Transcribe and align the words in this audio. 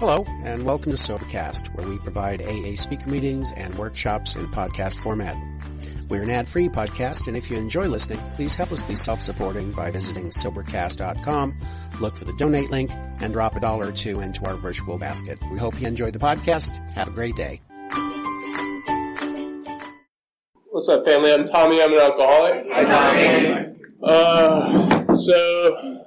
Hello, 0.00 0.24
and 0.44 0.64
welcome 0.64 0.90
to 0.92 0.96
Sobercast, 0.96 1.74
where 1.74 1.86
we 1.86 1.98
provide 1.98 2.40
AA 2.40 2.74
speaker 2.74 3.10
meetings 3.10 3.52
and 3.52 3.74
workshops 3.74 4.34
in 4.34 4.46
podcast 4.46 4.98
format. 4.98 5.36
We're 6.08 6.22
an 6.22 6.30
ad-free 6.30 6.70
podcast, 6.70 7.28
and 7.28 7.36
if 7.36 7.50
you 7.50 7.58
enjoy 7.58 7.86
listening, 7.86 8.18
please 8.32 8.54
help 8.54 8.72
us 8.72 8.82
be 8.82 8.94
self-supporting 8.94 9.72
by 9.72 9.90
visiting 9.90 10.30
Sobercast.com, 10.30 11.54
look 12.00 12.16
for 12.16 12.24
the 12.24 12.32
donate 12.38 12.70
link, 12.70 12.90
and 13.20 13.34
drop 13.34 13.56
a 13.56 13.60
dollar 13.60 13.88
or 13.88 13.92
two 13.92 14.20
into 14.20 14.42
our 14.46 14.54
virtual 14.54 14.96
basket. 14.96 15.38
We 15.52 15.58
hope 15.58 15.78
you 15.78 15.86
enjoy 15.86 16.12
the 16.12 16.18
podcast. 16.18 16.78
Have 16.94 17.08
a 17.08 17.10
great 17.10 17.36
day. 17.36 17.60
What's 20.70 20.88
up, 20.88 21.04
family? 21.04 21.30
I'm 21.30 21.44
Tommy. 21.44 21.82
I'm 21.82 21.92
an 21.92 21.98
alcoholic. 21.98 22.64
Hi, 22.72 22.84
Tommy. 22.84 23.76
Uh, 24.02 25.14
so, 25.14 26.06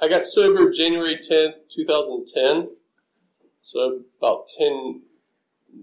I 0.00 0.08
got 0.08 0.24
sober 0.24 0.70
January 0.70 1.16
10th, 1.16 1.54
2010. 1.74 2.68
So 3.64 4.00
about 4.18 4.46
ten, 4.58 5.00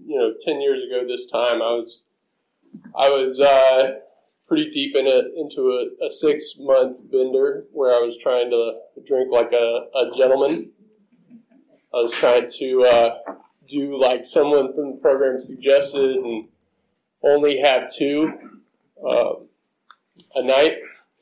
you 0.06 0.16
know, 0.16 0.34
ten 0.40 0.60
years 0.60 0.84
ago 0.86 1.04
this 1.04 1.26
time, 1.26 1.60
I 1.60 1.74
was, 1.74 2.00
I 2.96 3.08
was 3.08 3.40
uh, 3.40 3.98
pretty 4.46 4.70
deep 4.70 4.94
in 4.94 5.08
a, 5.08 5.22
into 5.36 5.62
a, 5.72 6.06
a 6.06 6.10
six 6.10 6.54
month 6.60 6.98
bender 7.10 7.64
where 7.72 7.92
I 7.92 7.98
was 7.98 8.16
trying 8.22 8.50
to 8.50 8.74
drink 9.04 9.32
like 9.32 9.50
a, 9.52 9.86
a 9.96 10.16
gentleman. 10.16 10.70
I 11.92 11.96
was 11.96 12.12
trying 12.12 12.48
to 12.60 12.84
uh, 12.84 13.18
do 13.68 14.00
like 14.00 14.24
someone 14.24 14.72
from 14.74 14.92
the 14.92 14.98
program 14.98 15.40
suggested 15.40 16.18
and 16.18 16.46
only 17.24 17.60
have 17.64 17.92
two 17.92 18.32
uh, 19.04 19.32
a 20.36 20.42
night, 20.44 20.76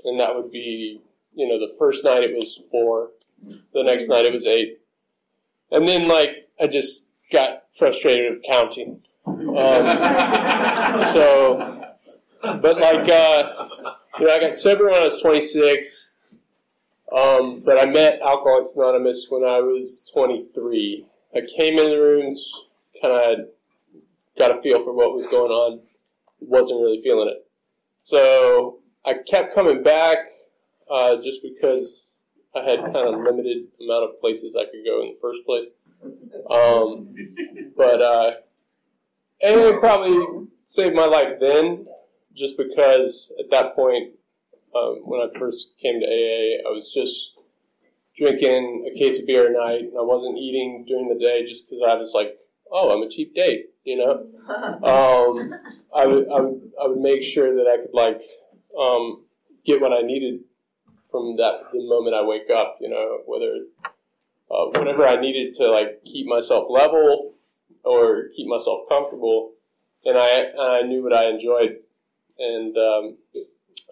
and 0.04 0.20
that 0.20 0.34
would 0.34 0.52
be, 0.52 1.01
you 1.34 1.48
know, 1.48 1.59
the 1.59 1.74
first 1.79 2.04
night 2.04 2.23
it 2.23 2.37
was 2.37 2.60
four, 2.70 3.12
the 3.73 3.82
next 3.82 4.09
night 4.09 4.27
it 4.27 4.32
was 4.34 4.45
eight. 4.45 4.77
And 5.71 5.88
then, 5.88 6.06
like, 6.06 6.40
I 6.60 6.66
just 6.66 7.06
got 7.32 7.64
frustrated 7.76 8.32
with 8.32 8.42
counting. 8.48 9.00
Um, 9.26 9.46
so, 11.12 11.84
but 12.42 12.78
like, 12.78 13.08
uh, 13.08 13.68
you 14.18 14.26
know, 14.26 14.34
I 14.34 14.40
got 14.40 14.56
sober 14.56 14.90
when 14.90 14.94
I 14.94 15.04
was 15.04 15.20
26, 15.22 16.12
um, 17.16 17.62
but 17.64 17.78
I 17.78 17.86
met 17.86 18.20
Alcoholics 18.20 18.74
Anonymous 18.76 19.26
when 19.30 19.44
I 19.44 19.60
was 19.60 20.04
23. 20.12 21.06
I 21.34 21.40
came 21.56 21.78
in 21.78 21.90
the 21.90 21.96
rooms, 21.96 22.46
kind 23.00 23.40
of 23.40 23.48
got 24.38 24.58
a 24.58 24.62
feel 24.62 24.84
for 24.84 24.92
what 24.92 25.12
was 25.12 25.28
going 25.30 25.50
on, 25.50 25.80
wasn't 26.40 26.80
really 26.80 27.00
feeling 27.02 27.28
it. 27.28 27.46
So 28.00 28.78
I 29.04 29.14
kept 29.26 29.54
coming 29.54 29.82
back 29.82 30.18
uh, 30.90 31.16
just 31.22 31.42
because 31.42 32.06
I 32.54 32.62
had 32.68 32.80
kind 32.80 32.96
of 32.96 33.20
limited 33.20 33.68
amount 33.80 34.10
of 34.10 34.20
places 34.20 34.56
I 34.56 34.64
could 34.64 34.84
go 34.84 35.02
in 35.02 35.08
the 35.08 35.18
first 35.20 35.44
place. 35.46 35.66
Um, 36.51 37.15
but 37.76 38.02
uh, 38.02 38.30
it 39.40 39.80
probably 39.80 40.48
saved 40.66 40.95
my 40.95 41.06
life 41.06 41.34
then, 41.40 41.87
just 42.37 42.56
because 42.56 43.32
at 43.38 43.51
that 43.51 43.74
point, 43.74 44.12
um, 44.74 45.01
when 45.04 45.21
I 45.21 45.38
first 45.38 45.68
came 45.80 46.01
to 46.01 46.06
AA, 46.06 46.68
I 46.68 46.73
was 46.73 46.93
just 46.95 47.32
drinking 48.16 48.90
a 48.93 48.98
case 48.98 49.21
of 49.21 49.26
beer 49.26 49.48
a 49.48 49.52
night, 49.52 49.82
and 49.82 49.98
I 49.98 50.02
wasn't 50.02 50.38
eating 50.38 50.84
during 50.87 51.09
the 51.09 51.18
day 51.18 51.45
just 51.46 51.68
because 51.68 51.82
I 51.88 51.95
was 51.95 52.12
like, 52.15 52.37
oh, 52.71 52.90
I'm 52.90 53.02
a 53.02 53.10
cheap 53.10 53.34
date, 53.34 53.71
you 53.84 53.96
know. 53.96 54.26
Um, 54.51 55.54
I 55.95 56.06
would, 56.06 56.28
I 56.28 56.40
would, 56.40 56.73
I 56.82 56.87
would 56.88 56.98
make 56.98 57.23
sure 57.23 57.54
that 57.54 57.66
I 57.68 57.82
could 57.82 57.95
like 57.95 58.21
um, 58.78 59.23
get 59.65 59.80
what 59.80 59.93
I 59.93 60.02
needed 60.02 60.40
from 61.10 61.37
that 61.37 61.71
the 61.73 61.87
moment 61.87 62.16
I 62.16 62.24
wake 62.24 62.51
up, 62.51 62.78
you 62.80 62.88
know, 62.88 63.18
whether 63.26 63.65
uh, 64.50 64.66
whenever 64.78 65.06
I 65.06 65.20
needed 65.20 65.54
to 65.54 65.70
like 65.70 66.03
keep 66.04 66.26
myself 66.26 66.66
level 66.69 67.34
or 67.84 68.28
keep 68.37 68.49
myself 68.49 68.88
comfortable, 68.88 69.53
and 70.05 70.19
I 70.19 70.50
I 70.59 70.83
knew 70.83 71.03
what 71.03 71.12
I 71.12 71.31
enjoyed, 71.31 71.78
and 72.38 72.77
um, 72.77 73.16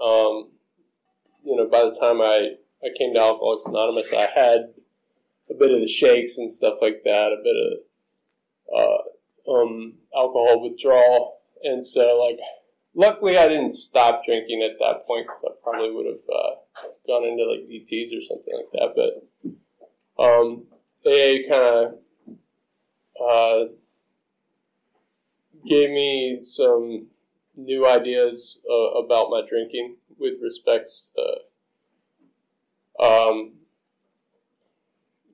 um, 0.05 0.49
you 1.45 1.57
know 1.57 1.69
by 1.71 1.85
the 1.85 1.97
time 1.99 2.21
I 2.21 2.57
I 2.83 2.89
came 2.99 3.15
to 3.15 3.21
Alcoholics 3.21 3.67
Anonymous, 3.67 4.13
I 4.13 4.27
had 4.35 4.75
a 5.51 5.55
bit 5.55 5.71
of 5.71 5.81
the 5.81 5.89
shakes 5.89 6.39
and 6.39 6.51
stuff 6.51 6.79
like 6.83 7.03
that, 7.05 7.37
a 7.39 7.43
bit 7.43 7.57
of 7.57 7.79
uh, 8.77 9.53
um, 9.53 9.95
alcohol 10.15 10.61
withdrawal, 10.69 11.39
and 11.63 11.87
so 11.87 12.01
like 12.29 12.39
luckily 12.95 13.39
I 13.39 13.47
didn't 13.47 13.75
stop 13.75 14.25
drinking 14.25 14.69
at 14.69 14.79
that 14.81 15.07
point. 15.07 15.27
I 15.45 15.51
probably 15.63 15.93
would 15.93 16.07
have 16.07 16.29
uh, 16.29 16.91
gone 17.07 17.25
into 17.25 17.45
like 17.45 17.69
DTS 17.69 18.17
or 18.17 18.21
something 18.21 18.55
like 18.55 18.73
that, 18.73 18.93
but 18.97 19.53
um, 20.19 20.65
kind 21.05 21.53
of 21.53 21.95
uh, 23.21 23.73
gave 25.67 25.91
me 25.91 26.41
some 26.45 27.07
new 27.57 27.87
ideas 27.87 28.59
uh, 28.71 28.99
about 29.01 29.31
my 29.31 29.43
drinking 29.49 29.97
with 30.19 30.35
respects 30.43 31.11
uh, 31.19 31.39
um, 33.01 33.53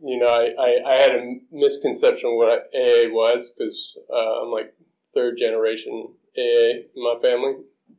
you 0.04 0.18
know, 0.18 0.26
I, 0.26 0.52
I, 0.60 0.96
I, 0.96 1.02
had 1.02 1.12
a 1.12 1.36
misconception 1.50 2.28
of 2.28 2.36
what 2.36 2.68
AA 2.74 3.08
was 3.08 3.50
because 3.56 3.96
uh, 4.12 4.42
I'm 4.42 4.50
like 4.50 4.74
third 5.14 5.38
generation 5.38 6.08
AA 6.36 6.84
in 6.94 7.02
my 7.02 7.16
family. 7.22 7.54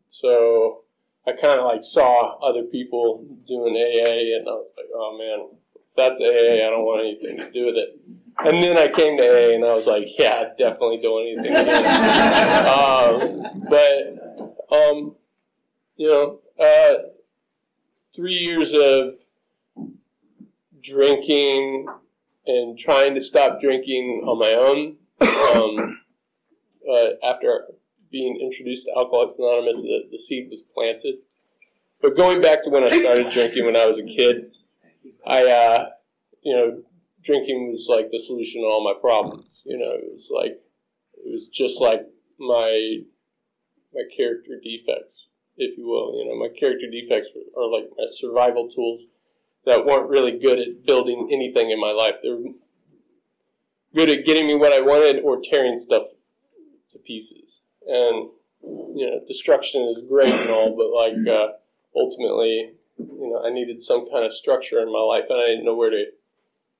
So 0.10 0.84
I 1.26 1.32
kind 1.32 1.60
of 1.60 1.66
like 1.66 1.82
saw 1.84 2.38
other 2.48 2.64
people 2.64 3.26
doing 3.48 3.76
AA 3.76 4.38
and 4.38 4.48
I 4.48 4.52
was 4.52 4.72
like, 4.78 4.86
oh 4.94 5.18
man, 5.18 5.58
that's 5.96 6.20
AA. 6.20 6.66
I 6.66 6.70
don't 6.70 6.86
want 6.86 7.02
anything 7.06 7.38
to 7.38 7.52
do 7.52 7.66
with 7.68 7.76
it. 7.76 8.00
And 8.40 8.62
then 8.62 8.78
I 8.78 8.88
came 8.88 9.18
to 9.18 9.24
AA 9.24 9.56
and 9.56 9.64
I 9.64 9.74
was 9.74 9.88
like, 9.88 10.08
yeah, 10.20 10.44
I 10.44 10.44
definitely 10.58 11.00
don't 11.02 11.12
want 11.12 11.40
anything 11.40 11.54
to 11.54 11.64
do 11.64 11.68
with 11.68 11.86
it. 11.86 12.66
um, 12.68 13.64
but, 14.70 14.76
um, 14.76 15.16
you 15.96 16.08
know, 16.10 16.40
uh, 16.60 17.10
three 18.14 18.34
years 18.34 18.74
of 18.74 19.16
drinking 20.82 21.88
and 22.46 22.78
trying 22.78 23.16
to 23.16 23.22
stop 23.22 23.62
drinking 23.62 24.24
on 24.26 24.40
my 24.40 24.54
own. 24.54 24.98
Um, 25.56 26.02
uh, 26.90 27.28
after 27.28 27.66
being 28.12 28.40
introduced 28.42 28.86
to 28.86 28.92
Alcoholics 28.98 29.38
Anonymous, 29.40 29.82
the, 29.82 30.08
the 30.12 30.18
seed 30.18 30.50
was 30.50 30.62
planted. 30.74 31.16
But 32.02 32.16
going 32.16 32.42
back 32.42 32.64
to 32.64 32.70
when 32.70 32.84
I 32.84 32.90
started 32.90 33.32
drinking 33.32 33.66
when 33.66 33.76
I 33.76 33.86
was 33.86 33.98
a 33.98 34.04
kid, 34.04 34.52
I, 35.26 35.44
uh, 35.44 35.86
you 36.44 36.56
know, 36.56 36.84
drinking 37.24 37.72
was 37.72 37.88
like 37.90 38.12
the 38.12 38.20
solution 38.20 38.62
to 38.62 38.68
all 38.68 38.84
my 38.84 39.00
problems. 39.00 39.62
You 39.66 39.78
know, 39.78 39.92
it 39.92 40.12
was 40.12 40.30
like, 40.34 40.62
it 41.14 41.32
was 41.32 41.48
just 41.48 41.82
like 41.82 42.02
my, 42.40 43.00
my 43.94 44.04
character 44.16 44.60
defects, 44.64 45.30
if 45.58 45.78
you 45.78 45.88
will. 45.88 46.18
You 46.20 46.30
know, 46.30 46.40
my 46.40 46.50
character 46.60 46.88
defects 46.90 47.30
are 47.58 47.72
like 47.72 47.90
my 47.98 48.06
survival 48.12 48.70
tools 48.70 49.06
that 49.66 49.86
weren't 49.86 50.10
really 50.10 50.38
good 50.40 50.60
at 50.60 50.86
building 50.86 51.30
anything 51.34 51.72
in 51.72 51.80
my 51.80 51.92
life. 51.92 52.16
They 52.22 52.30
were 52.30 52.54
good 53.96 54.10
at 54.10 54.26
getting 54.26 54.48
me 54.48 54.56
what 54.56 54.74
I 54.74 54.82
wanted 54.82 55.24
or 55.24 55.42
tearing 55.44 55.78
stuff 55.78 56.04
to 56.92 57.00
pieces. 57.00 57.62
And, 57.88 58.30
you 58.62 59.10
know, 59.10 59.22
destruction 59.28 59.82
is 59.84 60.04
great 60.08 60.34
and 60.34 60.50
all, 60.52 60.76
but 60.76 60.94
like, 60.94 61.28
uh, 61.28 61.54
ultimately, 61.96 62.74
you 62.98 63.30
know, 63.32 63.44
I 63.46 63.52
needed 63.52 63.82
some 63.82 64.08
kind 64.12 64.26
of 64.26 64.34
structure 64.34 64.80
in 64.80 64.92
my 64.92 65.00
life, 65.00 65.26
and 65.30 65.40
I 65.40 65.48
didn't 65.48 65.66
know 65.66 65.76
where 65.76 65.92
to 65.92 66.06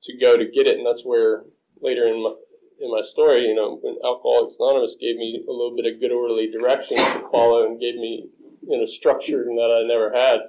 to 0.04 0.18
go 0.18 0.36
to 0.36 0.44
get 0.44 0.66
it. 0.66 0.78
And 0.78 0.86
that's 0.86 1.04
where 1.04 1.44
later 1.80 2.06
in 2.06 2.22
my 2.22 2.34
in 2.80 2.90
my 2.90 3.02
story, 3.02 3.46
you 3.48 3.54
know, 3.54 3.78
when 3.80 3.96
Alcoholics 4.04 4.56
Anonymous 4.58 4.96
gave 5.00 5.16
me 5.16 5.42
a 5.48 5.50
little 5.50 5.74
bit 5.74 5.86
of 5.86 6.00
good 6.00 6.12
orderly 6.12 6.50
direction 6.50 6.96
to 6.96 7.28
follow 7.30 7.64
and 7.64 7.80
gave 7.80 7.94
me, 7.94 8.28
you 8.68 8.78
know, 8.78 8.84
structure 8.84 9.44
that 9.44 9.84
I 9.84 9.88
never 9.88 10.12
had 10.12 10.40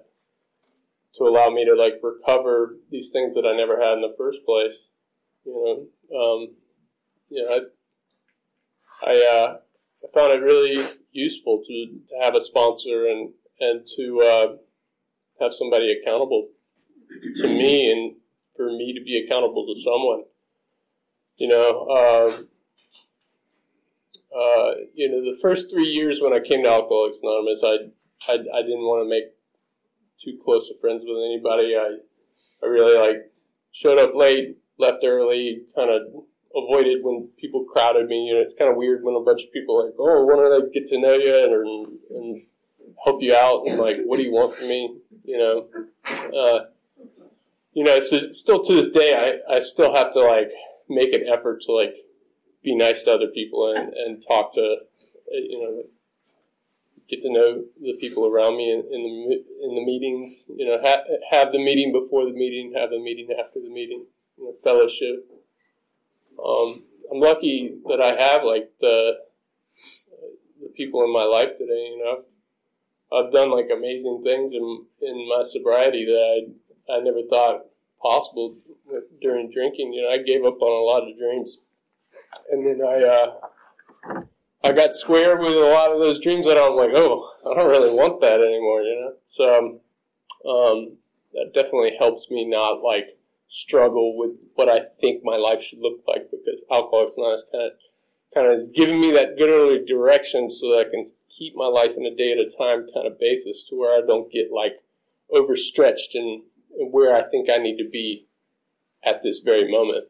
to 1.15 1.23
allow 1.23 1.49
me 1.49 1.65
to 1.65 1.73
like 1.75 1.99
recover 2.03 2.75
these 2.91 3.11
things 3.11 3.33
that 3.35 3.45
I 3.45 3.55
never 3.55 3.81
had 3.81 3.93
in 3.93 4.01
the 4.01 4.15
first 4.17 4.39
place. 4.45 4.75
You 5.45 5.87
know, 6.11 6.19
um, 6.19 6.55
know, 7.31 7.49
I, 7.49 9.09
I, 9.09 9.15
uh, 9.25 9.57
I 10.03 10.07
found 10.13 10.33
it 10.33 10.43
really 10.43 10.85
useful 11.11 11.63
to, 11.65 11.85
to 12.09 12.23
have 12.23 12.35
a 12.35 12.41
sponsor 12.41 13.07
and, 13.07 13.31
and 13.59 13.87
to, 13.95 14.21
uh, 14.21 14.55
have 15.39 15.53
somebody 15.53 15.95
accountable 16.01 16.49
to 17.35 17.47
me 17.47 17.91
and 17.91 18.15
for 18.55 18.67
me 18.67 18.93
to 18.97 19.03
be 19.03 19.23
accountable 19.25 19.65
to 19.67 19.81
someone. 19.81 20.23
You 21.37 21.49
know, 21.49 21.87
um, 21.87 22.47
uh, 24.35 24.71
you 24.93 25.09
know, 25.09 25.21
the 25.21 25.37
first 25.41 25.71
three 25.71 25.87
years 25.87 26.19
when 26.21 26.33
I 26.33 26.39
came 26.39 26.63
to 26.63 26.69
Alcoholics 26.69 27.19
Anonymous, 27.21 27.61
I, 27.63 28.31
I, 28.31 28.33
I 28.33 28.61
didn't 28.61 28.85
want 28.85 29.05
to 29.05 29.09
make 29.09 29.33
too 30.23 30.39
close 30.43 30.69
of 30.69 30.79
friends 30.79 31.03
with 31.05 31.17
anybody. 31.17 31.75
I, 31.75 31.97
I 32.63 32.67
really 32.67 32.97
like 32.97 33.31
showed 33.71 33.99
up 33.99 34.15
late, 34.15 34.57
left 34.79 35.03
early, 35.03 35.61
kind 35.75 35.91
of 35.91 36.23
avoided 36.55 37.03
when 37.03 37.29
people 37.39 37.65
crowded 37.65 38.07
me. 38.07 38.27
You 38.27 38.35
know, 38.35 38.41
it's 38.41 38.55
kind 38.55 38.71
of 38.71 38.77
weird 38.77 39.03
when 39.03 39.15
a 39.15 39.23
bunch 39.23 39.43
of 39.43 39.53
people 39.53 39.85
like, 39.85 39.93
oh, 39.99 40.09
I 40.09 40.25
want 40.25 40.73
to 40.73 40.79
get 40.79 40.89
to 40.89 40.99
know 40.99 41.13
you 41.13 41.33
and, 41.33 41.99
and 42.17 42.41
help 43.05 43.21
you 43.21 43.35
out, 43.35 43.67
and 43.67 43.77
like, 43.77 43.97
what 44.05 44.17
do 44.17 44.23
you 44.23 44.31
want 44.31 44.55
from 44.55 44.67
me? 44.67 44.97
You 45.27 45.37
know, 45.37 45.67
uh, 46.05 46.59
you 47.73 47.83
know, 47.83 47.99
so 47.99 48.31
still 48.31 48.63
to 48.63 48.75
this 48.75 48.91
day, 48.91 49.13
I, 49.13 49.55
I 49.55 49.59
still 49.59 49.93
have 49.93 50.13
to 50.13 50.19
like 50.21 50.49
make 50.89 51.11
an 51.13 51.25
effort 51.31 51.61
to 51.65 51.73
like 51.73 51.93
be 52.63 52.75
nice 52.75 53.03
to 53.03 53.11
other 53.11 53.27
people 53.27 53.73
and, 53.75 53.93
and 53.93 54.23
talk 54.25 54.53
to 54.53 54.77
you 55.29 55.61
know 55.61 55.83
get 57.09 57.21
to 57.21 57.31
know 57.31 57.63
the 57.81 57.97
people 57.99 58.25
around 58.25 58.57
me 58.57 58.71
in, 58.71 58.79
in 58.79 59.03
the 59.03 59.65
in 59.65 59.75
the 59.75 59.85
meetings. 59.85 60.45
You 60.49 60.65
know, 60.65 60.79
ha- 60.81 61.03
have 61.31 61.51
the 61.51 61.59
meeting 61.59 61.91
before 61.91 62.25
the 62.25 62.33
meeting, 62.33 62.73
have 62.77 62.89
the 62.89 62.99
meeting 62.99 63.27
after 63.37 63.59
the 63.59 63.69
meeting. 63.69 64.05
You 64.37 64.45
know, 64.45 64.53
fellowship. 64.63 65.25
Um, 66.43 66.83
I'm 67.11 67.19
lucky 67.19 67.75
that 67.87 68.01
I 68.01 68.21
have 68.21 68.43
like 68.43 68.71
the 68.79 69.11
the 70.61 70.69
people 70.75 71.03
in 71.03 71.11
my 71.11 71.23
life 71.23 71.57
today. 71.57 71.91
You 71.91 72.03
know, 72.03 72.23
I've 73.11 73.31
done 73.31 73.51
like 73.51 73.69
amazing 73.71 74.21
things 74.23 74.53
in 74.53 74.85
in 75.01 75.29
my 75.29 75.43
sobriety 75.45 76.05
that 76.05 76.45
I 76.89 76.93
I 76.97 76.99
never 76.99 77.21
thought 77.29 77.65
possible 78.01 78.55
during 79.21 79.51
drinking. 79.51 79.93
You 79.93 80.03
know, 80.03 80.09
I 80.09 80.23
gave 80.23 80.45
up 80.45 80.61
on 80.61 80.71
a 80.71 80.85
lot 80.85 81.09
of 81.09 81.17
dreams, 81.17 81.59
and 82.51 82.65
then 82.65 82.81
I 82.85 83.03
uh, 83.03 84.21
I 84.63 84.71
got 84.73 84.95
square 84.95 85.37
with 85.37 85.53
a 85.53 85.71
lot 85.73 85.91
of 85.91 85.99
those 85.99 86.19
dreams 86.19 86.45
that 86.45 86.57
I 86.57 86.67
was 86.67 86.77
like, 86.77 86.95
oh, 86.95 87.29
I 87.49 87.55
don't 87.55 87.69
really 87.69 87.95
want 87.95 88.21
that 88.21 88.41
anymore. 88.41 88.81
You 88.81 88.95
know, 89.01 89.13
so 89.27 89.79
um, 90.49 90.97
that 91.33 91.53
definitely 91.53 91.95
helps 91.97 92.29
me 92.29 92.45
not 92.45 92.81
like 92.83 93.17
struggle 93.47 94.17
with 94.17 94.31
what 94.55 94.67
I 94.67 94.79
think 94.99 95.23
my 95.23 95.37
life 95.37 95.63
should 95.63 95.79
look 95.79 96.01
like 96.07 96.29
because 96.29 96.63
Alcoholics 96.69 97.15
Anonymous 97.15 97.45
kind 97.51 97.63
of 97.63 97.71
kind 98.33 98.47
of 98.47 98.57
is 98.57 98.69
giving 98.69 98.99
me 98.99 99.11
that 99.13 99.37
good 99.37 99.49
early 99.49 99.85
direction 99.85 100.51
so 100.51 100.69
that 100.71 100.85
I 100.87 100.91
can 100.91 101.05
keep 101.37 101.53
my 101.55 101.67
life 101.67 101.91
in 101.95 102.05
a 102.05 102.15
day 102.15 102.31
at 102.31 102.39
a 102.39 102.49
time 102.57 102.87
kind 102.93 103.07
of 103.07 103.19
basis 103.19 103.65
to 103.69 103.75
where 103.75 103.95
I 103.95 104.05
don't 104.05 104.31
get 104.31 104.51
like 104.51 104.73
overstretched 105.31 106.15
and 106.15 106.43
where 106.91 107.15
I 107.15 107.29
think 107.29 107.49
I 107.49 107.57
need 107.57 107.77
to 107.77 107.89
be 107.89 108.27
at 109.03 109.23
this 109.23 109.41
very 109.41 109.69
moment. 109.71 110.05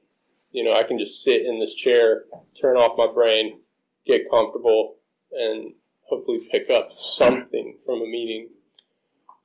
You 0.51 0.63
know, 0.63 0.73
I 0.73 0.83
can 0.83 0.97
just 0.97 1.23
sit 1.23 1.45
in 1.45 1.59
this 1.59 1.75
chair, 1.75 2.23
turn 2.61 2.77
off 2.77 2.97
my 2.97 3.11
brain, 3.13 3.59
get 4.05 4.29
comfortable, 4.29 4.95
and 5.31 5.73
hopefully 6.09 6.39
pick 6.51 6.69
up 6.69 6.91
something 6.93 7.77
from 7.85 8.01
a 8.01 8.05
meeting. 8.05 8.49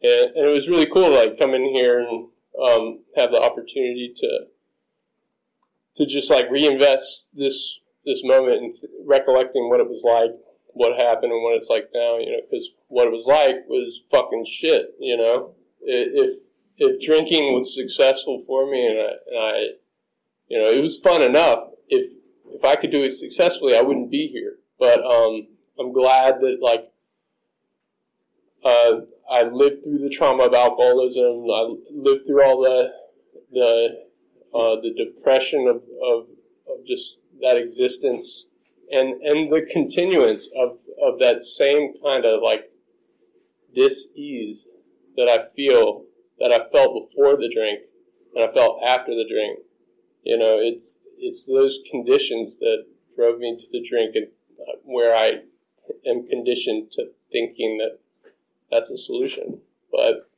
And, 0.02 0.37
and 0.37 0.46
it 0.46 0.52
was 0.52 0.69
really 0.69 0.88
cool 0.93 1.08
to 1.08 1.14
like 1.14 1.38
come 1.38 1.55
in 1.55 1.64
here 1.64 2.00
and 2.00 2.29
um, 2.62 3.00
have 3.17 3.31
the 3.31 3.38
opportunity 3.38 4.12
to 4.17 4.46
to 5.96 6.06
just 6.06 6.31
like 6.31 6.50
reinvest 6.50 7.29
this 7.34 7.81
this 8.05 8.23
moment 8.25 8.62
and 8.62 8.76
recollecting 9.06 9.69
what 9.69 9.81
it 9.81 9.88
was 9.88 10.02
like, 10.05 10.34
what 10.73 10.99
happened, 10.99 11.33
and 11.33 11.43
what 11.43 11.57
it's 11.57 11.69
like 11.69 11.91
now. 11.95 12.19
You 12.19 12.33
know, 12.33 12.41
because 12.49 12.69
what 12.89 13.07
it 13.07 13.13
was 13.13 13.27
like 13.27 13.69
was 13.69 14.03
fucking 14.11 14.45
shit. 14.47 14.95
You 14.99 15.17
know, 15.17 15.55
if 15.81 16.39
if 16.79 17.05
drinking 17.05 17.55
was 17.55 17.75
successful 17.75 18.43
for 18.47 18.71
me 18.71 18.87
and 18.87 18.99
I, 18.99 19.11
and 19.27 19.39
I, 19.39 19.59
you 20.49 20.59
know, 20.59 20.67
it 20.67 20.81
was 20.81 21.01
fun 21.01 21.23
enough. 21.23 21.69
If 21.89 22.13
if 22.47 22.65
I 22.65 22.77
could 22.77 22.91
do 22.91 23.05
it 23.05 23.13
successfully, 23.13 23.77
I 23.77 23.83
wouldn't 23.83 24.11
be 24.11 24.29
here. 24.29 24.57
But 24.79 25.01
um, 25.05 25.47
I'm 25.79 25.93
glad 25.93 26.41
that 26.41 26.59
like 26.61 26.91
uh, 28.65 29.01
I 29.31 29.45
lived 29.45 29.85
through 29.85 29.99
the 29.99 30.11
trauma 30.11 30.45
of 30.45 30.55
alcoholism. 30.55 31.47
I 31.51 31.75
lived 31.91 32.27
through 32.27 32.45
all 32.45 32.61
the 32.63 32.93
the 33.53 34.05
uh, 34.55 34.81
the 34.81 34.93
depression 34.97 35.67
of, 35.69 35.77
of 35.77 36.27
of 36.69 36.87
just 36.87 37.19
that 37.41 37.57
existence 37.57 38.47
and 38.93 39.21
and 39.23 39.50
the 39.50 39.67
continuance 39.71 40.49
of 40.56 40.79
of 41.03 41.19
that 41.19 41.43
same 41.43 41.94
kind 42.03 42.25
of 42.25 42.43
like 42.43 42.71
dis-ease 43.75 44.67
that 45.17 45.29
I 45.29 45.55
feel 45.56 46.05
that 46.39 46.53
I 46.53 46.71
felt 46.71 47.09
before 47.09 47.37
the 47.37 47.50
drink 47.53 47.81
and 48.35 48.44
I 48.44 48.53
felt 48.53 48.83
after 48.87 49.12
the 49.15 49.27
drink. 49.29 49.61
You 50.23 50.39
know, 50.39 50.59
it's 50.61 50.94
it's 51.19 51.47
those 51.47 51.81
conditions 51.91 52.59
that 52.59 52.85
drove 53.17 53.39
me 53.39 53.56
to 53.56 53.67
the 53.73 53.83
drink 53.89 54.15
and 54.15 54.29
uh, 54.61 54.77
where 54.85 55.15
I 55.15 55.41
am 56.06 56.27
conditioned 56.29 56.93
to 56.93 57.06
thinking 57.31 57.79
that 57.79 57.99
that's 58.71 58.91
a 58.91 58.97
solution. 58.97 59.61
But 59.91 60.29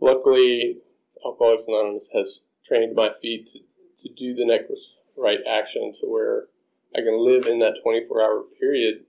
luckily, 0.00 0.78
Alcoholics 1.24 1.64
Anonymous 1.68 2.08
has 2.12 2.40
trained 2.64 2.94
my 2.94 3.10
feet 3.20 3.48
to, 3.52 4.08
to 4.08 4.14
do 4.14 4.34
the 4.34 4.46
next 4.46 4.94
right 5.16 5.38
action 5.48 5.94
to 6.00 6.06
where 6.06 6.48
I 6.96 7.00
can 7.00 7.24
live 7.24 7.46
in 7.46 7.58
that 7.60 7.80
24 7.82 8.22
hour 8.22 8.44
period 8.58 9.04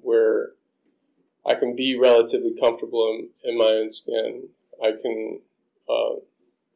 where 0.00 0.52
I 1.44 1.54
can 1.54 1.76
be 1.76 1.98
relatively 1.98 2.54
comfortable 2.58 3.18
in, 3.18 3.50
in 3.50 3.58
my 3.58 3.64
own 3.64 3.92
skin 3.92 4.48
I 4.82 4.92
can 5.00 5.40
uh, 5.88 6.16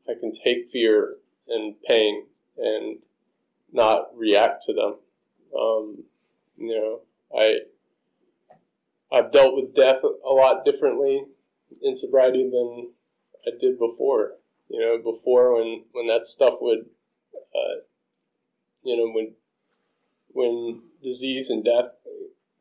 I 0.09 0.15
can 0.19 0.33
take 0.33 0.69
fear 0.69 1.17
and 1.49 1.75
pain 1.87 2.27
and 2.57 2.99
not 3.73 4.17
react 4.17 4.65
to 4.67 4.73
them. 4.73 4.97
Um, 5.59 6.05
you 6.57 6.75
know, 6.75 7.01
I 7.37 7.61
I've 9.13 9.33
dealt 9.33 9.57
with 9.57 9.75
death 9.75 10.03
a 10.03 10.29
lot 10.33 10.65
differently 10.65 11.25
in 11.83 11.95
sobriety 11.95 12.49
than 12.51 12.93
I 13.47 13.51
did 13.61 13.79
before. 13.79 14.33
You 14.69 14.81
know, 14.81 15.13
before 15.13 15.57
when 15.57 15.85
when 15.93 16.07
that 16.09 16.25
stuff 16.25 16.55
would, 16.61 16.87
uh, 17.35 17.81
you 18.85 18.97
know, 18.97 19.13
when 19.13 19.35
when 20.33 20.83
disease 21.03 21.51
and 21.51 21.65
death 21.65 21.93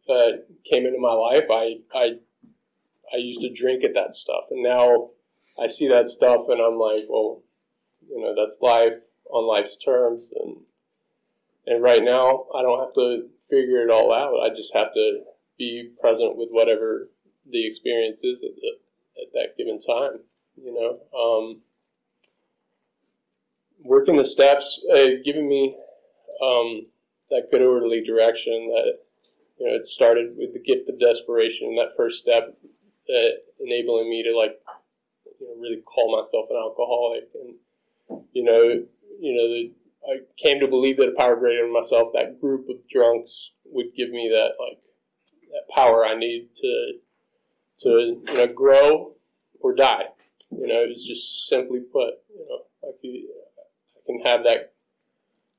uh, 0.09 0.37
came 0.71 0.85
into 0.85 0.99
my 0.99 1.13
life, 1.13 1.45
I 1.51 1.77
I 1.93 2.05
I 3.13 3.17
used 3.17 3.41
to 3.41 3.53
drink 3.53 3.83
at 3.83 3.93
that 3.93 4.13
stuff, 4.13 4.45
and 4.51 4.63
now 4.63 5.11
I 5.61 5.67
see 5.67 5.87
that 5.87 6.07
stuff 6.07 6.45
and 6.49 6.61
I'm 6.61 6.77
like, 6.77 7.01
well, 7.09 7.41
you 8.07 8.21
know, 8.21 8.35
that's 8.35 8.59
life 8.61 8.99
on 9.29 9.47
life's 9.47 9.77
terms. 9.77 10.29
And, 10.39 10.57
and 11.67 11.83
right 11.83 12.03
now 12.03 12.45
I 12.53 12.61
don't 12.61 12.79
have 12.79 12.93
to 12.95 13.29
figure 13.49 13.81
it 13.83 13.89
all 13.89 14.13
out. 14.13 14.39
I 14.45 14.53
just 14.53 14.73
have 14.73 14.93
to 14.93 15.21
be 15.57 15.91
present 15.99 16.37
with 16.37 16.49
whatever 16.51 17.09
the 17.49 17.65
experience 17.67 18.19
is 18.23 18.37
at, 18.43 18.55
the, 18.55 19.21
at 19.21 19.33
that 19.33 19.57
given 19.57 19.79
time, 19.79 20.19
you 20.55 20.73
know. 20.73 20.99
Um, 21.17 21.61
working 23.83 24.17
the 24.17 24.25
steps, 24.25 24.81
uh, 24.93 25.21
giving 25.23 25.47
me 25.47 25.75
um, 26.43 26.85
that 27.31 27.49
good 27.51 27.61
orderly 27.61 28.03
direction 28.03 28.69
that, 28.69 28.99
you 29.59 29.67
know, 29.67 29.75
it 29.75 29.85
started 29.85 30.35
with 30.37 30.53
the 30.53 30.59
gift 30.59 30.89
of 30.89 30.99
desperation, 30.99 31.67
and 31.67 31.77
that 31.77 31.95
first 31.97 32.19
step, 32.19 32.57
enabling 33.59 34.09
me 34.09 34.23
to 34.23 34.37
like 34.37 34.59
you 35.39 35.47
know, 35.47 35.61
really 35.61 35.81
call 35.81 36.15
myself 36.15 36.45
an 36.49 36.57
alcoholic. 36.57 37.29
And, 37.33 37.55
you 38.33 38.43
know, 38.43 38.83
you 39.19 39.33
know, 39.35 39.47
the, 39.47 39.71
I 40.07 40.19
came 40.37 40.59
to 40.59 40.67
believe 40.67 40.97
that 40.97 41.09
a 41.09 41.17
power 41.17 41.35
greater 41.35 41.63
than 41.63 41.73
myself, 41.73 42.13
that 42.13 42.39
group 42.39 42.69
of 42.69 42.77
drunks 42.89 43.51
would 43.65 43.93
give 43.95 44.09
me 44.09 44.29
that, 44.31 44.51
like, 44.59 44.79
that 45.51 45.73
power 45.73 46.05
I 46.05 46.17
need 46.17 46.49
to, 46.55 46.93
to, 47.81 47.89
you 48.27 48.33
know, 48.37 48.47
grow 48.47 49.13
or 49.59 49.75
die. 49.75 50.05
You 50.51 50.67
know, 50.67 50.85
it's 50.87 51.05
just 51.07 51.47
simply 51.47 51.79
put, 51.79 52.13
you 52.29 52.45
know, 52.47 52.89
I 52.89 52.91
can, 53.01 53.23
I 53.97 53.99
can 54.05 54.19
have 54.25 54.43
that, 54.43 54.73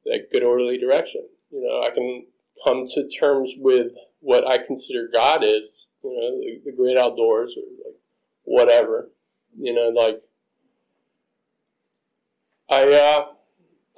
that 0.07 0.31
good 0.33 0.43
orderly 0.43 0.79
direction. 0.79 1.27
You 1.51 1.63
know, 1.63 1.83
I 1.83 1.95
can 1.95 2.27
come 2.65 2.85
to 2.95 3.09
terms 3.09 3.55
with 3.59 3.93
what 4.21 4.47
I 4.47 4.59
consider 4.65 5.09
God 5.13 5.43
is, 5.43 5.71
you 6.03 6.11
know, 6.11 6.41
the, 6.41 6.71
the 6.71 6.77
great 6.77 6.97
outdoors 6.97 7.55
or 7.57 7.65
like 7.85 7.97
whatever. 8.45 9.11
You 9.59 9.75
know, 9.75 9.89
like 9.89 10.23
I 12.69 12.85
uh, 12.93 13.25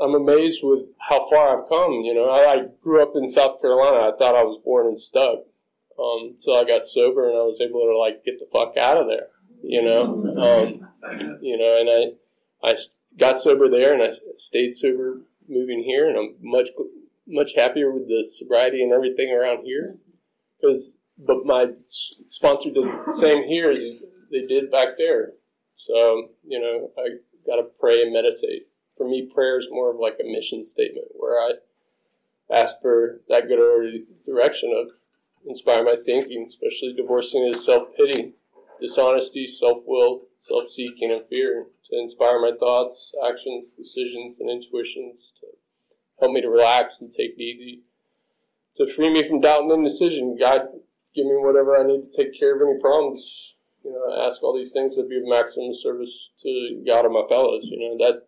I'm 0.02 0.14
amazed 0.14 0.60
with 0.62 0.86
how 0.98 1.28
far 1.28 1.62
I've 1.62 1.68
come. 1.68 1.92
You 2.04 2.14
know, 2.14 2.30
I, 2.30 2.54
I 2.54 2.56
grew 2.82 3.02
up 3.02 3.12
in 3.14 3.28
South 3.28 3.60
Carolina. 3.60 4.08
I 4.08 4.16
thought 4.16 4.34
I 4.34 4.44
was 4.44 4.60
born 4.64 4.86
and 4.86 4.98
stuck 4.98 5.40
um, 5.98 6.32
until 6.32 6.56
I 6.56 6.64
got 6.64 6.84
sober 6.84 7.28
and 7.28 7.36
I 7.36 7.42
was 7.42 7.60
able 7.60 7.80
to 7.80 7.98
like 7.98 8.24
get 8.24 8.38
the 8.38 8.46
fuck 8.50 8.76
out 8.76 8.96
of 8.96 9.06
there. 9.08 9.28
You 9.62 9.82
know, 9.82 10.04
um, 10.42 11.38
you 11.42 11.58
know, 11.58 11.78
and 11.80 12.16
I 12.64 12.70
I 12.70 12.74
got 13.18 13.38
sober 13.38 13.68
there 13.68 13.92
and 13.92 14.02
I 14.02 14.16
stayed 14.38 14.74
sober 14.74 15.20
moving 15.48 15.82
here, 15.84 16.08
and 16.08 16.18
I'm 16.18 16.34
much 16.40 16.68
much 17.26 17.54
happier 17.54 17.92
with 17.92 18.08
the 18.08 18.26
sobriety 18.28 18.82
and 18.82 18.92
everything 18.92 19.32
around 19.32 19.64
here 19.64 19.96
because 20.60 20.92
but 21.18 21.44
my 21.44 21.66
sponsor 22.28 22.70
does 22.70 22.86
the 22.86 23.12
same 23.12 23.44
here 23.44 23.70
as 23.70 23.78
they 24.30 24.46
did 24.46 24.70
back 24.70 24.96
there. 24.98 25.32
So, 25.76 26.30
you 26.42 26.60
know, 26.60 26.90
I 26.98 27.18
got 27.46 27.56
to 27.56 27.68
pray 27.78 28.02
and 28.02 28.12
meditate. 28.12 28.68
For 28.96 29.08
me, 29.08 29.30
prayer 29.32 29.58
is 29.58 29.68
more 29.70 29.90
of 29.90 30.00
like 30.00 30.18
a 30.20 30.30
mission 30.30 30.64
statement 30.64 31.06
where 31.14 31.38
I 31.38 31.52
ask 32.52 32.80
for 32.80 33.20
that 33.28 33.48
good 33.48 34.06
direction 34.26 34.72
of 34.76 34.88
inspire 35.46 35.84
my 35.84 35.96
thinking, 36.04 36.46
especially 36.48 36.94
divorcing 36.94 37.46
is 37.46 37.64
self 37.64 37.88
pity, 37.96 38.34
dishonesty, 38.80 39.46
self 39.46 39.82
will, 39.86 40.22
self 40.40 40.68
seeking, 40.68 41.10
and 41.10 41.26
fear 41.28 41.66
to 41.90 41.98
inspire 41.98 42.40
my 42.40 42.52
thoughts, 42.58 43.12
actions, 43.28 43.68
decisions, 43.76 44.38
and 44.40 44.50
intuitions 44.50 45.32
to 45.40 45.46
help 46.22 46.32
me 46.32 46.40
to 46.40 46.48
relax 46.48 47.00
and 47.00 47.10
take 47.10 47.32
it 47.36 47.42
easy, 47.42 47.82
to 48.78 48.86
free 48.94 49.12
me 49.12 49.28
from 49.28 49.40
doubt 49.40 49.62
and 49.62 49.72
indecision. 49.72 50.38
God, 50.38 50.60
give 51.14 51.26
me 51.26 51.34
whatever 51.36 51.76
I 51.76 51.84
need 51.86 52.02
to 52.06 52.16
take 52.16 52.38
care 52.38 52.54
of 52.54 52.62
any 52.62 52.80
problems 52.80 53.56
you 53.84 53.92
know, 53.92 54.26
ask 54.26 54.42
all 54.42 54.56
these 54.56 54.72
things 54.72 54.96
to 54.96 55.04
be 55.04 55.16
of 55.16 55.24
maximum 55.26 55.72
service 55.72 56.30
to 56.42 56.82
God 56.86 57.04
and 57.04 57.14
my 57.14 57.24
fellows. 57.28 57.66
You 57.70 57.78
know, 57.78 58.06
that 58.06 58.26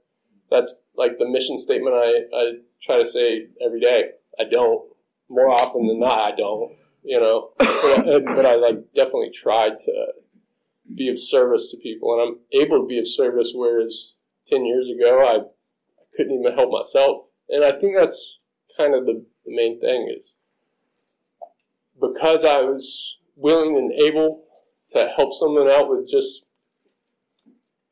that's 0.51 0.75
like 0.97 1.19
the 1.19 1.29
mission 1.29 1.57
statement 1.57 1.95
I, 1.95 2.37
I 2.37 2.53
try 2.83 3.03
to 3.03 3.09
say 3.09 3.47
every 3.65 3.81
day. 3.81 4.11
I 4.39 4.45
don't. 4.51 4.91
More 5.31 5.49
often 5.49 5.87
than 5.87 6.01
not, 6.01 6.19
I 6.19 6.37
don't. 6.37 6.77
You 7.03 7.21
know, 7.21 7.51
but, 7.59 8.25
but 8.25 8.47
I 8.47 8.57
like 8.57 8.93
definitely 8.95 9.31
tried 9.35 9.79
to 9.85 10.07
be 10.95 11.09
of 11.09 11.19
service 11.19 11.71
to 11.71 11.77
people, 11.77 12.15
and 12.15 12.23
I'm 12.23 12.63
able 12.63 12.83
to 12.83 12.89
be 12.89 12.99
of 12.99 13.07
service. 13.07 13.53
Whereas 13.55 14.13
ten 14.49 14.65
years 14.65 14.89
ago, 14.89 15.21
I, 15.21 15.37
I 15.39 16.05
couldn't 16.17 16.39
even 16.41 16.55
help 16.55 16.71
myself, 16.71 17.24
and 17.49 17.65
I 17.65 17.79
think 17.81 17.95
that's 17.99 18.39
kind 18.77 18.95
of 18.95 19.07
the, 19.07 19.25
the 19.45 19.55
main 19.55 19.81
thing 19.81 20.13
is 20.17 20.35
because 22.01 22.45
I 22.45 22.61
was 22.61 23.17
willing 23.37 23.77
and 23.77 23.93
able 24.03 24.45
to 24.93 25.09
help 25.17 25.35
someone 25.35 25.69
out 25.69 25.89
with 25.89 26.09
just 26.11 26.43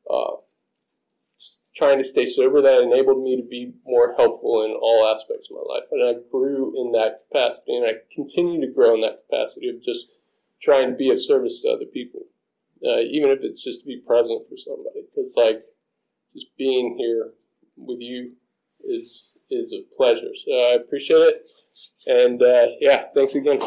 uh, 0.09 0.35
trying 1.75 1.97
to 1.97 2.03
stay 2.03 2.25
sober 2.25 2.61
that 2.61 2.81
enabled 2.81 3.23
me 3.23 3.41
to 3.41 3.47
be 3.47 3.73
more 3.85 4.13
helpful 4.15 4.63
in 4.63 4.71
all 4.71 5.15
aspects 5.15 5.47
of 5.49 5.57
my 5.57 5.73
life. 5.73 5.87
And 5.91 6.03
I 6.03 6.21
grew 6.31 6.73
in 6.77 6.91
that 6.93 7.23
capacity 7.27 7.75
and 7.75 7.85
I 7.85 7.93
continue 8.13 8.61
to 8.61 8.73
grow 8.73 8.95
in 8.95 9.01
that 9.01 9.23
capacity 9.29 9.69
of 9.69 9.83
just 9.83 10.07
trying 10.61 10.91
to 10.91 10.95
be 10.95 11.09
of 11.09 11.21
service 11.21 11.61
to 11.61 11.69
other 11.69 11.85
people. 11.85 12.21
Uh, 12.85 12.99
even 12.99 13.29
if 13.29 13.39
it's 13.41 13.63
just 13.63 13.79
to 13.79 13.85
be 13.85 14.03
present 14.05 14.43
for 14.49 14.57
somebody. 14.57 15.05
Because 15.07 15.33
like 15.37 15.63
just 16.33 16.47
being 16.57 16.97
here 16.97 17.31
with 17.77 17.99
you 18.01 18.33
is 18.83 19.23
is 19.53 19.71
a 19.71 19.83
pleasure. 19.95 20.31
So 20.45 20.51
I 20.51 20.77
appreciate 20.83 21.17
it. 21.17 21.45
And 22.05 22.41
uh, 22.41 22.65
yeah, 22.79 23.05
thanks 23.15 23.35
again. 23.35 23.59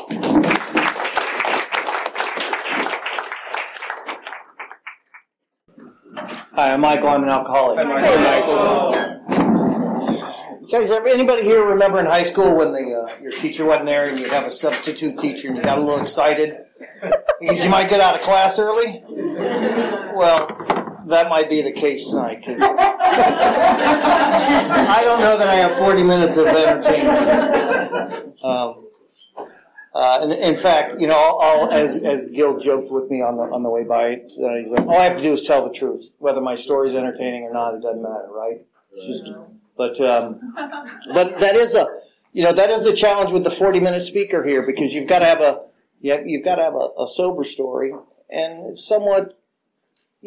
Hi, 6.55 6.73
I'm 6.73 6.81
Michael. 6.81 7.09
I'm 7.09 7.23
an 7.23 7.29
alcoholic. 7.29 7.79
Hey, 7.79 8.17
Michael. 8.17 9.17
Guys, 10.71 10.91
anybody 10.91 11.43
here 11.43 11.65
remember 11.65 12.01
in 12.01 12.07
high 12.07 12.25
school 12.25 12.57
when 12.57 12.73
the 12.73 12.93
uh, 12.93 13.23
your 13.23 13.31
teacher 13.31 13.65
wasn't 13.65 13.87
there 13.87 14.09
and 14.09 14.19
you 14.19 14.29
have 14.29 14.45
a 14.47 14.51
substitute 14.51 15.17
teacher 15.19 15.49
and 15.49 15.59
you 15.59 15.63
got 15.63 15.79
a 15.79 15.81
little 15.81 16.01
excited 16.01 16.59
because 17.41 17.63
you 17.63 17.71
might 17.71 17.89
get 17.89 18.01
out 18.01 18.17
of 18.17 18.23
class 18.23 18.59
early? 18.59 19.03
Well, 19.09 20.49
that 21.07 21.29
might 21.29 21.49
be 21.49 21.63
the 21.63 21.73
case 21.73 22.11
tonight 22.11 22.41
because 22.41 22.61
I 22.63 22.75
don't 25.05 25.21
know 25.21 25.39
that 25.39 25.49
I 25.49 25.55
have 25.57 25.75
40 25.75 26.03
minutes 26.03 26.37
of 26.37 26.47
entertainment. 26.47 28.43
Um, 28.43 28.87
uh, 29.95 30.19
and 30.21 30.33
in 30.33 30.57
fact, 30.57 31.01
you 31.01 31.07
know, 31.07 31.17
I'll, 31.17 31.39
I'll, 31.41 31.71
as 31.71 31.97
as 31.97 32.29
Gil 32.29 32.59
joked 32.59 32.93
with 32.93 33.11
me 33.11 33.23
on 33.23 33.37
the 33.39 33.45
on 33.45 33.63
the 33.63 33.71
way 33.71 33.83
by, 33.83 34.13
uh, 34.17 34.57
he's 34.59 34.69
like, 34.69 34.87
all 34.87 34.99
I 34.99 35.05
have 35.05 35.17
to 35.17 35.23
do 35.23 35.33
is 35.33 35.41
tell 35.43 35.67
the 35.67 35.73
truth, 35.73 36.15
whether 36.19 36.43
my 36.43 36.55
story's 36.55 36.93
entertaining 36.95 37.45
or 37.45 37.53
not. 37.55 37.75
It 37.75 37.81
doesn't 37.81 38.03
matter, 38.03 38.29
right? 38.31 38.61
It's 38.93 39.07
just, 39.07 39.33
but 39.75 39.99
um, 40.01 40.53
but 41.15 41.39
that 41.39 41.55
is 41.55 41.75
a, 41.75 41.87
you 42.35 42.43
know, 42.45 42.53
that 42.53 42.69
is 42.69 42.83
the 42.85 42.93
challenge 42.95 43.33
with 43.33 43.45
the 43.45 43.51
forty 43.51 43.81
minute 43.81 44.03
speaker 44.03 44.45
here 44.45 44.61
because 44.67 44.93
you've 44.93 45.09
got 45.09 45.21
to 45.21 45.25
have 45.25 45.41
a, 45.41 45.63
you 46.03 46.13
have, 46.13 46.27
you've 46.27 46.45
got 46.45 46.57
to 46.57 46.65
have 46.65 46.75
a, 46.75 46.91
a 47.03 47.07
sober 47.07 47.43
story, 47.43 47.93
and 48.29 48.67
it's 48.69 48.87
somewhat, 48.87 49.39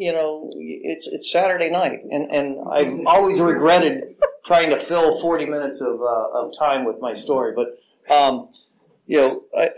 you 0.00 0.12
know, 0.12 0.50
it's 0.56 1.06
it's 1.06 1.30
Saturday 1.30 1.68
night, 1.68 2.00
and 2.10 2.30
and 2.30 2.56
I've 2.72 3.06
always 3.06 3.38
regretted 3.38 4.16
trying 4.46 4.70
to 4.70 4.78
fill 4.78 5.20
forty 5.20 5.44
minutes 5.44 5.82
of 5.82 6.00
uh, 6.00 6.28
of 6.32 6.56
time 6.58 6.84
with 6.84 7.00
my 7.00 7.12
story, 7.14 7.52
but. 7.54 7.78
Um, 8.10 8.48
you 9.06 9.18
know, 9.18 9.44
I, 9.56 9.70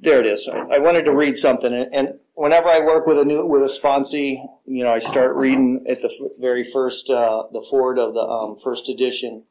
there 0.00 0.20
it 0.20 0.26
is. 0.26 0.48
I, 0.48 0.76
I, 0.76 0.78
wanted 0.78 1.04
to 1.04 1.14
read 1.14 1.36
something, 1.36 1.72
and, 1.72 1.94
and, 1.94 2.18
whenever 2.34 2.68
I 2.68 2.80
work 2.80 3.06
with 3.06 3.18
a 3.18 3.24
new 3.24 3.44
with 3.44 3.62
a 3.62 3.66
sponsee, 3.66 4.42
you 4.66 4.84
know, 4.84 4.92
I 4.92 4.98
start 4.98 5.34
reading 5.36 5.84
at 5.88 6.00
the 6.00 6.08
f- 6.08 6.32
very 6.38 6.64
first 6.64 7.10
uh, 7.10 7.44
the 7.52 7.62
forward 7.68 7.98
of 7.98 8.14
the 8.14 8.20
um, 8.20 8.56
first 8.56 8.88
edition, 8.88 9.44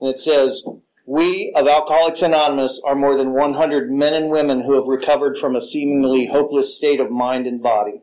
and 0.00 0.10
it 0.10 0.18
says. 0.18 0.64
We 1.06 1.52
of 1.54 1.68
Alcoholics 1.68 2.22
Anonymous 2.22 2.80
are 2.82 2.94
more 2.94 3.14
than 3.14 3.34
100 3.34 3.92
men 3.92 4.14
and 4.14 4.30
women 4.30 4.62
who 4.62 4.74
have 4.74 4.86
recovered 4.86 5.36
from 5.36 5.54
a 5.54 5.60
seemingly 5.60 6.28
hopeless 6.28 6.74
state 6.74 6.98
of 6.98 7.10
mind 7.10 7.46
and 7.46 7.62
body. 7.62 8.00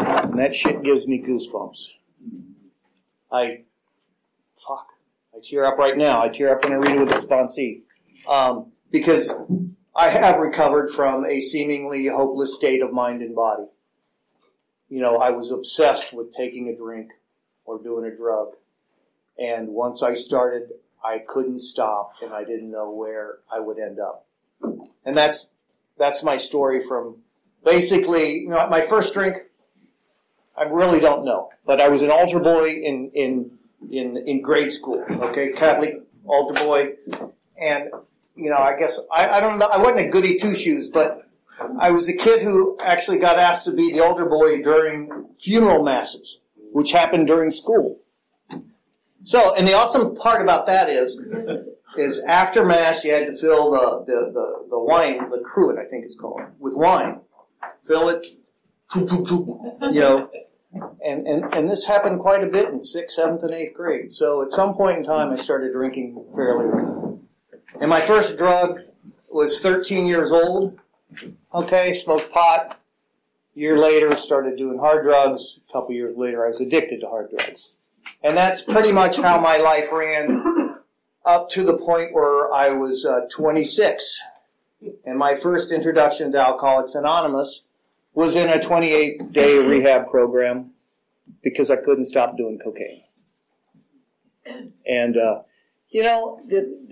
And 0.00 0.38
that 0.38 0.54
shit 0.54 0.82
gives 0.82 1.06
me 1.06 1.22
goosebumps. 1.22 1.90
I, 3.32 3.62
fuck, 4.56 4.88
I 5.34 5.38
tear 5.42 5.64
up 5.64 5.78
right 5.78 5.96
now. 5.96 6.22
I 6.22 6.28
tear 6.28 6.54
up 6.54 6.64
when 6.64 6.72
I 6.72 6.76
read 6.76 6.96
it 6.96 7.00
with 7.00 7.12
a 7.12 7.26
sponsee. 7.26 7.82
Um, 8.28 8.72
because 8.90 9.32
I 9.94 10.10
have 10.10 10.38
recovered 10.38 10.90
from 10.90 11.24
a 11.24 11.40
seemingly 11.40 12.06
hopeless 12.06 12.54
state 12.54 12.82
of 12.82 12.92
mind 12.92 13.22
and 13.22 13.34
body. 13.34 13.66
You 14.88 15.00
know, 15.00 15.18
I 15.18 15.30
was 15.30 15.52
obsessed 15.52 16.16
with 16.16 16.34
taking 16.34 16.68
a 16.68 16.76
drink 16.76 17.12
or 17.64 17.78
doing 17.78 18.04
a 18.04 18.16
drug. 18.16 18.54
And 19.38 19.68
once 19.68 20.02
I 20.02 20.14
started, 20.14 20.70
I 21.04 21.18
couldn't 21.18 21.60
stop 21.60 22.14
and 22.22 22.32
I 22.32 22.44
didn't 22.44 22.70
know 22.70 22.90
where 22.90 23.38
I 23.52 23.60
would 23.60 23.78
end 23.78 23.98
up. 24.00 24.26
And 25.04 25.16
that's, 25.16 25.50
that's 25.96 26.22
my 26.22 26.36
story 26.36 26.80
from 26.80 27.18
basically, 27.64 28.40
you 28.40 28.48
know, 28.48 28.66
my 28.68 28.82
first 28.82 29.14
drink, 29.14 29.36
I 30.60 30.64
really 30.64 31.00
don't 31.00 31.24
know, 31.24 31.48
but 31.64 31.80
I 31.80 31.88
was 31.88 32.02
an 32.02 32.10
altar 32.10 32.38
boy 32.38 32.68
in, 32.68 33.10
in, 33.14 33.50
in, 33.90 34.18
in 34.18 34.42
grade 34.42 34.70
school, 34.70 35.02
okay, 35.10 35.52
Catholic 35.52 36.02
altar 36.26 36.62
boy. 36.62 36.96
And 37.58 37.90
you 38.34 38.50
know, 38.50 38.58
I 38.58 38.76
guess 38.76 39.00
I, 39.10 39.28
I 39.28 39.40
don't 39.40 39.58
know. 39.58 39.68
I 39.72 39.78
wasn't 39.78 40.06
a 40.06 40.08
goody 40.10 40.36
two 40.36 40.54
shoes, 40.54 40.90
but 40.90 41.26
I 41.78 41.90
was 41.90 42.10
a 42.10 42.16
kid 42.16 42.42
who 42.42 42.76
actually 42.78 43.18
got 43.18 43.38
asked 43.38 43.64
to 43.66 43.72
be 43.72 43.90
the 43.90 44.00
altar 44.00 44.26
boy 44.26 44.62
during 44.62 45.28
funeral 45.38 45.82
masses, 45.82 46.40
which 46.72 46.92
happened 46.92 47.26
during 47.26 47.50
school. 47.50 47.98
So, 49.22 49.54
and 49.54 49.66
the 49.66 49.74
awesome 49.74 50.14
part 50.14 50.42
about 50.42 50.66
that 50.66 50.90
is, 50.90 51.18
is 51.96 52.22
after 52.24 52.64
mass 52.64 53.04
you 53.04 53.12
had 53.12 53.26
to 53.26 53.32
fill 53.34 53.70
the 53.70 54.04
the 54.04 54.32
the, 54.32 54.66
the 54.70 54.78
wine, 54.78 55.30
the 55.30 55.40
cruet, 55.40 55.78
I 55.78 55.84
think 55.86 56.04
it's 56.04 56.16
called, 56.16 56.42
with 56.58 56.74
wine. 56.76 57.20
Fill 57.86 58.10
it, 58.10 58.26
you 58.94 60.00
know. 60.00 60.30
And, 60.72 61.26
and, 61.26 61.54
and 61.54 61.68
this 61.68 61.86
happened 61.86 62.20
quite 62.20 62.44
a 62.44 62.46
bit 62.46 62.68
in 62.68 62.78
sixth, 62.78 63.16
seventh, 63.16 63.42
and 63.42 63.52
eighth 63.52 63.74
grade. 63.74 64.12
So 64.12 64.42
at 64.42 64.52
some 64.52 64.74
point 64.74 64.98
in 64.98 65.04
time, 65.04 65.32
I 65.32 65.36
started 65.36 65.72
drinking 65.72 66.24
fairly 66.34 66.80
and 67.80 67.88
my 67.88 68.00
first 68.00 68.36
drug 68.36 68.80
was 69.32 69.58
13 69.60 70.06
years 70.06 70.32
old. 70.32 70.78
Okay, 71.54 71.94
smoked 71.94 72.30
pot. 72.30 72.78
A 73.56 73.58
year 73.58 73.78
later, 73.78 74.14
started 74.14 74.58
doing 74.58 74.78
hard 74.78 75.02
drugs. 75.02 75.60
A 75.68 75.72
couple 75.72 75.94
years 75.94 76.16
later, 76.16 76.44
I 76.44 76.48
was 76.48 76.60
addicted 76.60 77.00
to 77.00 77.08
hard 77.08 77.30
drugs. 77.30 77.70
And 78.22 78.36
that's 78.36 78.62
pretty 78.62 78.92
much 78.92 79.16
how 79.16 79.40
my 79.40 79.56
life 79.56 79.90
ran 79.90 80.76
up 81.24 81.48
to 81.50 81.64
the 81.64 81.78
point 81.78 82.12
where 82.12 82.52
I 82.52 82.68
was 82.68 83.06
uh, 83.06 83.22
26. 83.30 84.20
And 85.06 85.18
my 85.18 85.34
first 85.34 85.72
introduction 85.72 86.32
to 86.32 86.38
Alcoholics 86.38 86.94
Anonymous 86.94 87.62
was 88.14 88.36
in 88.36 88.48
a 88.48 88.60
28 88.60 89.32
day 89.32 89.58
rehab 89.66 90.08
program 90.08 90.72
because 91.42 91.70
I 91.70 91.76
couldn't 91.76 92.04
stop 92.04 92.36
doing 92.36 92.58
cocaine. 92.62 93.02
And 94.86 95.16
uh, 95.16 95.42
you 95.90 96.02
know, 96.04 96.40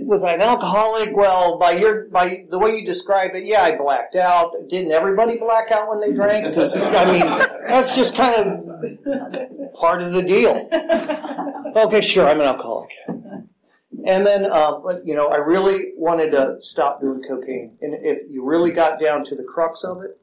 was 0.01 0.25
I 0.25 0.35
an 0.35 0.43
alcoholic? 0.43 1.17
Well, 1.17 1.59
by 1.59 1.73
your 1.73 2.09
by 2.09 2.45
the 2.49 2.59
way 2.59 2.71
you 2.71 2.85
describe 2.85 3.33
it, 3.35 3.45
yeah, 3.45 3.63
I 3.63 3.77
blacked 3.77 4.17
out. 4.17 4.53
Didn't 4.69 4.93
everybody 4.93 5.39
black 5.39 5.71
out 5.71 5.89
when 5.89 6.01
they 6.01 6.13
drank? 6.13 6.49
Because 6.49 6.77
I 6.77 7.05
mean, 7.05 7.49
that's 7.67 7.95
just 7.95 8.17
kind 8.17 8.35
of 8.35 9.75
part 9.75 10.03
of 10.03 10.13
the 10.13 10.23
deal. 10.23 10.69
Okay, 11.77 12.01
sure, 12.01 12.29
I'm 12.29 12.41
an 12.41 12.47
alcoholic. 12.47 12.91
And 14.07 14.27
then, 14.27 14.51
um, 14.51 14.85
you 15.05 15.15
know, 15.15 15.29
I 15.29 15.37
really 15.37 15.93
wanted 15.97 16.33
to 16.33 16.59
stop 16.59 17.01
doing 17.01 17.23
cocaine. 17.23 17.77
And 17.83 17.95
if 18.05 18.23
you 18.31 18.45
really 18.45 18.71
got 18.71 18.99
down 18.99 19.23
to 19.25 19.35
the 19.35 19.45
crux 19.45 19.85
of 19.85 20.03
it, 20.03 20.18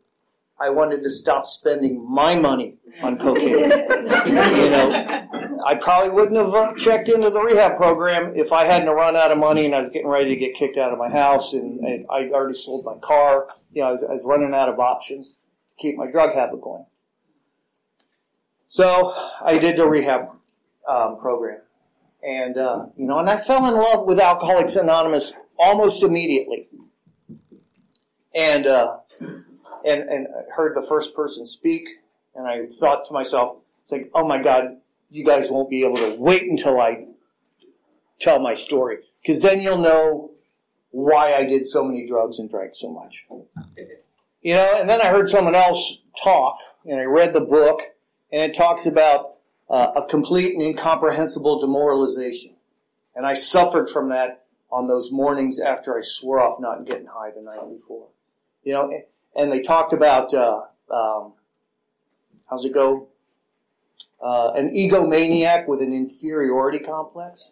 I 0.60 0.70
wanted 0.70 1.04
to 1.04 1.10
stop 1.10 1.46
spending 1.46 2.10
my 2.10 2.36
money 2.36 2.76
on 3.02 3.18
cocaine. 3.18 3.60
you 3.60 4.70
know, 4.70 5.60
I 5.66 5.76
probably 5.76 6.12
wouldn't 6.12 6.38
have 6.38 6.54
uh, 6.54 6.74
checked 6.76 7.10
into 7.10 7.30
the 7.30 7.42
rehab 7.42 7.76
program 7.76 8.34
if 8.36 8.54
I 8.54 8.64
hadn't 8.64 8.90
run 8.90 9.18
out 9.18 9.32
of 9.32 9.38
money 9.38 9.66
and 9.66 9.76
I 9.76 9.80
was 9.80 9.90
getting 9.90 10.08
ready 10.08 10.30
to 10.30 10.36
get 10.36 10.56
kicked 10.56 10.78
out 10.78 10.94
of 10.94 11.00
my 11.00 11.10
house 11.10 11.54
and, 11.54 11.80
and 11.82 12.06
I 12.10 12.30
already 12.30 12.58
sold 12.58 12.86
my 12.86 12.96
car. 13.02 13.48
You 13.74 13.82
know, 13.82 13.90
I 13.90 13.92
was, 13.92 14.04
I 14.04 14.14
was 14.14 14.24
running 14.26 14.54
out 14.54 14.70
of 14.70 14.80
options 14.80 15.42
to 15.78 15.82
keep 15.82 15.98
my 15.98 16.10
drug 16.10 16.34
habit 16.34 16.62
going. 16.62 16.86
So 18.68 19.14
I 19.44 19.58
did 19.58 19.78
the 19.78 19.88
rehab 19.88 20.30
um, 20.88 21.18
program, 21.18 21.62
and 22.24 22.58
uh, 22.58 22.88
you 22.98 23.06
know, 23.08 23.20
and 23.20 23.30
I 23.30 23.38
fell 23.38 23.66
in 23.68 23.74
love 23.74 24.06
with 24.06 24.20
Alcoholics 24.20 24.76
Anonymous 24.76 25.34
almost 25.58 26.04
immediately. 26.04 26.68
And 28.34 28.68
uh, 28.68 28.98
and 29.86 30.02
and 30.10 30.28
heard 30.56 30.76
the 30.76 30.86
first 30.88 31.16
person 31.16 31.46
speak, 31.46 31.88
and 32.34 32.48
I 32.48 32.66
thought 32.80 33.06
to 33.06 33.14
myself, 33.14 33.58
it's 33.82 33.92
like, 33.92 34.10
oh 34.14 34.28
my 34.28 34.42
God, 34.42 34.78
you 35.12 35.24
guys 35.24 35.50
won't 35.50 35.70
be 35.70 35.84
able 35.84 35.98
to 35.98 36.16
wait 36.16 36.44
until 36.44 36.80
I 36.82 37.06
tell 38.20 38.40
my 38.40 38.54
story, 38.54 38.98
because 39.22 39.42
then 39.42 39.62
you'll 39.62 39.78
know 39.78 40.32
why 40.92 41.34
I 41.34 41.46
did 41.46 41.68
so 41.68 41.84
many 41.84 42.08
drugs 42.08 42.40
and 42.40 42.50
drank 42.50 42.74
so 42.74 42.90
much. 42.90 43.26
You 44.42 44.56
know, 44.56 44.78
and 44.80 44.90
then 44.90 45.02
I 45.02 45.08
heard 45.08 45.28
someone 45.28 45.56
else 45.56 46.00
talk, 46.24 46.60
and 46.86 47.00
I 47.00 47.04
read 47.04 47.34
the 47.34 47.42
book, 47.42 47.82
and 48.32 48.42
it 48.42 48.56
talks 48.56 48.86
about 48.86 49.36
uh, 49.70 49.92
a 49.96 50.06
complete 50.06 50.54
and 50.54 50.62
incomprehensible 50.62 51.60
demoralization. 51.60 52.56
And 53.16 53.26
I 53.26 53.34
suffered 53.34 53.90
from 53.90 54.10
that 54.10 54.46
on 54.72 54.88
those 54.88 55.12
mornings 55.12 55.60
after 55.60 55.98
I 55.98 56.02
swore 56.02 56.40
off 56.42 56.60
not 56.60 56.86
getting 56.86 57.08
high 57.08 57.32
the 57.32 57.42
night 57.42 57.62
before. 57.70 58.08
You 58.64 58.74
know, 58.74 58.92
and 59.36 59.52
they 59.52 59.62
talked 59.62 59.94
about, 59.94 60.34
uh, 60.34 60.62
um, 60.90 61.34
how's 62.50 62.66
it 62.66 62.74
go? 62.74 63.08
Uh, 64.22 64.52
an 64.56 64.74
egomaniac 64.74 65.68
with 65.68 65.82
an 65.82 65.94
inferiority 65.94 66.80
complex. 66.80 67.52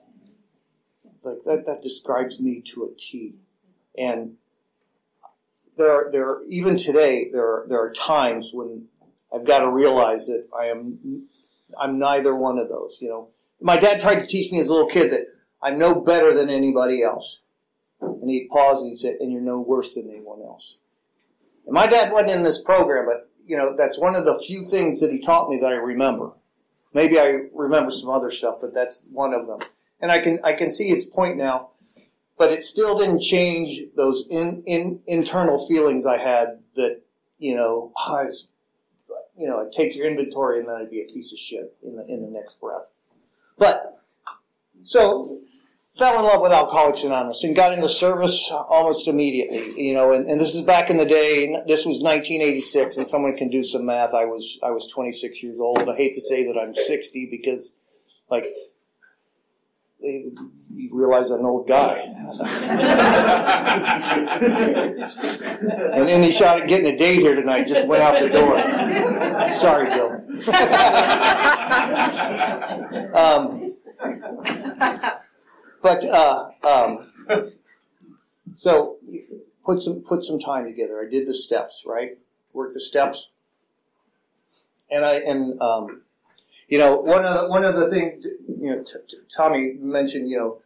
Like 1.24 1.44
that, 1.46 1.66
that 1.66 1.82
describes 1.82 2.40
me 2.40 2.62
to 2.74 2.84
a 2.86 2.98
T. 2.98 3.36
And 3.98 4.36
there 5.78 5.92
are, 5.92 6.12
there 6.12 6.28
are, 6.28 6.44
even 6.50 6.78
today, 6.78 7.30
there 7.32 7.46
are, 7.46 7.66
there 7.68 7.80
are 7.80 7.92
times 7.92 8.52
when 8.54 8.88
I've 9.34 9.46
got 9.46 9.60
to 9.60 9.70
realize 9.70 10.26
that 10.28 10.48
I 10.58 10.66
am, 10.66 11.28
I'm 11.80 12.00
neither 12.00 12.36
one 12.36 12.58
of 12.58 12.70
those, 12.70 12.98
you 13.00 13.10
know. 13.10 13.30
My 13.62 13.78
dad 13.78 14.00
tried 14.00 14.20
to 14.20 14.28
teach 14.28 14.52
me 14.52 14.60
as 14.60 14.68
a 14.68 14.74
little 14.74 14.90
kid 14.90 15.12
that 15.12 15.28
I'm 15.62 15.78
no 15.78 16.02
better 16.02 16.34
than 16.34 16.50
anybody 16.50 17.02
else. 17.02 17.40
And 18.02 18.30
he'd 18.30 18.50
pause 18.50 18.82
and 18.82 18.90
he'd 18.90 18.98
say, 18.98 19.16
and 19.20 19.32
you're 19.32 19.42
no 19.42 19.60
worse 19.60 19.96
than 19.96 20.10
anyone 20.10 20.42
else. 20.42 20.78
My 21.68 21.88
dad 21.88 22.12
wasn't 22.12 22.32
in 22.32 22.44
this 22.44 22.62
program, 22.62 23.06
but, 23.06 23.30
you 23.46 23.58
know, 23.58 23.76
that's 23.76 24.00
one 24.00 24.16
of 24.16 24.26
the 24.26 24.42
few 24.46 24.64
things 24.70 25.00
that 25.00 25.12
he 25.12 25.20
taught 25.20 25.50
me 25.50 25.60
that 25.60 25.68
I 25.68 25.76
remember. 25.76 26.32
Maybe 26.94 27.20
I 27.20 27.42
remember 27.54 27.92
some 27.92 28.10
other 28.10 28.32
stuff, 28.32 28.58
but 28.62 28.74
that's 28.74 29.04
one 29.12 29.34
of 29.34 29.48
them. 29.48 29.60
And 30.00 30.12
I 30.12 30.20
can, 30.20 30.40
I 30.44 30.54
can 30.54 30.70
see 30.70 30.92
its 30.92 31.06
point 31.06 31.38
now 31.38 31.70
but 32.38 32.52
it 32.52 32.64
still 32.64 32.98
didn't 32.98 33.22
change 33.22 33.82
those 33.96 34.28
in, 34.30 34.64
in, 34.66 35.00
internal 35.08 35.66
feelings 35.68 36.06
I 36.06 36.18
had 36.18 36.60
that, 36.76 37.02
you 37.38 37.56
know, 37.56 37.92
ah, 37.98 38.18
I 38.18 38.24
was, 38.24 38.50
you 39.38 39.48
know, 39.48 39.62
I'd 39.62 39.72
take 39.72 39.96
your 39.96 40.08
inventory 40.08 40.60
and 40.60 40.68
then 40.68 40.76
I'd 40.76 40.90
be 40.90 41.02
a 41.02 41.06
piece 41.06 41.32
of 41.32 41.40
shit 41.40 41.76
in 41.84 41.96
the, 41.96 42.06
in 42.06 42.22
the 42.22 42.30
next 42.30 42.60
breath. 42.60 42.88
But, 43.58 44.02
so, 44.84 45.42
fell 45.96 46.18
in 46.18 46.26
love 46.26 46.42
with 46.42 46.52
Alcoholics 46.52 47.04
Anonymous 47.04 47.44
and 47.44 47.56
got 47.56 47.72
into 47.72 47.88
service 47.88 48.50
almost 48.52 49.08
immediately, 49.08 49.74
you 49.78 49.94
know, 49.94 50.14
and, 50.14 50.26
and 50.28 50.42
this 50.42 50.56
is 50.56 50.64
back 50.64 50.90
in 50.90 50.98
the 50.98 51.06
day, 51.06 51.56
this 51.68 51.86
was 51.86 52.02
1986 52.02 52.98
and 52.98 53.08
someone 53.08 53.38
can 53.38 53.50
do 53.50 53.64
some 53.64 53.86
math. 53.86 54.16
I 54.16 54.26
was, 54.26 54.58
I 54.64 54.72
was 54.72 54.92
26 54.92 55.44
years 55.44 55.60
old. 55.60 55.88
I 55.88 55.96
hate 55.96 56.16
to 56.16 56.22
say 56.22 56.48
that 56.48 56.58
I'm 56.58 56.74
60 56.76 57.28
because, 57.30 57.78
like, 58.30 58.46
you 60.02 60.90
realize 60.92 61.30
I'm 61.30 61.42
an 61.42 61.46
old 61.46 61.68
guy. 61.68 62.00
and 65.94 66.10
any 66.10 66.32
shot 66.32 66.62
at 66.62 66.68
getting 66.68 66.88
a 66.88 66.98
date 66.98 67.20
here 67.20 67.36
tonight 67.36 67.68
just 67.68 67.88
went 67.88 68.02
out 68.02 68.20
the 68.20 68.30
door. 68.30 68.58
Sorry, 69.52 69.90
Bill. 69.94 70.10
um, 73.16 73.74
but 75.84 76.04
uh, 76.06 76.50
um, 76.64 77.52
so 78.54 78.98
put 79.64 79.82
some 79.82 80.02
put 80.02 80.24
some 80.24 80.40
time 80.40 80.66
together. 80.66 81.00
I 81.06 81.10
did 81.10 81.28
the 81.28 81.36
steps, 81.36 81.84
right? 81.86 82.18
Worked 82.54 82.74
the 82.74 82.82
steps, 82.82 83.28
and 84.90 85.06
I 85.06 85.16
and 85.18 85.62
um, 85.62 86.02
you 86.68 86.80
know, 86.80 86.96
one 86.96 87.24
of 87.24 87.42
the, 87.42 87.48
one 87.50 87.64
of 87.64 87.76
the 87.76 87.90
things, 87.92 88.26
you 88.48 88.72
know, 88.72 88.84
t- 88.84 88.94
t- 89.08 89.18
Tommy 89.36 89.74
mentioned, 89.80 90.28
you 90.28 90.38
know, 90.38 90.62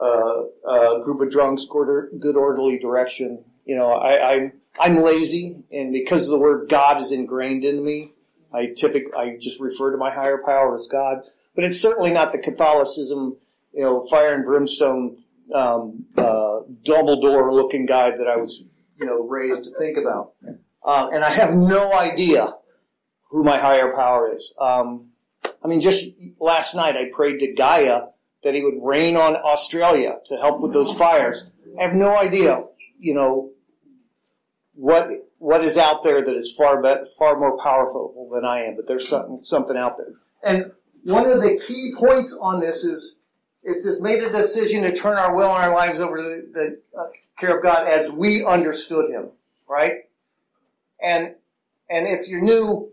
uh, 0.00 0.70
a 0.70 1.02
group 1.02 1.20
of 1.20 1.32
drunks, 1.32 1.66
good 1.66 2.36
orderly 2.36 2.78
direction. 2.78 3.44
You 3.64 3.76
know, 3.76 3.92
I, 3.92 4.34
I'm 4.34 4.52
I'm 4.78 4.96
lazy, 4.98 5.56
and 5.72 5.92
because 5.92 6.28
the 6.28 6.38
word 6.38 6.68
God 6.68 7.00
is 7.00 7.12
ingrained 7.12 7.64
in 7.64 7.84
me, 7.84 8.12
I 8.52 8.66
typically 8.66 9.12
I 9.16 9.36
just 9.36 9.60
refer 9.60 9.92
to 9.92 9.96
my 9.96 10.12
higher 10.12 10.38
power 10.38 10.74
as 10.74 10.86
God. 10.86 11.22
But 11.54 11.64
it's 11.64 11.80
certainly 11.80 12.12
not 12.12 12.32
the 12.32 12.38
Catholicism, 12.38 13.36
you 13.72 13.82
know, 13.82 14.02
fire 14.10 14.34
and 14.34 14.44
brimstone, 14.44 15.16
um, 15.54 16.04
uh, 16.16 16.60
Dumbledore 16.84 17.52
looking 17.52 17.86
guy 17.86 18.10
that 18.10 18.26
I 18.26 18.36
was, 18.36 18.64
you 18.96 19.06
know, 19.06 19.26
raised 19.26 19.64
to 19.64 19.70
think 19.78 19.96
about. 19.96 20.32
Uh, 20.84 21.08
and 21.12 21.24
I 21.24 21.30
have 21.30 21.54
no 21.54 21.92
idea 21.92 22.54
who 23.30 23.44
my 23.44 23.58
higher 23.58 23.94
power 23.94 24.34
is. 24.34 24.52
Um, 24.60 25.08
I 25.64 25.68
mean, 25.68 25.80
just 25.80 26.10
last 26.38 26.74
night 26.74 26.96
I 26.96 27.10
prayed 27.12 27.38
to 27.40 27.52
Gaia 27.52 28.02
that 28.42 28.54
he 28.54 28.62
would 28.62 28.78
rain 28.82 29.16
on 29.16 29.36
Australia 29.36 30.16
to 30.26 30.36
help 30.36 30.60
with 30.60 30.72
those 30.72 30.92
fires. 30.92 31.52
I 31.78 31.84
have 31.84 31.94
no 31.94 32.18
idea, 32.18 32.64
you 32.98 33.14
know, 33.14 33.50
what 34.74 35.08
what 35.38 35.64
is 35.64 35.76
out 35.76 36.04
there 36.04 36.24
that 36.24 36.34
is 36.34 36.54
far 36.56 36.82
far 37.18 37.38
more 37.38 37.58
powerful 37.62 38.28
than 38.32 38.44
I 38.44 38.64
am. 38.64 38.76
But 38.76 38.86
there's 38.86 39.08
something 39.08 39.42
something 39.42 39.76
out 39.76 39.96
there. 39.96 40.14
And 40.42 40.72
one 41.04 41.30
of 41.30 41.40
the 41.40 41.60
key 41.66 41.94
points 41.96 42.36
on 42.40 42.60
this 42.60 42.84
is 42.84 43.16
it's 43.62 43.84
this 43.84 44.00
made 44.00 44.22
a 44.22 44.30
decision 44.30 44.82
to 44.82 44.92
turn 44.92 45.16
our 45.16 45.34
will 45.34 45.54
and 45.54 45.64
our 45.64 45.74
lives 45.74 46.00
over 46.00 46.16
to 46.16 46.22
the, 46.22 46.48
the 46.52 46.98
uh, 46.98 47.06
care 47.38 47.56
of 47.56 47.62
God 47.62 47.86
as 47.88 48.10
we 48.10 48.44
understood 48.44 49.10
Him, 49.10 49.30
right? 49.68 50.04
And 51.02 51.34
and 51.88 52.06
if 52.06 52.28
you're 52.28 52.42
new, 52.42 52.90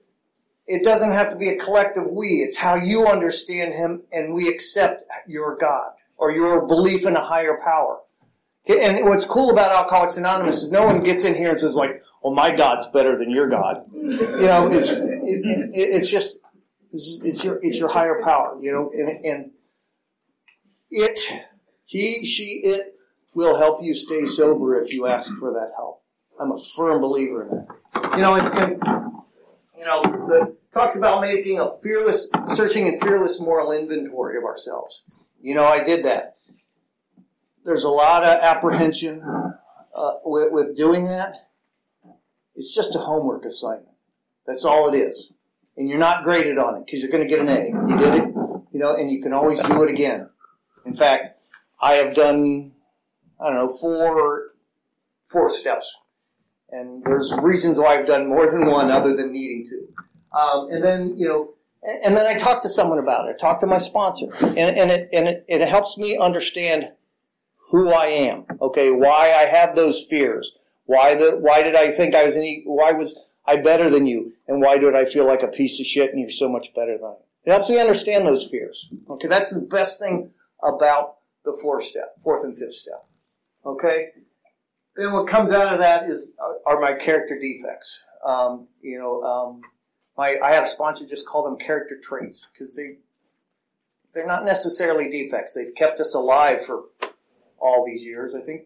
it 0.67 0.83
doesn't 0.83 1.11
have 1.11 1.29
to 1.29 1.35
be 1.35 1.49
a 1.49 1.57
collective 1.57 2.07
we. 2.07 2.43
It's 2.43 2.57
how 2.57 2.75
you 2.75 3.07
understand 3.07 3.73
Him 3.73 4.03
and 4.11 4.33
we 4.33 4.47
accept 4.47 5.03
your 5.27 5.57
God 5.57 5.91
or 6.17 6.31
your 6.31 6.67
belief 6.67 7.05
in 7.05 7.15
a 7.15 7.23
higher 7.23 7.59
power. 7.63 7.99
And 8.67 9.05
what's 9.05 9.25
cool 9.25 9.51
about 9.51 9.71
Alcoholics 9.71 10.17
Anonymous 10.17 10.61
is 10.61 10.71
no 10.71 10.85
one 10.85 11.01
gets 11.01 11.23
in 11.23 11.33
here 11.33 11.49
and 11.49 11.57
says 11.57 11.73
like, 11.73 12.03
"Well, 12.21 12.33
my 12.33 12.55
God's 12.55 12.87
better 12.87 13.17
than 13.17 13.31
your 13.31 13.49
God." 13.49 13.85
You 13.93 14.45
know, 14.45 14.67
it's 14.71 14.91
it, 14.91 15.01
it, 15.01 15.71
it's 15.73 16.11
just 16.11 16.39
it's, 16.91 17.43
your 17.43 17.59
it's 17.63 17.79
your 17.79 17.89
higher 17.89 18.21
power. 18.21 18.57
You 18.59 18.71
know, 18.71 18.91
and, 18.93 19.25
and 19.25 19.51
it 20.89 21.19
he 21.85 22.25
she 22.25 22.61
it 22.63 22.95
will 23.33 23.57
help 23.57 23.79
you 23.81 23.93
stay 23.93 24.25
sober 24.25 24.79
if 24.79 24.91
you 24.93 25.07
ask 25.07 25.33
for 25.37 25.51
that 25.53 25.71
help. 25.75 26.01
I'm 26.39 26.51
a 26.51 26.57
firm 26.75 27.01
believer 27.01 27.43
in 27.43 27.49
that. 27.49 28.11
You 28.15 28.21
know, 28.21 28.35
and, 28.35 28.59
and 28.59 28.83
you 29.77 29.85
know 29.85 30.01
the 30.01 30.55
talks 30.71 30.97
about 30.97 31.21
making 31.21 31.59
a 31.59 31.77
fearless, 31.81 32.29
searching 32.47 32.87
and 32.87 33.01
fearless 33.01 33.39
moral 33.39 33.71
inventory 33.71 34.37
of 34.37 34.43
ourselves. 34.43 35.03
You 35.41 35.55
know, 35.55 35.65
I 35.65 35.83
did 35.83 36.03
that. 36.03 36.35
There's 37.65 37.83
a 37.83 37.89
lot 37.89 38.23
of 38.23 38.39
apprehension 38.41 39.21
uh, 39.95 40.11
with, 40.23 40.51
with 40.51 40.75
doing 40.75 41.05
that. 41.05 41.37
It's 42.55 42.73
just 42.73 42.95
a 42.95 42.99
homework 42.99 43.45
assignment. 43.45 43.95
That's 44.45 44.65
all 44.65 44.93
it 44.93 44.97
is. 44.97 45.31
And 45.77 45.87
you're 45.87 45.99
not 45.99 46.23
graded 46.23 46.57
on 46.57 46.75
it 46.75 46.85
because 46.85 46.99
you're 46.99 47.11
going 47.11 47.25
to 47.25 47.29
get 47.29 47.39
an 47.39 47.47
A. 47.47 47.67
You 47.67 47.97
did 47.97 48.13
it, 48.15 48.33
you 48.71 48.79
know, 48.79 48.95
and 48.95 49.09
you 49.09 49.21
can 49.21 49.33
always 49.33 49.61
do 49.61 49.83
it 49.83 49.89
again. 49.89 50.29
In 50.85 50.93
fact, 50.93 51.41
I 51.81 51.93
have 51.95 52.13
done, 52.13 52.71
I 53.39 53.49
don't 53.49 53.55
know, 53.55 53.77
four, 53.77 54.53
four 55.27 55.49
steps. 55.49 55.95
And 56.71 57.03
there's 57.03 57.35
reasons 57.41 57.79
why 57.79 57.97
I've 57.97 58.05
done 58.05 58.27
more 58.27 58.49
than 58.51 58.67
one 58.67 58.91
other 58.91 59.15
than 59.15 59.31
needing 59.31 59.65
to. 59.65 60.37
Um, 60.37 60.69
and 60.71 60.83
then, 60.83 61.17
you 61.17 61.27
know, 61.27 61.53
and 61.81 62.15
then 62.15 62.25
I 62.25 62.37
talk 62.37 62.61
to 62.63 62.69
someone 62.69 62.99
about 62.99 63.27
it. 63.27 63.35
I 63.35 63.37
talk 63.37 63.59
to 63.61 63.67
my 63.67 63.77
sponsor, 63.77 64.27
and, 64.41 64.57
and 64.57 64.91
it 64.91 65.09
and 65.13 65.27
it, 65.27 65.45
it 65.47 65.67
helps 65.67 65.97
me 65.97 66.17
understand 66.17 66.89
who 67.69 67.93
I 67.93 68.07
am. 68.07 68.45
Okay, 68.61 68.91
why 68.91 69.33
I 69.33 69.45
have 69.45 69.75
those 69.75 70.03
fears. 70.03 70.53
Why 70.85 71.15
the 71.15 71.37
why 71.39 71.63
did 71.63 71.75
I 71.75 71.91
think 71.91 72.15
I 72.15 72.23
was 72.23 72.35
any? 72.35 72.63
Why 72.65 72.91
was 72.91 73.17
I 73.45 73.57
better 73.57 73.89
than 73.89 74.07
you? 74.07 74.33
And 74.47 74.61
why 74.61 74.77
did 74.77 74.95
I 74.95 75.05
feel 75.05 75.25
like 75.25 75.41
a 75.41 75.47
piece 75.47 75.79
of 75.79 75.85
shit 75.85 76.11
and 76.11 76.19
you're 76.19 76.29
so 76.29 76.49
much 76.49 76.73
better 76.75 76.97
than 76.97 77.11
I? 77.11 77.15
It 77.45 77.51
helps 77.51 77.69
me 77.69 77.79
understand 77.79 78.27
those 78.27 78.45
fears. 78.45 78.89
Okay, 79.09 79.27
that's 79.27 79.51
the 79.51 79.61
best 79.61 79.99
thing 79.99 80.31
about 80.63 81.17
the 81.45 81.57
fourth 81.61 81.83
step, 81.83 82.15
fourth 82.23 82.43
and 82.43 82.57
fifth 82.57 82.73
step. 82.73 83.05
Okay, 83.65 84.09
then 84.95 85.13
what 85.13 85.27
comes 85.27 85.51
out 85.51 85.73
of 85.73 85.79
that 85.79 86.09
is 86.09 86.33
are 86.65 86.79
my 86.79 86.93
character 86.93 87.37
defects. 87.39 88.03
Um, 88.23 88.67
you 88.81 88.99
know. 88.99 89.23
Um, 89.23 89.61
my 90.19 90.35
I 90.43 90.53
had 90.53 90.63
a 90.63 90.67
sponsor 90.67 91.07
just 91.07 91.25
call 91.25 91.43
them 91.43 91.57
character 91.57 91.97
traits 91.97 92.47
because 92.51 92.75
they 92.75 92.97
they're 94.13 94.27
not 94.27 94.43
necessarily 94.43 95.09
defects. 95.09 95.53
They've 95.55 95.73
kept 95.73 95.99
us 95.99 96.13
alive 96.13 96.63
for 96.63 96.83
all 97.57 97.85
these 97.85 98.03
years. 98.03 98.35
I 98.35 98.41
think 98.41 98.63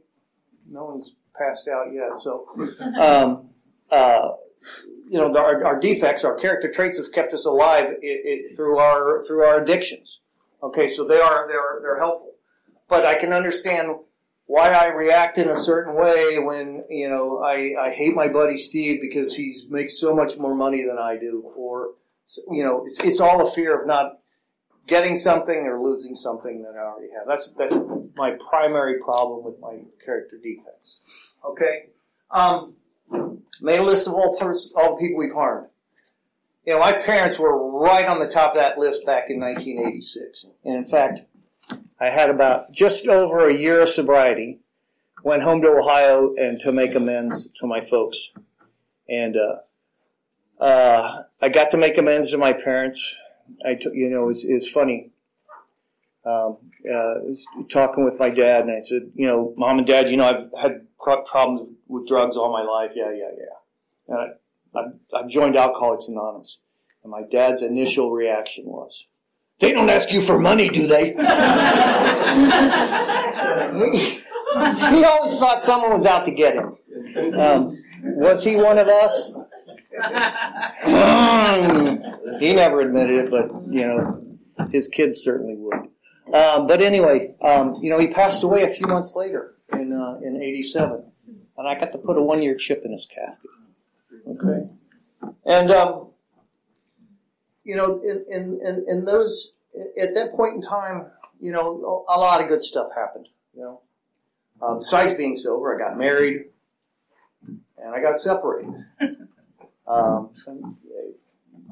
no 0.68 0.86
one's 0.86 1.16
passed 1.38 1.68
out 1.68 1.94
yet. 1.94 2.20
So, 2.20 2.48
um, 3.00 3.50
uh, 3.92 4.32
you 5.10 5.20
know, 5.20 5.32
the, 5.32 5.40
our, 5.40 5.64
our, 5.66 5.80
defects, 5.80 6.24
our 6.24 6.36
character 6.36 6.72
traits 6.72 6.98
have 6.98 7.12
kept 7.12 7.34
us 7.34 7.46
alive 7.46 7.90
it, 7.90 7.98
it, 8.02 8.56
through 8.56 8.80
our 8.80 9.22
through 9.28 9.44
our 9.44 9.62
addictions. 9.62 10.20
Okay, 10.64 10.88
so 10.88 11.04
they 11.06 11.20
are 11.20 11.46
they're 11.48 11.80
they're 11.82 12.00
helpful. 12.00 12.32
But 12.88 13.06
I 13.06 13.16
can 13.16 13.34
understand 13.34 13.98
why 14.46 14.72
I 14.72 14.88
react 14.88 15.38
in 15.38 15.50
a 15.50 15.56
certain 15.56 15.96
way 15.96 16.40
when 16.40 16.86
you 16.90 17.10
know 17.10 17.40
I, 17.40 17.74
I 17.80 17.90
hate 17.90 18.16
my 18.16 18.30
buddy 18.30 18.58
Steve 18.58 19.02
because 19.02 19.36
he 19.36 19.54
makes 19.70 20.00
so 20.00 20.16
much 20.16 20.38
more 20.38 20.56
money 20.56 20.86
than 20.86 20.98
I 20.98 21.18
do, 21.18 21.52
or 21.56 21.90
you 22.50 22.64
know 22.64 22.84
it's, 22.84 23.00
it's 23.04 23.20
all 23.20 23.46
a 23.46 23.52
fear 23.52 23.80
of 23.80 23.86
not 23.86 24.20
getting 24.88 25.18
something 25.18 25.68
or 25.68 25.82
losing 25.82 26.16
something 26.16 26.62
that 26.64 26.76
I 26.78 26.84
already 26.84 27.12
have. 27.14 27.28
That's 27.28 27.52
that's 27.58 27.76
my 28.16 28.38
primary 28.50 29.00
problem 29.00 29.44
with 29.44 29.60
my 29.60 29.80
character 30.06 30.38
defects. 30.42 31.00
Okay, 31.46 31.90
um, 32.32 32.76
made 33.62 33.80
a 33.80 33.84
list 33.84 34.08
of 34.08 34.14
all 34.14 34.38
pers- 34.40 34.72
all 34.78 34.96
the 34.96 35.02
people 35.02 35.20
we've 35.20 35.34
harmed. 35.34 35.68
You 36.66 36.74
know, 36.74 36.80
my 36.80 36.94
parents 36.94 37.38
were 37.38 37.72
right 37.72 38.06
on 38.06 38.20
the 38.20 38.28
top 38.28 38.52
of 38.52 38.58
that 38.58 38.78
list 38.78 39.06
back 39.06 39.30
in 39.30 39.40
1986, 39.40 40.46
and 40.64 40.76
in 40.76 40.86
fact, 40.86 41.22
I 42.00 42.10
had 42.10 42.30
about 42.30 42.72
just 42.72 43.08
over 43.08 43.50
a 43.50 43.54
year 43.54 43.82
of 43.82 43.90
sobriety. 43.90 44.60
Went 45.24 45.44
home 45.44 45.62
to 45.62 45.70
Ohio 45.70 46.34
and 46.36 46.60
to 46.62 46.74
make 46.74 46.96
amends 46.96 47.48
to 47.56 47.68
my 47.68 47.84
folks, 47.86 48.34
and 49.08 49.38
uh, 49.38 49.56
uh, 50.60 51.24
I 51.42 51.50
got 51.50 51.72
to 51.72 51.78
make 51.78 51.98
amends 51.98 52.32
to 52.32 52.38
my 52.38 52.54
parents. 52.54 53.18
I, 53.66 53.76
t- 53.76 53.92
you 53.94 54.10
know, 54.10 54.30
it's, 54.30 54.44
it's 54.44 54.70
funny. 54.70 55.12
Um, 56.26 56.58
uh, 56.90 57.16
talking 57.70 58.04
with 58.04 58.20
my 58.20 58.30
dad, 58.30 58.66
and 58.66 58.76
I 58.76 58.80
said, 58.80 59.12
you 59.16 59.28
know, 59.28 59.54
mom 59.58 59.78
and 59.78 59.88
dad, 59.88 60.10
you 60.10 60.18
know, 60.18 60.26
I've 60.26 60.62
had 60.62 60.88
problems 60.98 61.76
with 61.88 62.08
drugs 62.08 62.38
all 62.38 62.52
my 62.52 62.64
life. 62.64 62.92
Yeah, 62.96 63.12
yeah, 63.12 63.32
yeah. 63.38 63.56
And 64.08 64.18
I, 64.18 64.28
I've, 64.76 64.94
I've 65.14 65.30
joined 65.30 65.56
Alcoholics 65.56 66.08
Anonymous. 66.08 66.60
And 67.04 67.12
my 67.12 67.24
dad's 67.24 67.62
initial 67.62 68.12
reaction 68.12 68.66
was, 68.66 69.08
they 69.60 69.72
don't 69.72 69.90
ask 69.90 70.12
you 70.12 70.22
for 70.22 70.40
money, 70.40 70.70
do 70.70 70.88
they? 70.88 71.06
he, 71.10 71.14
always 75.04 75.38
thought 75.40 75.62
someone 75.62 75.92
was 75.92 76.06
out 76.06 76.26
to 76.26 76.32
get 76.32 76.56
him. 76.56 76.74
Um, 77.40 77.84
was 78.04 78.44
he 78.44 78.56
one 78.56 78.78
of 78.78 78.88
us? 78.88 79.38
Hmm. 80.86 81.96
he 82.40 82.54
never 82.54 82.82
admitted 82.82 83.26
it, 83.26 83.32
but, 83.32 83.52
you 83.70 83.88
know, 83.88 84.24
his 84.72 84.88
kids 84.88 85.22
certainly 85.22 85.56
would. 85.56 85.88
Um, 86.34 86.68
but 86.68 86.82
anyway, 86.82 87.36
um, 87.42 87.78
you 87.82 87.90
know, 87.90 88.00
he 88.00 88.08
passed 88.08 88.44
away 88.44 88.64
a 88.64 88.70
few 88.70 88.88
months 88.88 89.14
later 89.16 89.56
in, 89.72 89.94
uh, 89.94 90.20
in 90.26 90.42
87. 90.42 91.04
And 91.58 91.68
I 91.68 91.80
got 91.80 91.92
to 91.92 92.00
put 92.00 92.18
a 92.18 92.22
one 92.22 92.42
year 92.42 92.56
chip 92.56 92.82
in 92.84 92.92
his 92.92 93.06
casket. 93.06 93.50
Okay. 94.28 94.70
And, 95.46 95.72
um, 95.72 96.10
you 97.64 97.76
know, 97.76 98.02
in, 98.02 98.26
in, 98.30 98.86
in, 98.88 99.06
those, 99.06 99.58
at 100.02 100.14
that 100.14 100.32
point 100.36 100.56
in 100.56 100.62
time, 100.62 101.08
you 101.40 101.52
know, 101.52 102.06
a 102.08 102.18
lot 102.18 102.42
of 102.42 102.48
good 102.48 102.62
stuff 102.62 102.88
happened, 102.96 103.30
you 103.54 103.62
know. 103.62 103.82
Um, 104.62 104.78
besides 104.80 105.14
being 105.16 105.36
sober, 105.36 105.76
I 105.76 105.90
got 105.90 105.98
married 105.98 106.46
and 107.48 107.94
I 107.94 108.02
got 108.02 108.20
separated. 108.20 108.74
Um, 109.86 110.30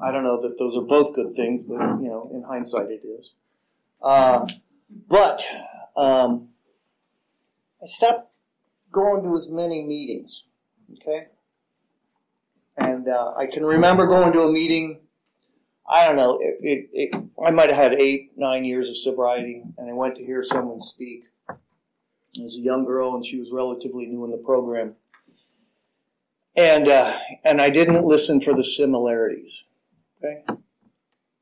I 0.02 0.10
don't 0.10 0.22
know 0.22 0.42
that 0.42 0.58
those 0.58 0.76
are 0.76 0.82
both 0.82 1.14
good 1.14 1.32
things, 1.34 1.64
but, 1.64 1.78
you 1.78 2.08
know, 2.08 2.30
in 2.32 2.42
hindsight 2.42 2.90
it 2.90 3.06
is. 3.06 3.32
Uh, 4.02 4.46
but 5.08 5.42
um, 5.96 6.48
I 7.80 7.86
stopped 7.86 8.34
going 8.90 9.22
to 9.22 9.32
as 9.32 9.50
many 9.50 9.82
meetings, 9.82 10.44
okay? 10.94 11.28
And 12.76 13.08
uh, 13.08 13.34
I 13.36 13.46
can 13.46 13.64
remember 13.64 14.06
going 14.06 14.32
to 14.32 14.42
a 14.42 14.52
meeting 14.52 15.00
I 15.88 16.06
don't 16.06 16.16
know. 16.16 16.38
It, 16.40 16.58
it, 16.62 16.90
it, 16.92 17.24
I 17.44 17.50
might 17.50 17.68
have 17.68 17.76
had 17.76 17.94
eight, 17.94 18.32
nine 18.36 18.64
years 18.64 18.88
of 18.88 18.96
sobriety, 18.96 19.62
and 19.76 19.90
I 19.90 19.92
went 19.92 20.16
to 20.16 20.24
hear 20.24 20.42
someone 20.42 20.80
speak. 20.80 21.24
It 21.48 22.42
was 22.42 22.56
a 22.56 22.60
young 22.60 22.84
girl, 22.84 23.14
and 23.14 23.26
she 23.26 23.38
was 23.38 23.50
relatively 23.52 24.06
new 24.06 24.24
in 24.24 24.30
the 24.30 24.38
program. 24.38 24.94
And 26.56 26.88
uh, 26.88 27.18
and 27.44 27.60
I 27.60 27.70
didn't 27.70 28.04
listen 28.04 28.40
for 28.40 28.54
the 28.54 28.64
similarities. 28.64 29.64
Okay. 30.18 30.44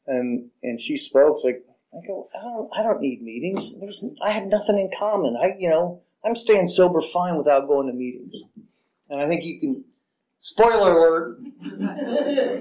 And 0.06 0.50
and 0.62 0.80
she 0.80 0.96
spoke 0.96 1.44
like 1.44 1.64
I 1.92 2.06
go. 2.06 2.28
I 2.36 2.42
don't. 2.42 2.70
I 2.76 2.82
don't 2.82 3.00
need 3.00 3.22
meetings. 3.22 3.78
There's. 3.78 4.04
I 4.22 4.30
have 4.30 4.46
nothing 4.46 4.78
in 4.78 4.90
common. 4.96 5.36
I 5.36 5.54
you 5.58 5.68
know. 5.68 6.02
I'm 6.24 6.36
staying 6.36 6.68
sober 6.68 7.00
fine 7.00 7.38
without 7.38 7.66
going 7.66 7.86
to 7.86 7.94
meetings. 7.94 8.34
And 9.08 9.20
I 9.20 9.26
think 9.26 9.42
you 9.42 9.58
can 9.58 9.84
Spoiler 10.42 10.92
alert 10.92 11.38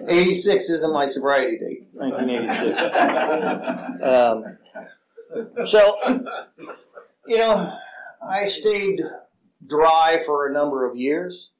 86 0.09 0.69
isn't 0.69 0.91
my 0.91 1.05
sobriety 1.05 1.57
date, 1.57 1.87
1986. 1.93 3.83
Um, 4.03 4.57
so, 5.65 5.97
you 7.25 7.37
know, 7.37 7.71
I 8.21 8.43
stayed 8.45 9.01
dry 9.65 10.21
for 10.25 10.49
a 10.49 10.51
number 10.51 10.85
of 10.89 10.97
years, 10.97 11.51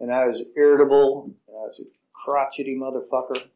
and 0.00 0.12
I 0.12 0.26
was 0.26 0.44
irritable, 0.54 1.30
I 1.48 1.52
was 1.52 1.80
a 1.80 1.84
crotchety 2.12 2.76
motherfucker. 2.76 3.48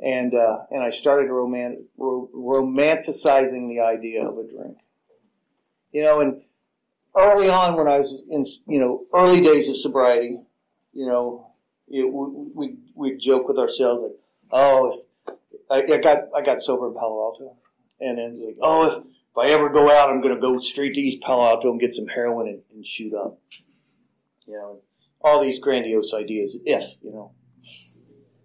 And, 0.00 0.32
uh, 0.32 0.58
and 0.70 0.80
I 0.80 0.90
started 0.90 1.28
ro- 1.28 2.28
romanticizing 2.32 3.66
the 3.68 3.80
idea 3.80 4.24
of 4.24 4.38
a 4.38 4.44
drink. 4.44 4.78
You 5.90 6.04
know, 6.04 6.20
and 6.20 6.42
early 7.16 7.48
on 7.48 7.74
when 7.76 7.88
I 7.88 7.96
was 7.96 8.22
in, 8.30 8.44
you 8.72 8.78
know, 8.78 9.06
early 9.12 9.40
days 9.40 9.68
of 9.68 9.76
sobriety, 9.76 10.38
you 10.92 11.06
know, 11.06 11.52
it, 11.88 12.04
we, 12.04 12.50
we 12.54 12.76
we 12.94 13.16
joke 13.16 13.48
with 13.48 13.58
ourselves 13.58 14.02
like, 14.02 14.12
oh, 14.52 15.04
if 15.28 15.36
I, 15.70 15.94
I 15.94 15.98
got 15.98 16.18
I 16.34 16.42
got 16.42 16.62
sober 16.62 16.88
in 16.88 16.94
Palo 16.94 17.22
Alto, 17.22 17.56
and 18.00 18.18
then 18.18 18.44
like, 18.44 18.56
oh, 18.60 18.86
if 18.86 19.04
if 19.04 19.38
I 19.38 19.48
ever 19.50 19.68
go 19.68 19.90
out, 19.90 20.10
I'm 20.10 20.20
going 20.20 20.34
to 20.34 20.40
go 20.40 20.58
straight 20.58 20.94
to 20.94 21.00
East 21.00 21.22
Palo 21.22 21.48
Alto 21.48 21.70
and 21.70 21.80
get 21.80 21.94
some 21.94 22.08
heroin 22.08 22.48
and, 22.48 22.62
and 22.74 22.84
shoot 22.84 23.14
up. 23.14 23.38
You 24.46 24.54
know, 24.54 24.80
all 25.20 25.40
these 25.40 25.60
grandiose 25.60 26.12
ideas. 26.12 26.58
If 26.64 26.96
you 27.02 27.12
know, 27.12 27.32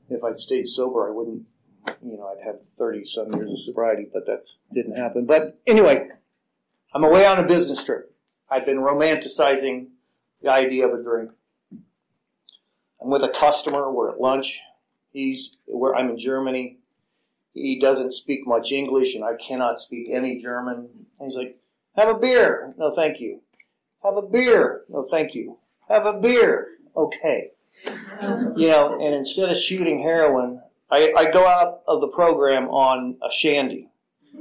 if 0.09 0.23
I'd 0.23 0.39
stayed 0.39 0.67
sober, 0.67 1.07
I 1.07 1.11
wouldn't. 1.11 1.43
You 2.03 2.17
know, 2.17 2.27
I'd 2.27 2.43
have 2.45 2.63
thirty 2.63 3.03
some 3.03 3.33
years 3.33 3.51
of 3.51 3.59
sobriety, 3.59 4.07
but 4.11 4.25
that's 4.25 4.61
didn't 4.71 4.95
happen. 4.95 5.25
But 5.25 5.59
anyway, 5.67 6.09
I'm 6.93 7.03
away 7.03 7.25
on 7.25 7.39
a 7.39 7.43
business 7.43 7.83
trip. 7.83 8.11
I've 8.49 8.65
been 8.65 8.77
romanticizing 8.77 9.87
the 10.41 10.49
idea 10.49 10.87
of 10.87 10.99
a 10.99 11.03
drink. 11.03 11.31
I'm 13.05 13.11
with 13.11 13.23
a 13.23 13.29
customer. 13.29 13.91
We're 13.91 14.09
at 14.09 14.19
lunch. 14.19 14.61
He's 15.13 15.59
where 15.67 15.95
I'm 15.95 16.09
in 16.09 16.17
Germany. 16.17 16.79
He 17.53 17.79
doesn't 17.79 18.13
speak 18.13 18.47
much 18.47 18.71
English, 18.71 19.13
and 19.13 19.23
I 19.23 19.35
cannot 19.35 19.79
speak 19.79 20.09
any 20.11 20.39
German. 20.39 20.89
And 21.19 21.29
he's 21.29 21.37
like, 21.37 21.59
"Have 21.95 22.09
a 22.09 22.17
beer." 22.17 22.73
No, 22.79 22.89
thank 22.89 23.21
you. 23.21 23.41
Have 24.03 24.17
a 24.17 24.23
beer. 24.23 24.85
No, 24.89 25.03
thank 25.03 25.35
you. 25.35 25.59
Have 25.87 26.07
a 26.07 26.19
beer. 26.19 26.69
Okay. 26.97 27.51
You 28.57 28.69
know, 28.69 28.97
and 29.01 29.13
instead 29.13 29.49
of 29.49 29.57
shooting 29.57 30.01
heroin, 30.01 30.61
I, 30.89 31.11
I 31.15 31.29
go 31.29 31.45
out 31.45 31.81
of 31.87 31.99
the 31.99 32.07
program 32.07 32.69
on 32.69 33.17
a 33.21 33.29
shandy. 33.29 33.89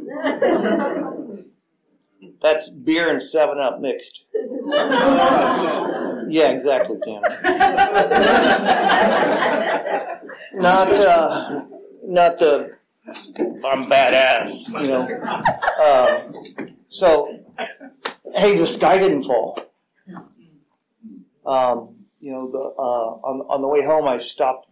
That's 2.41 2.71
beer 2.71 3.11
and 3.11 3.21
Seven 3.21 3.59
Up 3.59 3.81
mixed. 3.81 4.27
Yeah, 6.29 6.51
exactly, 6.51 6.97
Tim. 7.05 7.23
not, 10.55 10.93
uh, 10.93 11.63
not 12.05 12.39
the 12.39 12.75
I'm 13.07 13.87
badass, 13.87 14.69
you 14.81 14.89
know. 14.89 15.07
Um, 15.83 16.77
so, 16.87 17.45
hey, 18.35 18.57
the 18.57 18.67
sky 18.67 18.99
didn't 18.99 19.25
fall. 19.25 19.59
Um, 21.45 22.07
you 22.21 22.33
know, 22.33 22.51
the 22.51 22.59
uh, 22.59 23.29
on 23.29 23.41
on 23.43 23.61
the 23.61 23.69
way 23.69 23.85
home, 23.85 24.09
I 24.09 24.17
stopped 24.17 24.69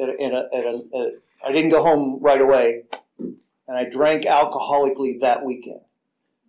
at 0.00 0.08
a, 0.08 0.12
at 0.22 0.32
a, 0.32 0.48
at 0.54 0.64
a, 0.64 0.82
at 0.94 1.00
a 1.00 1.10
I 1.44 1.52
didn't 1.52 1.70
go 1.70 1.82
home 1.82 2.18
right 2.20 2.40
away, 2.40 2.84
and 3.18 3.76
I 3.76 3.88
drank 3.90 4.24
alcoholically 4.24 5.20
that 5.20 5.44
weekend. 5.44 5.80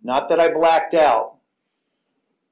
Not 0.04 0.28
that 0.28 0.38
I 0.38 0.52
blacked 0.52 0.94
out, 0.94 1.35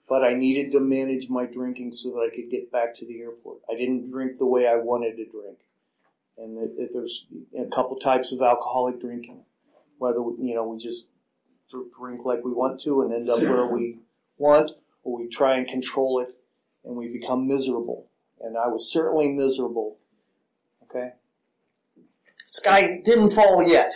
but 0.08 0.22
I 0.22 0.34
needed 0.34 0.70
to 0.72 0.80
manage 0.80 1.28
my 1.28 1.46
drinking 1.46 1.92
so 1.92 2.10
that 2.10 2.30
I 2.30 2.34
could 2.34 2.50
get 2.50 2.70
back 2.70 2.94
to 2.96 3.06
the 3.06 3.20
airport. 3.20 3.58
I 3.70 3.74
didn't 3.74 4.10
drink 4.10 4.38
the 4.38 4.46
way 4.46 4.66
I 4.66 4.76
wanted 4.76 5.16
to 5.16 5.24
drink. 5.24 5.58
And 6.36 6.58
it, 6.58 6.70
it, 6.76 6.90
there's 6.92 7.26
a 7.58 7.74
couple 7.74 7.96
types 7.96 8.32
of 8.32 8.42
alcoholic 8.42 9.00
drinking. 9.00 9.44
Whether, 9.98 10.18
you 10.18 10.54
know, 10.54 10.66
we 10.66 10.78
just 10.78 11.06
drink 11.98 12.24
like 12.24 12.44
we 12.44 12.52
want 12.52 12.80
to 12.80 13.02
and 13.02 13.12
end 13.12 13.28
up 13.30 13.40
where 13.42 13.66
we 13.66 13.98
want, 14.36 14.72
or 15.02 15.18
we 15.18 15.28
try 15.28 15.56
and 15.56 15.66
control 15.66 16.20
it 16.20 16.34
and 16.84 16.96
we 16.96 17.08
become 17.08 17.46
miserable. 17.46 18.08
And 18.40 18.58
I 18.58 18.68
was 18.68 18.92
certainly 18.92 19.28
miserable. 19.28 19.96
Okay? 20.82 21.12
Sky 22.46 23.00
didn't 23.02 23.30
fall 23.30 23.66
yet. 23.66 23.92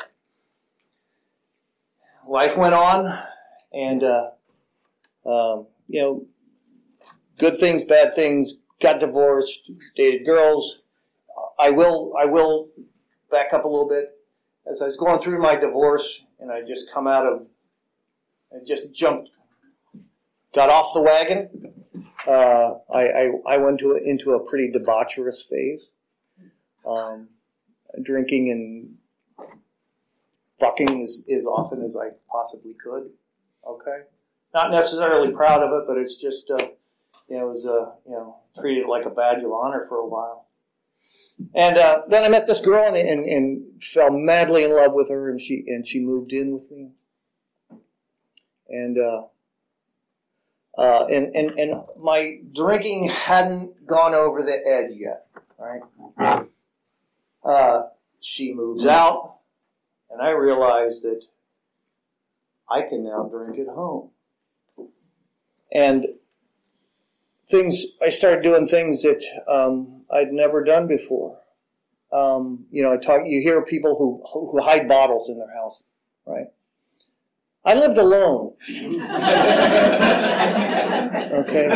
Life 2.27 2.57
went 2.57 2.75
on, 2.75 3.19
and 3.73 4.03
uh, 4.05 4.31
um, 5.25 5.67
you 5.89 6.01
know, 6.01 6.27
good 7.39 7.57
things, 7.57 7.83
bad 7.83 8.13
things, 8.13 8.59
got 8.81 9.01
divorced, 9.01 9.71
dated 9.97 10.25
girls. 10.25 10.81
I 11.59 11.71
will, 11.71 12.13
I 12.19 12.27
will 12.27 12.69
back 13.31 13.53
up 13.53 13.65
a 13.65 13.69
little 13.69 13.89
bit. 13.89 14.11
As 14.71 14.83
I 14.83 14.85
was 14.85 14.97
going 14.97 15.19
through 15.19 15.41
my 15.41 15.57
divorce 15.57 16.25
and 16.39 16.53
I 16.53 16.63
just 16.63 16.93
come 16.93 17.07
out 17.07 17.27
of, 17.27 17.47
I 18.53 18.63
just 18.65 18.95
jumped, 18.95 19.31
got 20.55 20.69
off 20.69 20.93
the 20.95 21.03
wagon. 21.03 21.75
Uh, 22.27 22.75
I, 22.93 23.09
I, 23.09 23.31
I, 23.47 23.57
went 23.57 23.81
to 23.81 23.95
into 23.95 24.33
a 24.33 24.41
pretty 24.45 24.71
debaucherous 24.71 25.49
phase. 25.49 25.91
Um, 26.87 27.29
drinking 28.03 28.51
and 28.51 29.49
fucking 30.59 31.03
as, 31.03 31.25
as 31.35 31.47
often 31.47 31.83
as 31.83 31.97
I 31.97 32.11
possibly 32.31 32.75
could. 32.75 33.11
Okay 33.67 34.03
not 34.55 34.71
necessarily 34.71 35.33
proud 35.33 35.63
of 35.63 35.71
it, 35.73 35.85
but 35.87 35.99
it's 35.99 36.21
just, 36.21 36.51
uh, 36.51 36.69
you 37.29 37.37
know, 37.37 37.45
it 37.45 37.49
was, 37.49 37.67
uh, 37.67 37.93
you 38.07 38.13
know, 38.13 38.37
treated 38.59 38.87
like 38.87 39.05
a 39.05 39.11
badge 39.11 39.43
of 39.43 39.53
honor 39.53 39.85
for 39.89 39.97
a 39.97 40.07
while. 40.07 40.47
And 41.55 41.79
uh, 41.79 42.03
then 42.09 42.25
I 42.25 42.29
met 42.29 42.47
this 42.47 42.61
girl 42.61 42.85
and, 42.85 42.97
and, 42.97 43.27
and, 43.27 43.83
fell 43.83 44.11
madly 44.11 44.65
in 44.65 44.75
love 44.75 44.93
with 44.93 45.09
her, 45.09 45.31
and 45.31 45.41
she 45.41 45.65
and 45.69 45.87
she 45.87 46.01
moved 46.01 46.33
in 46.33 46.53
with 46.53 46.69
me. 46.69 46.91
and 48.69 48.99
uh, 48.99 49.23
uh, 50.77 51.07
and 51.07 51.35
and 51.37 51.51
and 51.53 51.83
my 51.97 52.39
drinking 52.53 53.09
hadn't 53.09 53.87
gone 53.87 54.15
over 54.15 54.43
the 54.43 54.59
edge 54.67 54.97
yet. 54.97 55.27
Right. 55.59 56.47
Uh, 57.45 57.83
she 58.21 58.53
moves 58.53 58.85
out, 58.85 59.37
and 60.11 60.21
I 60.21 60.31
realize 60.31 61.03
that 61.03 61.25
I 62.69 62.83
can 62.83 63.05
now 63.05 63.25
drink 63.25 63.59
at 63.59 63.73
home. 63.73 64.11
And 65.73 66.07
things, 67.47 67.85
I 68.03 68.09
started 68.09 68.43
doing 68.43 68.67
things 68.67 69.03
that 69.03 69.23
um, 69.49 70.03
I'd 70.11 70.33
never 70.33 70.65
done 70.65 70.87
before. 70.87 71.41
Um, 72.11 72.67
you 72.71 72.83
know, 72.83 72.95
I 72.95 72.97
talk. 72.97 73.21
You 73.25 73.43
hear 73.43 73.63
people 73.63 73.97
who 73.97 74.23
who 74.33 74.63
hide 74.63 74.89
bottles 74.89 75.29
in 75.29 75.39
their 75.39 75.55
house, 75.55 75.83
right? 76.25 76.47
I 77.65 77.75
lived 77.75 77.99
alone. 77.99 78.55
okay, 81.43 81.69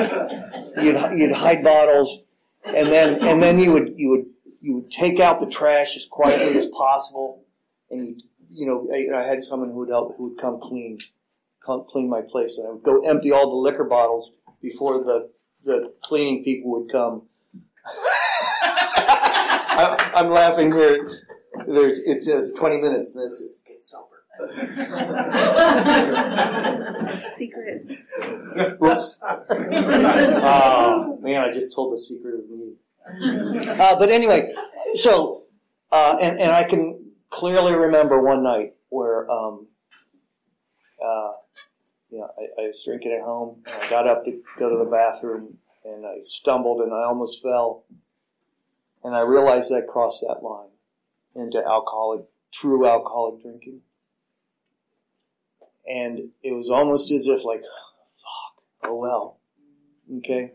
you'd 0.83 1.19
you'd 1.19 1.33
hide 1.33 1.63
bottles, 1.63 2.23
and 2.65 2.91
then 2.91 3.23
and 3.23 3.43
then 3.43 3.59
you 3.59 3.73
would 3.73 3.93
you 3.97 4.09
would 4.09 4.25
you 4.63 4.77
would 4.77 4.91
take 4.91 5.21
out 5.21 5.39
the 5.39 5.47
trash 5.47 5.97
as 5.97 6.07
quietly 6.07 6.57
as 6.57 6.67
possible, 6.69 7.45
and 7.91 8.09
you 8.09 8.17
you 8.49 8.67
know 8.67 8.89
I, 8.91 9.09
I 9.21 9.27
had 9.27 9.45
someone 9.45 9.69
who 9.69 9.81
would 9.81 9.91
help 9.91 10.17
who 10.17 10.31
would 10.31 10.39
come 10.39 10.61
clean 10.61 10.99
clean 11.65 12.09
my 12.09 12.23
place, 12.23 12.59
and 12.59 12.69
I 12.69 12.71
would 12.73 12.83
go 12.83 13.01
empty 13.03 13.33
all 13.33 13.49
the 13.49 13.57
liquor 13.57 13.85
bottles 13.85 14.33
before 14.61 14.99
the 14.99 15.31
the 15.65 15.93
cleaning 16.03 16.43
people 16.45 16.71
would 16.73 16.91
come. 16.91 17.23
I, 18.65 20.13
I'm 20.15 20.31
laughing 20.31 20.73
here. 20.73 21.19
There's 21.67 21.99
it 22.01 22.23
says 22.23 22.53
20 22.57 22.79
minutes, 22.79 23.15
and 23.15 23.25
it 23.25 23.35
says 23.35 23.63
get 23.67 23.83
sober. 23.83 24.07
That's 26.99 27.25
a 27.25 27.29
secret. 27.29 27.87
Whoops. 28.79 29.21
Oh 29.23 31.19
man, 31.21 31.43
I 31.43 31.53
just 31.53 31.75
told 31.75 31.93
the 31.93 31.99
secret 31.99 32.35
of 32.35 32.49
me. 32.51 32.75
Uh, 33.69 33.97
but 33.99 34.09
anyway, 34.09 34.53
so 34.95 35.45
uh, 35.91 36.17
and 36.21 36.39
and 36.41 36.51
I 36.51 36.65
can 36.65 37.13
clearly 37.31 37.75
remember 37.75 38.21
one 38.21 38.43
night 38.43 38.75
where 38.89 39.31
um, 39.31 39.67
uh, 41.05 41.33
you 42.13 42.19
know 42.19 42.31
I, 42.39 42.63
I 42.63 42.67
was 42.69 42.85
drinking 42.85 43.13
at 43.13 43.25
home 43.25 43.63
and 43.67 43.83
I 43.83 43.91
got 43.91 44.07
up 44.07 44.25
to 44.27 44.41
go 44.59 44.71
to 44.71 44.85
the 44.85 44.91
bathroom 44.91 45.59
and 45.85 46.07
I 46.07 46.19
stumbled 46.21 46.81
and 46.81 46.93
I 46.93 47.05
almost 47.05 47.43
fell 47.43 47.85
and 49.05 49.15
I 49.15 49.21
realized 49.21 49.73
I 49.73 49.81
crossed 49.81 50.25
that 50.27 50.43
line 50.43 50.69
into 51.35 51.59
alcoholic, 51.59 52.23
true 52.53 52.87
alcoholic 52.87 53.43
drinking. 53.43 53.81
And 55.89 56.31
it 56.43 56.53
was 56.53 56.71
almost 56.71 57.11
as 57.11 57.27
if 57.27 57.45
like, 57.45 57.63
fuck, 58.13 58.91
oh 58.91 58.97
well, 58.97 59.39
okay. 60.19 60.53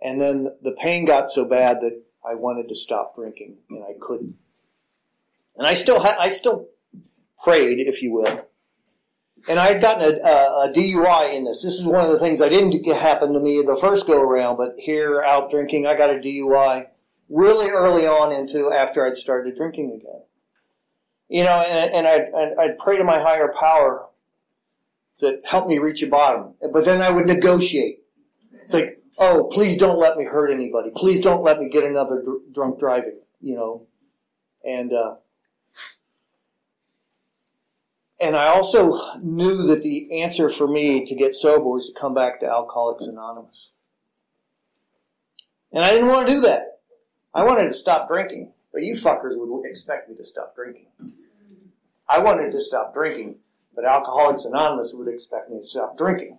And 0.00 0.20
then 0.20 0.48
the 0.62 0.72
pain 0.72 1.04
got 1.04 1.28
so 1.28 1.44
bad 1.44 1.80
that 1.82 2.02
I 2.26 2.34
wanted 2.34 2.68
to 2.68 2.74
stop 2.74 3.16
drinking 3.16 3.56
and 3.68 3.84
I 3.84 3.92
couldn't. 4.00 4.36
And 5.56 5.66
I 5.66 5.74
still 5.74 6.00
had, 6.00 6.16
I 6.18 6.30
still 6.30 6.68
prayed, 7.42 7.86
if 7.86 8.02
you 8.02 8.12
will. 8.12 8.46
And 9.46 9.58
I 9.58 9.66
had 9.66 9.80
gotten 9.80 10.02
a, 10.02 10.28
a, 10.28 10.72
DUI 10.72 11.34
in 11.34 11.44
this. 11.44 11.62
This 11.62 11.78
is 11.78 11.86
one 11.86 12.02
of 12.02 12.10
the 12.10 12.18
things 12.18 12.38
that 12.38 12.50
didn't 12.50 12.82
happen 12.86 13.34
to 13.34 13.40
me 13.40 13.62
the 13.62 13.76
first 13.76 14.06
go 14.06 14.20
around, 14.20 14.56
but 14.56 14.74
here 14.78 15.22
out 15.22 15.50
drinking, 15.50 15.86
I 15.86 15.96
got 15.96 16.10
a 16.10 16.14
DUI 16.14 16.86
really 17.28 17.70
early 17.70 18.06
on 18.06 18.32
into 18.32 18.72
after 18.72 19.06
I'd 19.06 19.16
started 19.16 19.56
drinking 19.56 19.92
again. 19.92 20.22
You 21.28 21.44
know, 21.44 21.60
and, 21.60 21.94
and 21.94 22.06
I'd, 22.06 22.54
I'd 22.58 22.78
pray 22.78 22.96
to 22.96 23.04
my 23.04 23.18
higher 23.18 23.52
power 23.58 24.06
that 25.20 25.42
helped 25.44 25.68
me 25.68 25.78
reach 25.78 26.02
a 26.02 26.06
bottom. 26.06 26.54
But 26.72 26.84
then 26.84 27.02
I 27.02 27.10
would 27.10 27.26
negotiate. 27.26 28.00
It's 28.62 28.72
like, 28.72 29.02
oh, 29.18 29.48
please 29.52 29.76
don't 29.76 29.98
let 29.98 30.16
me 30.16 30.24
hurt 30.24 30.50
anybody. 30.50 30.90
Please 30.94 31.20
don't 31.20 31.42
let 31.42 31.60
me 31.60 31.68
get 31.68 31.84
another 31.84 32.22
dr- 32.22 32.52
drunk 32.52 32.78
driving, 32.78 33.18
you 33.40 33.54
know. 33.54 33.86
And, 34.64 34.92
uh, 34.92 35.16
and 38.24 38.34
I 38.34 38.46
also 38.46 39.18
knew 39.22 39.66
that 39.66 39.82
the 39.82 40.22
answer 40.22 40.48
for 40.48 40.66
me 40.66 41.04
to 41.04 41.14
get 41.14 41.34
sober 41.34 41.64
was 41.64 41.88
to 41.88 42.00
come 42.00 42.14
back 42.14 42.40
to 42.40 42.46
Alcoholics 42.46 43.04
Anonymous. 43.04 43.68
And 45.72 45.84
I 45.84 45.90
didn't 45.90 46.08
want 46.08 46.26
to 46.26 46.32
do 46.32 46.40
that. 46.40 46.80
I 47.34 47.44
wanted 47.44 47.64
to 47.64 47.74
stop 47.74 48.08
drinking, 48.08 48.52
but 48.72 48.82
you 48.82 48.94
fuckers 48.94 49.32
would 49.36 49.68
expect 49.68 50.08
me 50.08 50.16
to 50.16 50.24
stop 50.24 50.54
drinking. 50.54 50.86
I 52.08 52.20
wanted 52.20 52.52
to 52.52 52.60
stop 52.60 52.94
drinking, 52.94 53.36
but 53.74 53.84
Alcoholics 53.84 54.46
Anonymous 54.46 54.94
would 54.94 55.08
expect 55.08 55.50
me 55.50 55.58
to 55.58 55.64
stop 55.64 55.98
drinking. 55.98 56.38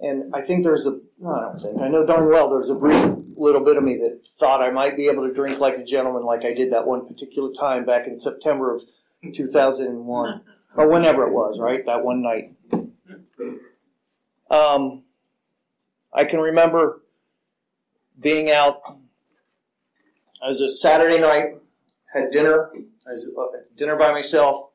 And 0.00 0.34
I 0.34 0.40
think 0.40 0.64
there's 0.64 0.86
a, 0.86 1.00
no, 1.18 1.34
I 1.34 1.40
don't 1.40 1.58
think, 1.58 1.82
I 1.82 1.88
know 1.88 2.06
darn 2.06 2.30
well 2.30 2.48
there's 2.48 2.70
a 2.70 2.74
brief 2.74 3.12
little 3.36 3.62
bit 3.62 3.76
of 3.76 3.84
me 3.84 3.98
that 3.98 4.26
thought 4.38 4.62
I 4.62 4.70
might 4.70 4.96
be 4.96 5.08
able 5.08 5.28
to 5.28 5.34
drink 5.34 5.58
like 5.58 5.76
a 5.76 5.84
gentleman 5.84 6.24
like 6.24 6.46
I 6.46 6.54
did 6.54 6.72
that 6.72 6.86
one 6.86 7.06
particular 7.06 7.52
time 7.52 7.84
back 7.84 8.06
in 8.06 8.16
September 8.16 8.74
of 8.74 8.82
2001. 9.32 10.40
Or 10.76 10.90
whenever 10.90 11.26
it 11.26 11.32
was, 11.32 11.58
right? 11.58 11.84
That 11.86 12.04
one 12.04 12.22
night. 12.22 12.52
Um, 14.50 15.02
I 16.12 16.24
can 16.24 16.40
remember 16.40 17.02
being 18.20 18.50
out. 18.50 18.80
It 20.42 20.46
was 20.46 20.60
a 20.60 20.68
Saturday 20.68 21.20
night, 21.20 21.56
had 22.12 22.30
dinner. 22.30 22.70
I 23.06 23.10
was 23.10 23.30
at 23.58 23.76
dinner 23.76 23.96
by 23.96 24.12
myself. 24.12 24.70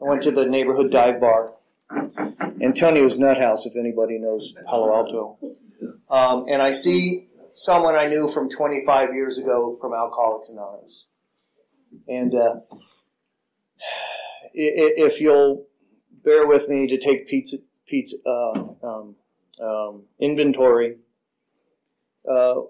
I 0.00 0.08
went 0.08 0.22
to 0.22 0.30
the 0.30 0.44
neighborhood 0.44 0.90
dive 0.90 1.20
bar. 1.20 1.52
Antonio's 2.60 3.18
Nut 3.18 3.38
House, 3.38 3.66
if 3.66 3.76
anybody 3.76 4.18
knows 4.18 4.54
Palo 4.66 4.94
Alto. 4.94 5.38
Um, 6.08 6.46
and 6.48 6.62
I 6.62 6.70
see 6.70 7.28
someone 7.52 7.94
I 7.94 8.06
knew 8.06 8.28
from 8.28 8.50
25 8.50 9.14
years 9.14 9.38
ago 9.38 9.76
from 9.80 9.92
Alcoholics 9.94 10.48
Anonymous. 10.48 11.04
And 12.08 12.34
uh, 12.34 12.54
if 14.54 15.20
you'll 15.20 15.66
bear 16.24 16.46
with 16.46 16.68
me 16.68 16.86
to 16.86 16.98
take 16.98 17.28
Pete's, 17.28 17.54
Pete's 17.86 18.14
uh, 18.24 18.64
um, 18.82 19.16
um, 19.60 20.02
inventory, 20.20 20.96
uh, 22.28 22.60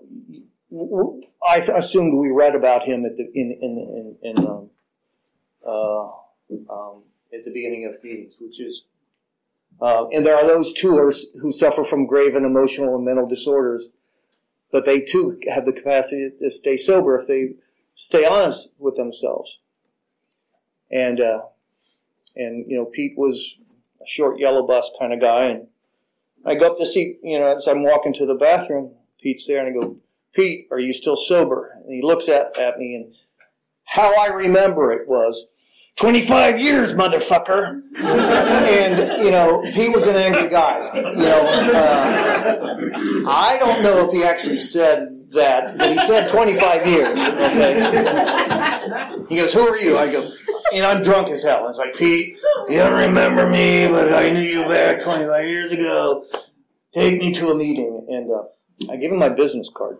I 1.47 1.57
assumed 1.59 2.19
we 2.19 2.31
read 2.31 2.55
about 2.55 2.85
him 2.85 3.05
at 3.05 3.17
the 3.17 3.31
in 3.35 3.53
in 3.61 4.17
in, 4.23 4.37
in 4.37 4.47
um, 4.47 4.71
uh, 5.65 6.09
um, 6.71 7.03
at 7.33 7.45
the 7.45 7.51
beginning 7.53 7.87
of 7.87 8.03
meetings, 8.03 8.35
which 8.41 8.61
is, 8.61 8.87
uh, 9.81 10.07
and 10.09 10.25
there 10.25 10.37
are 10.37 10.47
those 10.47 10.73
too 10.73 11.13
who 11.41 11.53
suffer 11.53 11.85
from 11.85 12.07
grave 12.07 12.35
and 12.35 12.45
emotional 12.45 12.97
and 12.97 13.05
mental 13.05 13.27
disorders, 13.27 13.89
but 14.71 14.85
they 14.85 15.01
too 15.01 15.39
have 15.49 15.65
the 15.65 15.73
capacity 15.73 16.31
to 16.41 16.51
stay 16.51 16.77
sober 16.77 17.17
if 17.19 17.27
they 17.27 17.55
stay 17.95 18.25
honest 18.25 18.73
with 18.79 18.97
themselves. 18.97 19.61
And 20.91 21.21
uh, 21.21 21.43
and 22.37 22.71
you 22.71 22.77
know 22.77 22.85
Pete 22.85 23.15
was 23.17 23.59
a 24.01 24.07
short 24.07 24.39
yellow 24.39 24.67
bus 24.67 24.91
kind 24.99 25.13
of 25.13 25.21
guy, 25.21 25.47
and 25.47 25.67
I 26.45 26.55
go 26.55 26.73
up 26.73 26.79
to 26.79 26.87
see 26.87 27.19
you 27.23 27.39
know 27.39 27.57
as 27.57 27.67
I'm 27.67 27.83
walking 27.83 28.13
to 28.15 28.27
the 28.27 28.35
bathroom, 28.35 28.93
Pete's 29.21 29.47
there, 29.47 29.67
and 29.67 29.69
I 29.69 29.81
go, 29.81 29.97
Pete, 30.33 30.69
are 30.71 30.79
you 30.79 30.93
still 30.93 31.17
sober? 31.17 31.73
And 31.85 31.93
he 31.93 32.03
looks 32.03 32.29
at 32.29 32.57
at 32.59 32.79
me, 32.79 32.95
and 32.95 33.15
how 33.85 34.15
I 34.21 34.29
remember 34.29 34.93
it 34.93 35.09
was. 35.09 35.49
25 35.97 36.61
years, 36.61 36.95
motherfucker. 36.95 37.81
and, 38.05 39.25
you 39.25 39.31
know, 39.31 39.63
Pete 39.73 39.91
was 39.91 40.07
an 40.07 40.15
angry 40.15 40.51
guy. 40.51 40.91
You 40.95 41.03
know, 41.03 41.41
uh, 41.41 42.77
I 43.27 43.57
don't 43.59 43.83
know 43.83 44.05
if 44.05 44.13
he 44.13 44.23
actually 44.23 44.59
said 44.59 45.31
that, 45.31 45.79
but 45.79 45.93
he 45.93 45.99
said 46.01 46.29
25 46.31 46.87
years. 46.87 47.19
Okay. 47.19 47.75
He 49.31 49.37
goes, 49.37 49.55
Who 49.55 49.67
are 49.67 49.79
you? 49.79 49.97
I 49.97 50.13
go, 50.13 50.31
and 50.73 50.85
I'm 50.85 51.03
drunk 51.03 51.29
as 51.29 51.43
hell. 51.43 51.69
It's 51.69 51.79
like, 51.79 51.97
Pete, 51.97 52.37
you 52.69 52.77
don't 52.77 52.93
remember 52.93 53.49
me, 53.49 53.87
but 53.89 54.13
I 54.13 54.31
knew 54.31 54.41
you 54.41 54.65
back 54.65 55.01
25 55.01 55.47
years 55.47 55.73
ago. 55.73 56.25
Take 56.93 57.21
me 57.21 57.33
to 57.33 57.51
a 57.51 57.55
meeting. 57.55 58.07
And 58.09 58.31
uh, 58.31 58.93
I 58.93 58.97
give 58.97 59.13
him 59.13 59.19
my 59.19 59.29
business 59.29 59.71
card. 59.75 59.99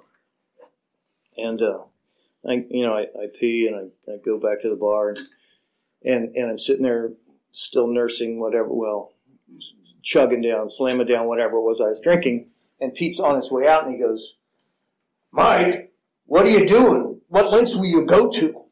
And, 1.37 1.61
uh, 1.61 1.79
I, 2.49 2.65
you 2.71 2.87
know, 2.87 2.95
I, 2.95 3.03
I 3.03 3.27
pee 3.39 3.67
and 3.67 3.77
I, 3.77 4.13
I, 4.13 4.17
go 4.25 4.39
back 4.39 4.61
to 4.61 4.69
the 4.69 4.77
bar 4.77 5.11
and, 5.11 5.19
and, 6.05 6.37
and 6.37 6.51
I'm 6.51 6.59
sitting 6.59 6.85
there 6.85 7.11
still 7.53 7.89
nursing 7.89 8.41
whatever, 8.41 8.69
well, 8.69 9.13
chugging 10.03 10.43
down, 10.43 10.69
slamming 10.69 11.07
down 11.07 11.27
whatever 11.27 11.57
it 11.57 11.63
was 11.63 11.81
I 11.81 11.89
was 11.89 12.01
drinking. 12.01 12.49
And 12.81 12.95
Pete's 12.95 13.21
on 13.21 13.35
his 13.35 13.51
way 13.51 13.67
out 13.67 13.85
and 13.85 13.93
he 13.95 14.01
goes, 14.01 14.35
Mike, 15.33 15.93
what 16.27 16.47
are 16.47 16.51
you 16.51 16.67
doing? 16.67 17.21
What 17.29 17.51
lengths 17.51 17.75
will 17.75 17.87
you 17.87 18.07
go 18.07 18.31
to? 18.31 18.66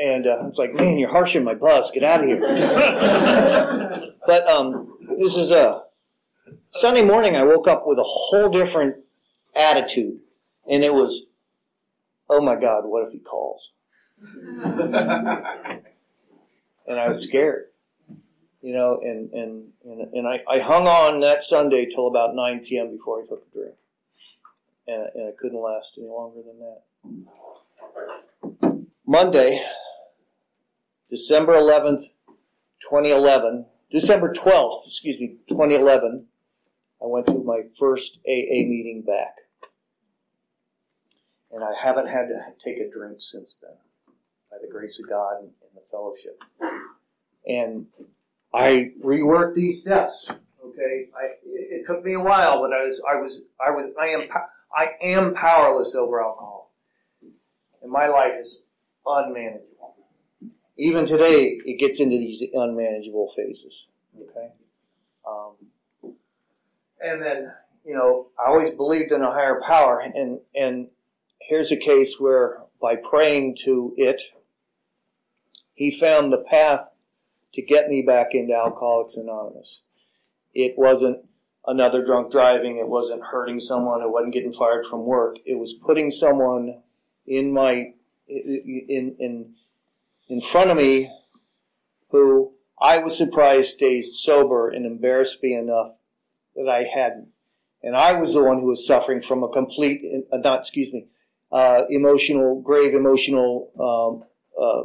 And 0.00 0.26
uh, 0.26 0.30
I 0.30 0.46
was 0.46 0.58
like, 0.58 0.74
man, 0.74 0.98
you're 0.98 1.10
harshing 1.10 1.44
my 1.44 1.54
bus. 1.54 1.90
Get 1.90 2.02
out 2.02 2.20
of 2.20 2.26
here. 2.26 2.40
but 4.26 4.48
um, 4.48 4.98
this 5.18 5.36
is 5.36 5.52
a 5.52 5.82
Sunday 6.72 7.04
morning. 7.04 7.36
I 7.36 7.44
woke 7.44 7.68
up 7.68 7.86
with 7.86 7.98
a 7.98 8.04
whole 8.04 8.50
different 8.50 8.96
attitude, 9.54 10.18
and 10.68 10.82
it 10.82 10.92
was, 10.92 11.26
oh 12.28 12.40
my 12.40 12.56
God, 12.60 12.84
what 12.86 13.06
if 13.06 13.12
he 13.12 13.20
calls? 13.20 13.70
and 14.64 14.72
I 16.88 17.06
was 17.06 17.22
scared 17.22 17.66
you 18.64 18.72
know, 18.72 18.98
and 19.02 19.30
and 19.34 19.68
and, 19.84 20.14
and 20.14 20.26
I, 20.26 20.42
I 20.48 20.58
hung 20.58 20.86
on 20.86 21.20
that 21.20 21.42
Sunday 21.42 21.84
till 21.84 22.06
about 22.06 22.34
9 22.34 22.64
p.m. 22.66 22.92
before 22.92 23.20
I 23.20 23.26
took 23.26 23.46
a 23.46 23.54
drink, 23.54 23.74
and, 24.88 25.06
and 25.14 25.28
I 25.28 25.32
couldn't 25.38 25.60
last 25.60 25.98
any 25.98 26.06
longer 26.06 26.40
than 26.40 26.60
that. 28.62 28.86
Monday, 29.06 29.62
December 31.14 31.52
11th, 31.52 32.06
2011, 32.80 33.66
December 33.88 34.32
12th, 34.32 34.84
excuse 34.84 35.20
me, 35.20 35.36
2011, 35.48 36.26
I 37.00 37.06
went 37.06 37.26
to 37.28 37.34
my 37.34 37.60
first 37.78 38.18
AA 38.26 38.66
meeting 38.66 39.04
back. 39.06 39.36
And 41.52 41.62
I 41.62 41.70
haven't 41.80 42.08
had 42.08 42.22
to 42.22 42.40
take 42.58 42.78
a 42.78 42.90
drink 42.90 43.18
since 43.20 43.60
then, 43.62 43.76
by 44.50 44.56
the 44.60 44.66
grace 44.68 44.98
of 44.98 45.08
God 45.08 45.42
and 45.42 45.50
the 45.76 45.82
fellowship. 45.88 46.42
And 47.46 47.86
I 48.52 48.90
reworked 49.00 49.54
these 49.54 49.82
steps. 49.82 50.26
Okay, 50.28 51.10
I, 51.16 51.26
it, 51.44 51.82
it 51.82 51.86
took 51.86 52.04
me 52.04 52.14
a 52.14 52.20
while, 52.20 52.60
but 52.60 52.72
I 52.72 52.82
was, 52.82 53.00
I 53.08 53.20
was, 53.20 53.44
I 53.64 53.70
was, 53.70 53.86
I 54.02 54.06
am, 54.06 54.28
I 54.76 54.88
am 55.00 55.32
powerless 55.34 55.94
over 55.94 56.20
alcohol, 56.20 56.74
and 57.82 57.92
my 57.92 58.08
life 58.08 58.34
is 58.34 58.64
unmanageable. 59.06 59.73
Even 60.76 61.06
today, 61.06 61.60
it 61.64 61.78
gets 61.78 62.00
into 62.00 62.18
these 62.18 62.42
unmanageable 62.52 63.32
phases. 63.36 63.86
Okay, 64.20 64.48
um, 65.26 66.12
and 67.00 67.22
then 67.22 67.52
you 67.84 67.94
know, 67.94 68.28
I 68.38 68.50
always 68.50 68.72
believed 68.72 69.12
in 69.12 69.22
a 69.22 69.30
higher 69.30 69.60
power, 69.60 70.00
and 70.00 70.40
and 70.54 70.88
here's 71.48 71.70
a 71.70 71.76
case 71.76 72.16
where 72.18 72.58
by 72.80 72.96
praying 72.96 73.56
to 73.64 73.94
it, 73.96 74.20
he 75.74 75.90
found 75.90 76.32
the 76.32 76.38
path 76.38 76.88
to 77.54 77.62
get 77.62 77.88
me 77.88 78.02
back 78.02 78.34
into 78.34 78.54
Alcoholics 78.54 79.16
Anonymous. 79.16 79.80
It 80.54 80.74
wasn't 80.76 81.18
another 81.66 82.04
drunk 82.04 82.30
driving. 82.30 82.78
It 82.78 82.88
wasn't 82.88 83.22
hurting 83.22 83.60
someone. 83.60 84.02
It 84.02 84.10
wasn't 84.10 84.34
getting 84.34 84.52
fired 84.52 84.86
from 84.86 85.04
work. 85.04 85.36
It 85.44 85.58
was 85.58 85.72
putting 85.72 86.10
someone 86.10 86.82
in 87.26 87.52
my 87.52 87.92
in 88.28 89.16
in 89.18 89.54
in 90.28 90.40
front 90.40 90.70
of 90.70 90.76
me 90.76 91.10
who 92.08 92.52
I 92.80 92.98
was 92.98 93.16
surprised 93.16 93.70
stayed 93.70 94.02
sober 94.02 94.68
and 94.70 94.86
embarrassed 94.86 95.42
me 95.42 95.54
enough 95.54 95.92
that 96.56 96.68
I 96.68 96.84
hadn't. 96.84 97.28
And 97.82 97.96
I 97.96 98.18
was 98.18 98.34
the 98.34 98.42
one 98.42 98.60
who 98.60 98.66
was 98.66 98.86
suffering 98.86 99.20
from 99.20 99.42
a 99.42 99.48
complete, 99.48 100.02
uh, 100.32 100.38
not 100.38 100.60
excuse 100.60 100.92
me, 100.92 101.06
uh, 101.52 101.84
emotional, 101.90 102.60
grave 102.60 102.94
emotional 102.94 103.70
um, 103.78 104.24
uh, 104.60 104.84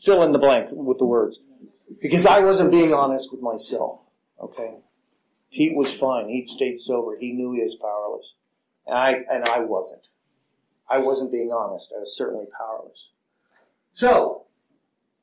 fill 0.00 0.22
in 0.22 0.32
the 0.32 0.38
blank 0.38 0.68
with 0.72 0.98
the 0.98 1.06
words 1.06 1.40
because 2.00 2.26
I 2.26 2.40
wasn't 2.40 2.70
being 2.70 2.94
honest 2.94 3.32
with 3.32 3.40
myself. 3.40 4.00
Okay, 4.40 4.74
Pete 5.52 5.76
was 5.76 5.92
fine. 5.92 6.28
He'd 6.28 6.46
stayed 6.46 6.78
sober. 6.78 7.16
He 7.18 7.32
knew 7.32 7.52
he 7.52 7.60
was 7.62 7.74
powerless, 7.74 8.34
and 8.86 8.96
I 8.96 9.22
and 9.28 9.44
I 9.44 9.60
wasn't. 9.60 10.08
I 10.88 10.98
wasn't 10.98 11.32
being 11.32 11.52
honest. 11.52 11.92
I 11.94 12.00
was 12.00 12.16
certainly 12.16 12.46
powerless. 12.56 13.10
So 13.92 14.44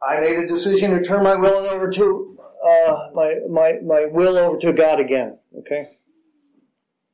I 0.02 0.20
made 0.20 0.38
a 0.38 0.48
decision 0.48 0.92
to 0.92 1.04
turn 1.04 1.24
my 1.24 1.36
will 1.36 1.56
over 1.56 1.90
to 1.90 2.38
uh, 2.64 3.10
my 3.14 3.40
my 3.50 3.80
my 3.84 4.06
will 4.12 4.38
over 4.38 4.58
to 4.58 4.74
God 4.74 5.00
again. 5.00 5.38
Okay, 5.60 5.98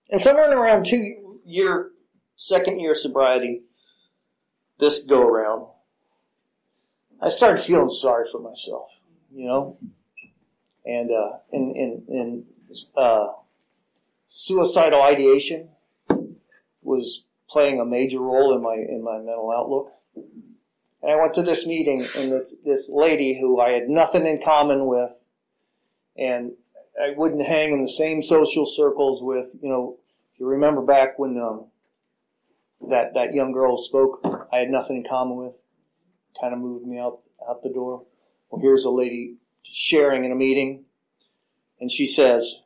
and 0.10 0.22
somewhere 0.22 0.52
around 0.52 0.86
two 0.86 1.40
year 1.46 1.92
second 2.36 2.80
year 2.80 2.96
sobriety, 2.96 3.62
this 4.80 5.06
go 5.06 5.22
around, 5.22 5.68
I 7.22 7.30
started 7.30 7.62
feeling 7.62 7.90
sorry 7.90 8.26
for 8.32 8.42
myself, 8.42 8.90
you 9.34 9.46
know, 9.46 9.78
and 10.86 11.10
uh, 11.12 11.38
in 11.52 11.74
in 11.76 12.04
in 12.10 12.46
uh, 12.96 13.28
suicidal 14.26 15.02
ideation 15.02 15.70
was 16.82 17.24
playing 17.50 17.80
a 17.80 17.86
major 17.86 18.20
role 18.20 18.56
in 18.56 18.62
my 18.62 18.76
in 18.76 19.04
my 19.04 19.18
mental 19.18 19.52
outlook. 19.56 19.94
And 21.04 21.12
I 21.12 21.22
went 21.22 21.34
to 21.36 21.44
this 21.44 21.68
meeting, 21.68 22.08
and 22.16 22.32
this 22.32 22.56
this 22.64 22.90
lady 22.92 23.38
who 23.40 23.60
I 23.60 23.72
had 23.72 23.90
nothing 23.90 24.26
in 24.26 24.42
common 24.44 24.88
with, 24.88 25.28
and 26.18 26.54
I 27.00 27.14
wouldn't 27.16 27.46
hang 27.46 27.74
in 27.74 27.82
the 27.82 27.90
same 27.90 28.24
social 28.24 28.66
circles 28.66 29.22
with. 29.22 29.54
You 29.62 29.70
know, 29.70 29.98
if 30.34 30.40
you 30.40 30.48
remember 30.48 30.82
back 30.82 31.20
when 31.20 31.38
um, 31.38 31.66
that 32.90 33.14
that 33.16 33.34
young 33.34 33.52
girl 33.52 33.78
spoke, 33.78 34.22
I 34.52 34.60
had 34.60 34.70
nothing 34.70 34.98
in 34.98 35.04
common 35.04 35.36
with 35.36 35.56
kind 36.40 36.54
of 36.54 36.60
moved 36.60 36.86
me 36.86 37.00
out 37.00 37.20
out 37.48 37.62
the 37.62 37.70
door. 37.70 38.04
Well, 38.50 38.62
here's 38.62 38.86
a 38.86 38.90
lady 38.90 39.36
sharing 39.64 40.26
in 40.26 40.32
a 40.32 40.36
meeting, 40.36 40.86
and 41.80 41.92
she 41.92 42.08
says 42.08 42.60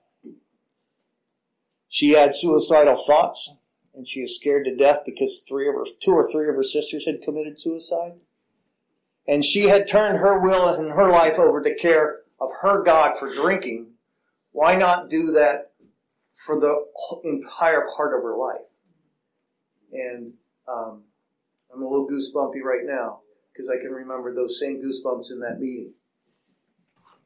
she 1.90 2.12
had 2.12 2.36
suicidal 2.36 2.96
thoughts, 2.96 3.52
and 3.96 4.08
she 4.08 4.22
is 4.22 4.36
scared 4.36 4.66
to 4.66 4.76
death 4.76 5.00
because 5.06 5.44
three 5.48 5.68
of 5.68 5.76
her, 5.76 5.86
two 6.00 6.12
or 6.12 6.30
three 6.32 6.48
of 6.50 6.56
her 6.56 6.64
sisters 6.64 7.06
had 7.06 7.22
committed 7.22 7.60
suicide, 7.60 8.14
and 9.28 9.44
she 9.44 9.64
had 9.64 9.88
turned 9.88 10.18
her 10.18 10.40
will 10.40 10.70
and 10.70 10.92
her 10.92 11.10
life 11.10 11.38
over 11.38 11.62
to 11.62 11.76
care 11.76 12.22
of 12.40 12.50
her 12.62 12.84
God 12.84 13.18
for 13.18 13.34
drinking. 13.34 13.88
Why 14.52 14.76
not 14.76 15.10
do 15.10 15.32
that 15.34 15.72
for 16.34 16.60
the 16.60 16.86
entire 17.24 17.86
part 17.96 18.16
of 18.16 18.24
her 18.24 18.38
life? 18.38 18.62
And 19.92 20.34
um, 20.68 21.04
I'm 21.74 21.82
a 21.82 21.88
little 21.88 22.08
goosebumpy 22.08 22.62
right 22.64 22.86
now 22.86 23.20
because 23.52 23.70
I 23.70 23.82
can 23.82 23.92
remember 23.92 24.34
those 24.34 24.60
same 24.60 24.82
goosebumps 24.82 25.32
in 25.32 25.40
that 25.42 25.60
meeting. 25.60 25.94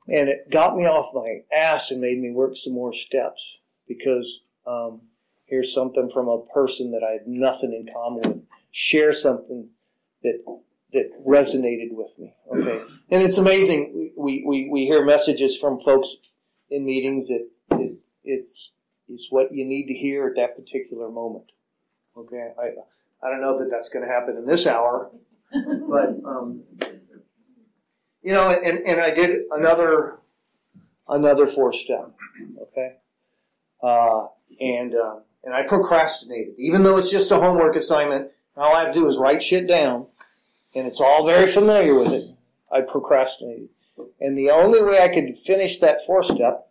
And 0.08 0.30
it 0.30 0.50
got 0.50 0.76
me 0.76 0.86
off 0.86 1.14
my 1.14 1.42
ass 1.56 1.92
and 1.92 2.02
made 2.02 2.20
me 2.20 2.32
work 2.32 2.56
some 2.56 2.74
more 2.74 2.94
steps 2.94 3.58
because 3.88 4.42
um, 4.66 5.02
here's 5.46 5.74
something 5.74 6.10
from 6.12 6.28
a 6.28 6.46
person 6.54 6.92
that 6.92 7.04
I 7.04 7.14
had 7.14 7.28
nothing 7.28 7.74
in 7.74 7.94
common 7.94 8.22
with. 8.22 8.44
Share 8.72 9.12
something 9.12 9.70
that 10.24 10.40
that 10.94 11.12
resonated 11.26 11.92
with 11.92 12.14
me. 12.18 12.34
Okay, 12.52 12.84
and 13.10 13.24
it's 13.24 13.38
amazing. 13.38 14.12
We 14.18 14.44
we, 14.46 14.70
we 14.72 14.86
hear 14.86 15.06
messages 15.06 15.58
from 15.58 15.80
folks 15.82 16.18
in 16.70 16.86
meetings 16.86 17.28
that 17.28 17.48
it, 17.72 17.94
it's 18.24 18.72
it's 19.08 19.28
what 19.30 19.54
you 19.54 19.66
need 19.66 19.88
to 19.88 19.94
hear 19.94 20.28
at 20.28 20.36
that 20.36 20.56
particular 20.56 21.10
moment. 21.10 21.52
Okay, 22.18 22.52
I 22.60 23.26
I 23.26 23.30
don't 23.30 23.42
know 23.42 23.58
that 23.60 23.70
that's 23.70 23.90
going 23.90 24.06
to 24.06 24.12
happen 24.12 24.38
in 24.38 24.46
this 24.46 24.68
hour, 24.68 25.12
but 25.52 26.20
um, 26.26 26.64
you 28.22 28.34
know, 28.34 28.50
and, 28.50 28.80
and 28.86 29.00
I 29.00 29.12
did 29.12 29.44
another 29.52 30.20
another 31.08 31.48
four 31.48 31.74
step. 31.74 32.12
Okay, 32.62 32.96
uh, 33.82 34.28
and 34.60 34.96
uh, 34.96 35.20
and 35.44 35.54
I 35.54 35.64
procrastinated, 35.64 36.56
even 36.58 36.84
though 36.84 36.98
it's 36.98 37.12
just 37.12 37.32
a 37.32 37.38
homework 37.38 37.76
assignment. 37.76 38.32
All 38.58 38.76
I 38.76 38.84
have 38.84 38.94
to 38.94 39.00
do 39.00 39.08
is 39.08 39.18
write 39.18 39.42
shit 39.42 39.66
down, 39.66 40.08
and 40.74 40.88
it's 40.88 41.02
all 41.02 41.26
very 41.26 41.48
familiar 41.48 41.96
with 41.98 42.12
it. 42.14 42.26
I 42.72 42.82
procrastinated, 42.82 43.70
and 44.20 44.38
the 44.38 44.50
only 44.50 44.82
way 44.82 45.02
I 45.02 45.10
could 45.10 45.36
finish 45.36 45.80
that 45.80 46.06
four 46.06 46.24
step 46.24 46.68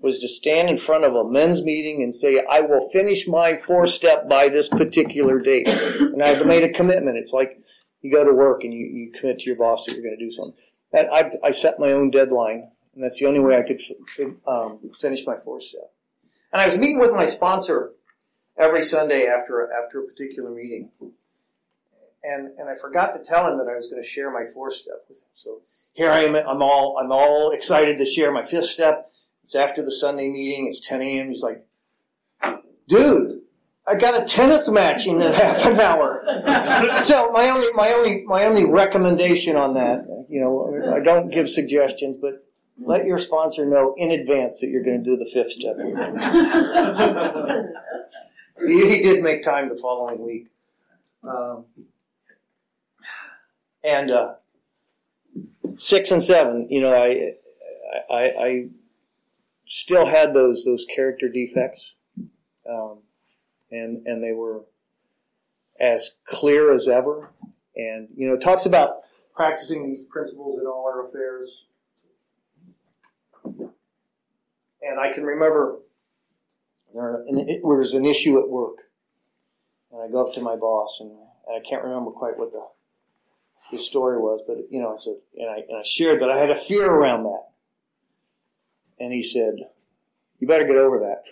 was 0.00 0.18
to 0.18 0.28
stand 0.28 0.68
in 0.68 0.78
front 0.78 1.04
of 1.04 1.14
a 1.14 1.30
men's 1.30 1.62
meeting 1.62 2.02
and 2.02 2.12
say, 2.12 2.42
I 2.50 2.60
will 2.60 2.80
finish 2.90 3.28
my 3.28 3.56
four 3.56 3.86
step 3.86 4.28
by 4.28 4.48
this 4.48 4.68
particular 4.68 5.38
date. 5.38 5.68
And 5.68 6.22
I 6.22 6.42
made 6.42 6.64
a 6.64 6.72
commitment. 6.72 7.16
It's 7.16 7.32
like 7.32 7.62
you 8.00 8.12
go 8.12 8.24
to 8.24 8.32
work 8.32 8.64
and 8.64 8.74
you, 8.74 8.84
you 8.84 9.12
commit 9.12 9.38
to 9.40 9.46
your 9.46 9.56
boss 9.56 9.86
that 9.86 9.92
you're 9.92 10.02
going 10.02 10.18
to 10.18 10.24
do 10.24 10.30
something. 10.30 10.60
That 10.92 11.12
I, 11.12 11.30
I 11.44 11.50
set 11.52 11.78
my 11.78 11.92
own 11.92 12.10
deadline, 12.10 12.68
and 12.94 13.02
that's 13.02 13.20
the 13.20 13.26
only 13.26 13.40
way 13.40 13.56
I 13.56 13.62
could 13.62 13.80
f- 13.80 14.26
um, 14.46 14.90
finish 15.00 15.24
my 15.26 15.36
four 15.36 15.60
step. 15.60 15.92
And 16.52 16.60
I 16.60 16.66
was 16.66 16.76
meeting 16.76 16.98
with 16.98 17.12
my 17.12 17.26
sponsor 17.26 17.92
every 18.58 18.82
Sunday 18.82 19.26
after 19.26 19.70
after 19.72 20.00
a 20.00 20.04
particular 20.04 20.50
meeting, 20.50 20.90
and 22.24 22.50
and 22.58 22.68
I 22.68 22.74
forgot 22.74 23.12
to 23.14 23.20
tell 23.20 23.50
him 23.50 23.58
that 23.58 23.68
I 23.68 23.74
was 23.74 23.88
going 23.88 24.02
to 24.02 24.08
share 24.08 24.30
my 24.30 24.44
fourth 24.52 24.74
step 24.74 25.04
with 25.08 25.18
him. 25.18 25.28
So 25.34 25.60
here 25.92 26.10
I 26.10 26.20
am. 26.20 26.34
I'm 26.34 26.62
all 26.62 26.98
I'm 26.98 27.12
all 27.12 27.50
excited 27.50 27.98
to 27.98 28.06
share 28.06 28.32
my 28.32 28.44
fifth 28.44 28.66
step. 28.66 29.06
It's 29.42 29.54
after 29.54 29.82
the 29.82 29.92
Sunday 29.92 30.28
meeting. 30.28 30.66
It's 30.68 30.86
10 30.86 31.02
a.m. 31.02 31.28
He's 31.28 31.42
like, 31.42 31.66
dude, 32.86 33.42
I 33.86 33.96
got 33.96 34.20
a 34.20 34.24
tennis 34.24 34.70
match 34.70 35.06
in 35.06 35.20
half 35.20 35.66
an 35.66 35.80
hour. 35.80 36.24
so 37.02 37.30
my 37.32 37.48
only, 37.48 37.66
my 37.74 37.92
only, 37.92 38.24
my 38.24 38.44
only 38.44 38.64
recommendation 38.64 39.56
on 39.56 39.74
that, 39.74 40.06
you 40.28 40.40
know, 40.40 40.94
I 40.94 41.00
don't 41.00 41.30
give 41.30 41.50
suggestions, 41.50 42.16
but 42.20 42.46
let 42.78 43.04
your 43.04 43.18
sponsor 43.18 43.66
know 43.66 43.94
in 43.96 44.12
advance 44.12 44.60
that 44.60 44.68
you're 44.68 44.84
going 44.84 45.02
to 45.02 45.10
do 45.10 45.16
the 45.16 45.26
fifth 45.26 45.52
step. 45.52 45.76
he, 48.66 48.88
he, 48.88 49.00
did 49.00 49.22
make 49.22 49.42
time 49.42 49.68
the 49.68 49.76
following 49.76 50.24
week. 50.24 50.48
Um, 51.22 51.66
and 53.84 54.10
uh, 54.10 54.34
six 55.76 56.10
and 56.10 56.22
seven, 56.22 56.68
you 56.70 56.80
know, 56.80 56.94
I, 56.94 57.32
I, 58.10 58.22
I 58.22 58.68
still 59.66 60.06
had 60.06 60.34
those 60.34 60.64
those 60.64 60.84
character 60.84 61.28
defects, 61.28 61.94
um, 62.68 62.98
and 63.70 64.06
and 64.06 64.22
they 64.22 64.32
were 64.32 64.64
as 65.80 66.18
clear 66.24 66.72
as 66.72 66.88
ever. 66.88 67.30
And 67.74 68.08
you 68.16 68.28
know, 68.28 68.34
it 68.34 68.42
talks 68.42 68.66
about 68.66 68.98
practicing 69.34 69.86
these 69.86 70.06
principles 70.06 70.60
in 70.60 70.66
all 70.66 70.84
our 70.86 71.08
affairs. 71.08 71.64
and 74.82 75.00
I 75.00 75.12
can 75.12 75.24
remember 75.24 75.78
there 76.94 77.24
was 77.62 77.94
an 77.94 78.04
issue 78.04 78.38
at 78.40 78.48
work, 78.48 78.78
and 79.90 80.02
I 80.02 80.08
go 80.08 80.26
up 80.26 80.34
to 80.34 80.40
my 80.40 80.56
boss, 80.56 81.00
and 81.00 81.12
I 81.48 81.60
can't 81.66 81.82
remember 81.82 82.10
quite 82.10 82.38
what 82.38 82.52
the 82.52 82.66
the 83.72 83.78
story 83.78 84.18
was, 84.18 84.40
but 84.46 84.58
you 84.70 84.80
know, 84.80 84.92
I 84.92 84.96
said, 84.96 85.14
and 85.36 85.50
I 85.50 85.56
and 85.68 85.78
I 85.78 85.82
shared 85.84 86.20
that 86.20 86.30
I 86.30 86.38
had 86.38 86.50
a 86.50 86.56
fear 86.56 86.88
around 86.88 87.24
that, 87.24 87.48
and 89.00 89.12
he 89.12 89.22
said, 89.22 89.54
"You 90.38 90.46
better 90.46 90.66
get 90.66 90.76
over 90.76 91.00
that." 91.00 91.24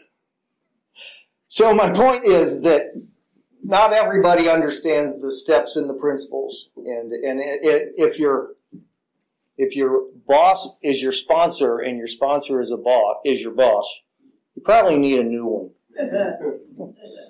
So 1.48 1.74
my 1.74 1.90
point 1.90 2.26
is 2.26 2.62
that 2.62 2.92
not 3.62 3.92
everybody 3.92 4.48
understands 4.48 5.20
the 5.20 5.30
steps 5.30 5.76
and 5.76 5.88
the 5.88 5.94
principles, 5.94 6.70
and 6.76 7.12
and 7.12 7.40
if 7.42 8.18
your 8.18 8.54
if 9.58 9.76
your 9.76 10.06
boss 10.26 10.78
is 10.82 11.02
your 11.02 11.12
sponsor 11.12 11.78
and 11.78 11.98
your 11.98 12.06
sponsor 12.06 12.60
is 12.60 12.72
a 12.72 12.78
boss 12.78 13.18
is 13.26 13.42
your 13.42 13.54
boss, 13.54 14.00
you 14.54 14.62
probably 14.62 14.96
need 14.96 15.18
a 15.18 15.24
new 15.24 15.44
one. 15.46 15.70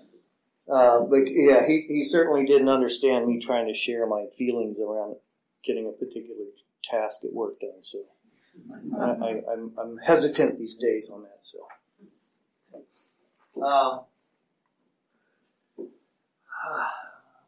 uh, 0.72 1.00
but 1.00 1.22
yeah, 1.26 1.66
he, 1.66 1.84
he 1.88 2.02
certainly 2.02 2.44
didn't 2.44 2.68
understand 2.68 3.26
me 3.26 3.40
trying 3.40 3.66
to 3.66 3.74
share 3.74 4.06
my 4.06 4.26
feelings 4.36 4.78
around 4.78 5.16
getting 5.64 5.86
a 5.86 5.92
particular 5.92 6.44
task 6.84 7.24
at 7.24 7.32
work 7.32 7.60
done. 7.60 7.82
So 7.82 7.98
I, 8.98 9.04
I, 9.04 9.52
I'm, 9.52 9.72
I'm 9.78 9.98
hesitant 9.98 10.58
these 10.58 10.76
days 10.76 11.10
on 11.12 11.22
that. 11.22 11.38
So. 11.40 11.58
Uh, 13.62 13.98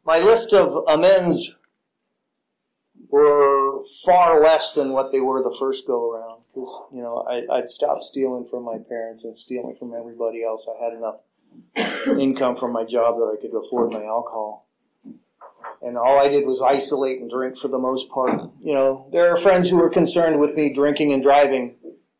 my 0.05 0.19
list 0.19 0.53
of 0.53 0.83
amends 0.87 1.55
were 3.09 3.81
far 4.05 4.41
less 4.41 4.75
than 4.75 4.91
what 4.91 5.11
they 5.11 5.19
were 5.19 5.41
the 5.41 5.55
first 5.59 5.87
go 5.87 6.11
around 6.11 6.41
because 6.53 6.83
you 6.91 7.01
know 7.01 7.25
I, 7.29 7.57
I'd 7.57 7.69
stopped 7.69 8.03
stealing 8.03 8.47
from 8.49 8.63
my 8.63 8.77
parents 8.77 9.23
and 9.23 9.35
stealing 9.35 9.75
from 9.77 9.93
everybody 9.93 10.43
else. 10.43 10.67
I 10.67 10.83
had 10.83 10.93
enough 10.93 11.17
income 12.07 12.55
from 12.55 12.71
my 12.71 12.83
job 12.83 13.17
that 13.17 13.35
I 13.37 13.41
could 13.41 13.55
afford 13.57 13.91
my 13.91 14.03
alcohol, 14.03 14.67
and 15.81 15.97
all 15.97 16.19
I 16.19 16.29
did 16.29 16.45
was 16.45 16.61
isolate 16.61 17.19
and 17.19 17.29
drink 17.29 17.57
for 17.57 17.67
the 17.67 17.79
most 17.79 18.09
part. 18.09 18.39
You 18.61 18.73
know, 18.73 19.07
there 19.11 19.31
are 19.31 19.37
friends 19.37 19.69
who 19.69 19.81
are 19.81 19.89
concerned 19.89 20.39
with 20.39 20.55
me 20.55 20.73
drinking 20.73 21.13
and 21.13 21.23
driving, 21.23 21.75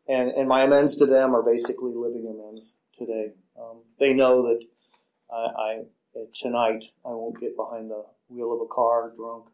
and 0.08 0.30
and 0.30 0.48
my 0.48 0.64
amends 0.64 0.96
to 0.96 1.06
them 1.06 1.34
are 1.34 1.42
basically 1.42 1.92
living 1.94 2.26
amends 2.26 2.74
today. 2.98 3.32
Um, 3.58 3.82
they 3.98 4.12
know 4.12 4.42
that 4.42 4.60
I, 5.32 5.36
I 5.36 5.82
tonight 6.34 6.84
I 7.04 7.10
won't 7.10 7.40
get 7.40 7.56
behind 7.56 7.90
the 7.90 8.04
wheel 8.28 8.52
of 8.52 8.60
a 8.60 8.66
car 8.66 9.12
drunk. 9.16 9.46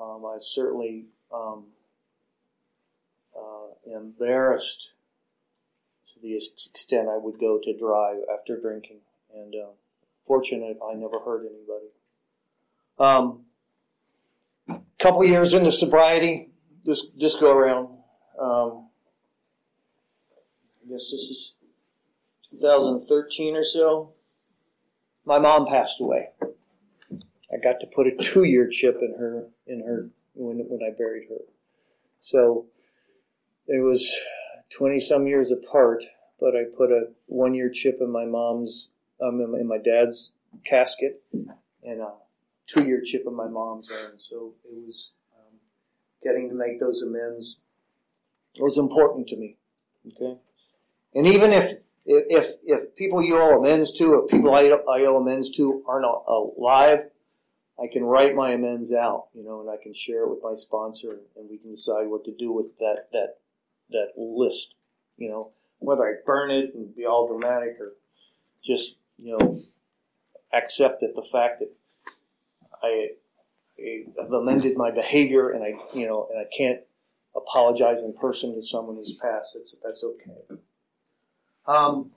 Um, 0.00 0.24
I 0.24 0.36
certainly 0.38 1.06
um, 1.32 1.66
uh, 3.36 3.96
embarrassed 3.96 4.90
to 6.20 6.26
the 6.26 6.34
extent 6.34 7.08
I 7.08 7.18
would 7.18 7.38
go 7.38 7.58
to 7.62 7.78
drive 7.78 8.18
after 8.32 8.60
drinking, 8.60 8.98
and 9.34 9.54
uh, 9.54 9.70
fortunate 10.26 10.78
I 10.84 10.94
never 10.94 11.18
hurt 11.20 11.42
anybody. 11.46 11.92
Um, 12.98 13.44
couple 14.98 15.24
years 15.24 15.54
into 15.54 15.72
sobriety, 15.72 16.50
this 16.84 17.06
this 17.16 17.40
go 17.40 17.52
around. 17.52 17.88
Um, 18.40 18.88
I 20.84 20.90
guess 20.90 21.10
this 21.10 21.12
is 21.12 21.54
2013 22.50 23.56
or 23.56 23.64
so 23.64 24.14
my 25.28 25.38
mom 25.38 25.66
passed 25.66 26.00
away. 26.00 26.30
I 27.52 27.56
got 27.62 27.80
to 27.80 27.86
put 27.86 28.06
a 28.06 28.16
two 28.16 28.44
year 28.44 28.66
chip 28.68 28.96
in 29.02 29.14
her 29.18 29.46
in 29.66 29.80
her 29.80 30.10
when 30.34 30.64
when 30.68 30.80
I 30.82 30.96
buried 30.96 31.28
her. 31.28 31.44
So 32.18 32.66
it 33.66 33.84
was 33.84 34.10
twenty 34.70 35.00
some 35.00 35.26
years 35.26 35.50
apart, 35.50 36.04
but 36.40 36.56
I 36.56 36.64
put 36.76 36.90
a 36.90 37.10
one 37.26 37.54
year 37.54 37.70
chip 37.70 37.98
in 38.00 38.10
my 38.10 38.24
mom's 38.24 38.88
um, 39.20 39.40
in 39.40 39.66
my 39.66 39.78
dad's 39.78 40.32
casket 40.64 41.22
and 41.32 42.00
a 42.00 42.12
two 42.66 42.84
year 42.84 43.02
chip 43.04 43.24
in 43.26 43.34
my 43.34 43.48
mom's 43.48 43.88
urn. 43.90 44.12
So 44.18 44.54
it 44.64 44.74
was 44.84 45.12
um, 45.36 45.58
getting 46.22 46.48
to 46.48 46.54
make 46.54 46.78
those 46.78 47.02
amends 47.02 47.58
was 48.58 48.78
important 48.78 49.28
to 49.28 49.36
me. 49.36 49.56
Okay, 50.06 50.38
and 51.14 51.26
even 51.26 51.52
if 51.52 51.78
if 52.06 52.54
if 52.64 52.96
people 52.96 53.22
you 53.22 53.36
owe 53.38 53.58
amends 53.58 53.92
to, 53.98 54.14
or 54.14 54.26
people 54.26 54.54
I, 54.54 54.62
I 54.62 55.04
owe 55.04 55.16
amends 55.16 55.50
to 55.56 55.82
aren't 55.86 56.06
alive, 56.06 57.10
I 57.80 57.86
can 57.86 58.04
write 58.04 58.34
my 58.34 58.52
amends 58.52 58.92
out, 58.92 59.26
you 59.34 59.44
know, 59.44 59.60
and 59.60 59.70
I 59.70 59.76
can 59.82 59.92
share 59.92 60.24
it 60.24 60.30
with 60.30 60.40
my 60.42 60.54
sponsor, 60.54 61.18
and 61.36 61.50
we 61.50 61.58
can 61.58 61.70
decide 61.70 62.08
what 62.08 62.24
to 62.24 62.32
do 62.32 62.50
with 62.52 62.78
that 62.78 63.08
that 63.12 63.36
that 63.90 64.12
list, 64.16 64.74
you 65.16 65.28
know, 65.28 65.50
whether 65.78 66.04
I 66.04 66.14
burn 66.24 66.50
it 66.50 66.74
and 66.74 66.94
be 66.94 67.06
all 67.06 67.28
dramatic 67.28 67.76
or 67.80 67.92
just 68.64 68.98
you 69.18 69.36
know 69.38 69.62
accept 70.52 71.00
that 71.00 71.14
the 71.14 71.22
fact 71.22 71.60
that 71.60 71.70
I, 72.82 73.08
I 73.80 74.04
have 74.20 74.32
amended 74.32 74.76
my 74.76 74.90
behavior 74.90 75.50
and 75.50 75.62
I 75.62 75.74
you 75.94 76.06
know 76.06 76.28
and 76.30 76.40
I 76.40 76.46
can't 76.56 76.80
apologize 77.36 78.02
in 78.02 78.12
person 78.14 78.54
to 78.54 78.62
someone 78.62 78.96
who's 78.96 79.14
passed. 79.14 79.56
That's 79.56 79.76
that's 79.82 80.04
okay. 80.04 80.60
Um, 81.66 82.10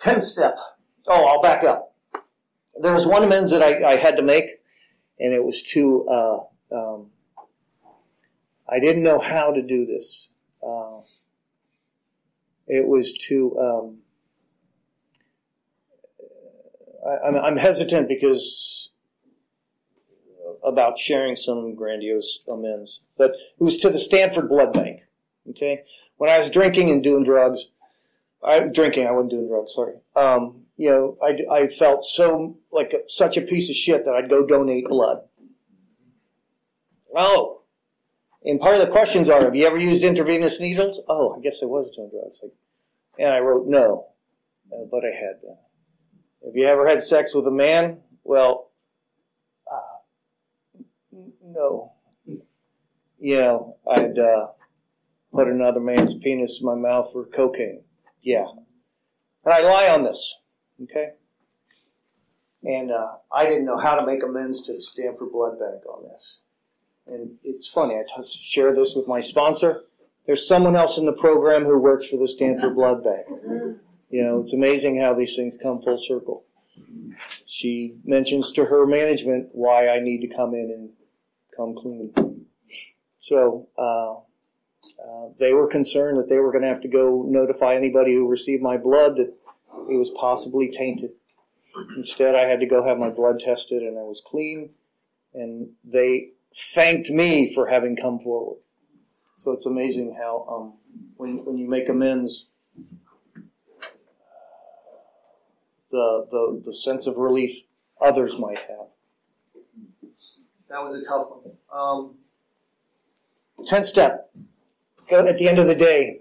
10th 0.00 0.24
step. 0.24 0.56
Oh, 1.08 1.24
I'll 1.26 1.42
back 1.42 1.64
up. 1.64 1.94
There 2.80 2.94
was 2.94 3.06
one 3.06 3.22
amends 3.22 3.50
that 3.50 3.62
I, 3.62 3.92
I 3.92 3.96
had 3.96 4.16
to 4.16 4.22
make, 4.22 4.46
and 5.18 5.32
it 5.32 5.44
was 5.44 5.62
to, 5.62 6.04
uh, 6.06 6.38
um, 6.72 7.10
I 8.70 8.78
didn't 8.78 9.02
know 9.02 9.18
how 9.18 9.52
to 9.52 9.62
do 9.62 9.84
this. 9.84 10.30
Uh, 10.62 11.00
it 12.68 12.86
was 12.86 13.12
to, 13.28 13.58
um, 13.58 13.98
I'm, 17.24 17.34
I'm 17.34 17.56
hesitant 17.56 18.08
because 18.08 18.92
about 20.62 20.98
sharing 20.98 21.36
some 21.36 21.74
grandiose 21.74 22.44
amends, 22.48 23.00
but 23.16 23.32
it 23.32 23.62
was 23.64 23.76
to 23.78 23.90
the 23.90 23.98
Stanford 23.98 24.48
Blood 24.48 24.72
Bank. 24.72 25.00
Okay, 25.48 25.82
when 26.18 26.30
I 26.30 26.36
was 26.36 26.50
drinking 26.50 26.90
and 26.90 27.02
doing 27.02 27.24
drugs, 27.24 27.68
I 28.44 28.60
drinking, 28.60 29.06
I 29.06 29.10
wasn't 29.10 29.30
doing 29.30 29.48
drugs. 29.48 29.72
Sorry. 29.74 29.94
Um, 30.14 30.66
you 30.76 30.90
know, 30.90 31.18
I, 31.22 31.38
I 31.50 31.68
felt 31.68 32.02
so 32.02 32.58
like 32.70 32.92
a, 32.92 33.08
such 33.08 33.36
a 33.36 33.42
piece 33.42 33.68
of 33.68 33.76
shit 33.76 34.04
that 34.04 34.14
I'd 34.14 34.30
go 34.30 34.46
donate 34.46 34.86
blood. 34.86 35.22
Oh, 37.14 37.59
and 38.50 38.60
part 38.60 38.74
of 38.74 38.80
the 38.80 38.90
questions 38.92 39.28
are: 39.28 39.42
Have 39.42 39.54
you 39.54 39.66
ever 39.66 39.78
used 39.78 40.04
intravenous 40.04 40.60
needles? 40.60 41.00
Oh, 41.08 41.36
I 41.36 41.40
guess 41.40 41.62
I 41.62 41.66
was 41.66 41.94
doing 41.94 42.10
drugs. 42.10 42.40
Like, 42.42 42.52
and 43.18 43.32
I 43.32 43.38
wrote 43.38 43.66
no, 43.66 44.08
uh, 44.72 44.84
but 44.90 45.04
I 45.04 45.14
had 45.14 45.40
been. 45.40 45.56
Have 46.44 46.56
you 46.56 46.66
ever 46.66 46.88
had 46.88 47.02
sex 47.02 47.34
with 47.34 47.46
a 47.46 47.50
man? 47.50 48.00
Well, 48.24 48.70
uh, 49.70 50.82
no. 51.42 51.92
You 53.18 53.38
know, 53.38 53.76
I'd. 53.86 54.18
Uh, 54.18 54.48
put 55.32 55.48
another 55.48 55.80
man's 55.80 56.14
penis 56.14 56.60
in 56.60 56.66
my 56.66 56.74
mouth 56.74 57.12
for 57.12 57.24
cocaine. 57.26 57.82
Yeah. 58.22 58.46
And 59.44 59.54
I 59.54 59.60
lie 59.60 59.88
on 59.88 60.02
this. 60.02 60.38
Okay? 60.82 61.10
And 62.62 62.90
uh, 62.90 63.16
I 63.32 63.44
didn't 63.44 63.64
know 63.64 63.78
how 63.78 63.94
to 63.94 64.06
make 64.06 64.22
amends 64.22 64.62
to 64.66 64.74
the 64.74 64.82
Stanford 64.82 65.32
Blood 65.32 65.58
Bank 65.58 65.86
on 65.86 66.08
this. 66.10 66.40
And 67.10 67.36
it's 67.42 67.66
funny, 67.66 67.96
I 67.96 68.04
t- 68.04 68.22
share 68.22 68.74
this 68.74 68.94
with 68.94 69.08
my 69.08 69.20
sponsor. 69.20 69.82
There's 70.26 70.46
someone 70.46 70.76
else 70.76 70.96
in 70.96 71.06
the 71.06 71.12
program 71.12 71.64
who 71.64 71.78
works 71.78 72.06
for 72.06 72.16
the 72.16 72.28
Stanford 72.28 72.74
Blood 72.74 73.02
Bank. 73.02 73.26
You 74.10 74.24
know, 74.24 74.40
it's 74.40 74.52
amazing 74.52 75.00
how 75.00 75.14
these 75.14 75.34
things 75.34 75.56
come 75.56 75.82
full 75.82 75.98
circle. 75.98 76.44
She 77.46 77.94
mentions 78.04 78.52
to 78.52 78.66
her 78.66 78.86
management 78.86 79.48
why 79.52 79.88
I 79.88 80.00
need 80.00 80.20
to 80.20 80.28
come 80.28 80.54
in 80.54 80.70
and 80.70 80.90
come 81.56 81.74
clean. 81.74 82.46
So, 83.18 83.68
uh, 83.76 84.16
uh, 85.04 85.28
they 85.38 85.52
were 85.52 85.66
concerned 85.66 86.18
that 86.18 86.28
they 86.28 86.38
were 86.38 86.52
going 86.52 86.62
to 86.62 86.68
have 86.68 86.80
to 86.82 86.88
go 86.88 87.24
notify 87.26 87.74
anybody 87.74 88.14
who 88.14 88.28
received 88.28 88.62
my 88.62 88.76
blood 88.76 89.16
that 89.16 89.34
it 89.90 89.96
was 89.96 90.10
possibly 90.10 90.70
tainted. 90.70 91.10
Instead, 91.96 92.34
I 92.34 92.48
had 92.48 92.60
to 92.60 92.66
go 92.66 92.82
have 92.82 92.98
my 92.98 93.10
blood 93.10 93.40
tested 93.40 93.82
and 93.82 93.98
I 93.98 94.02
was 94.02 94.22
clean. 94.24 94.70
And 95.34 95.70
they 95.84 96.30
thanked 96.54 97.10
me 97.10 97.52
for 97.52 97.66
having 97.68 97.96
come 97.96 98.18
forward. 98.18 98.58
So 99.36 99.52
it's 99.52 99.66
amazing 99.66 100.16
how 100.18 100.46
um, 100.50 100.74
when, 101.16 101.44
when 101.44 101.56
you 101.56 101.68
make 101.68 101.88
amends, 101.88 102.48
the, 105.90 106.26
the, 106.30 106.62
the 106.64 106.74
sense 106.74 107.06
of 107.06 107.16
relief 107.16 107.64
others 108.00 108.38
might 108.38 108.58
have. 108.58 108.86
That 110.68 110.82
was 110.82 111.00
a 111.00 111.04
tough 111.04 111.28
one. 111.30 111.56
Um, 111.72 112.14
10th 113.66 113.86
step 113.86 114.30
at 115.10 115.38
the 115.38 115.48
end 115.48 115.58
of 115.58 115.66
the 115.66 115.74
day, 115.74 116.20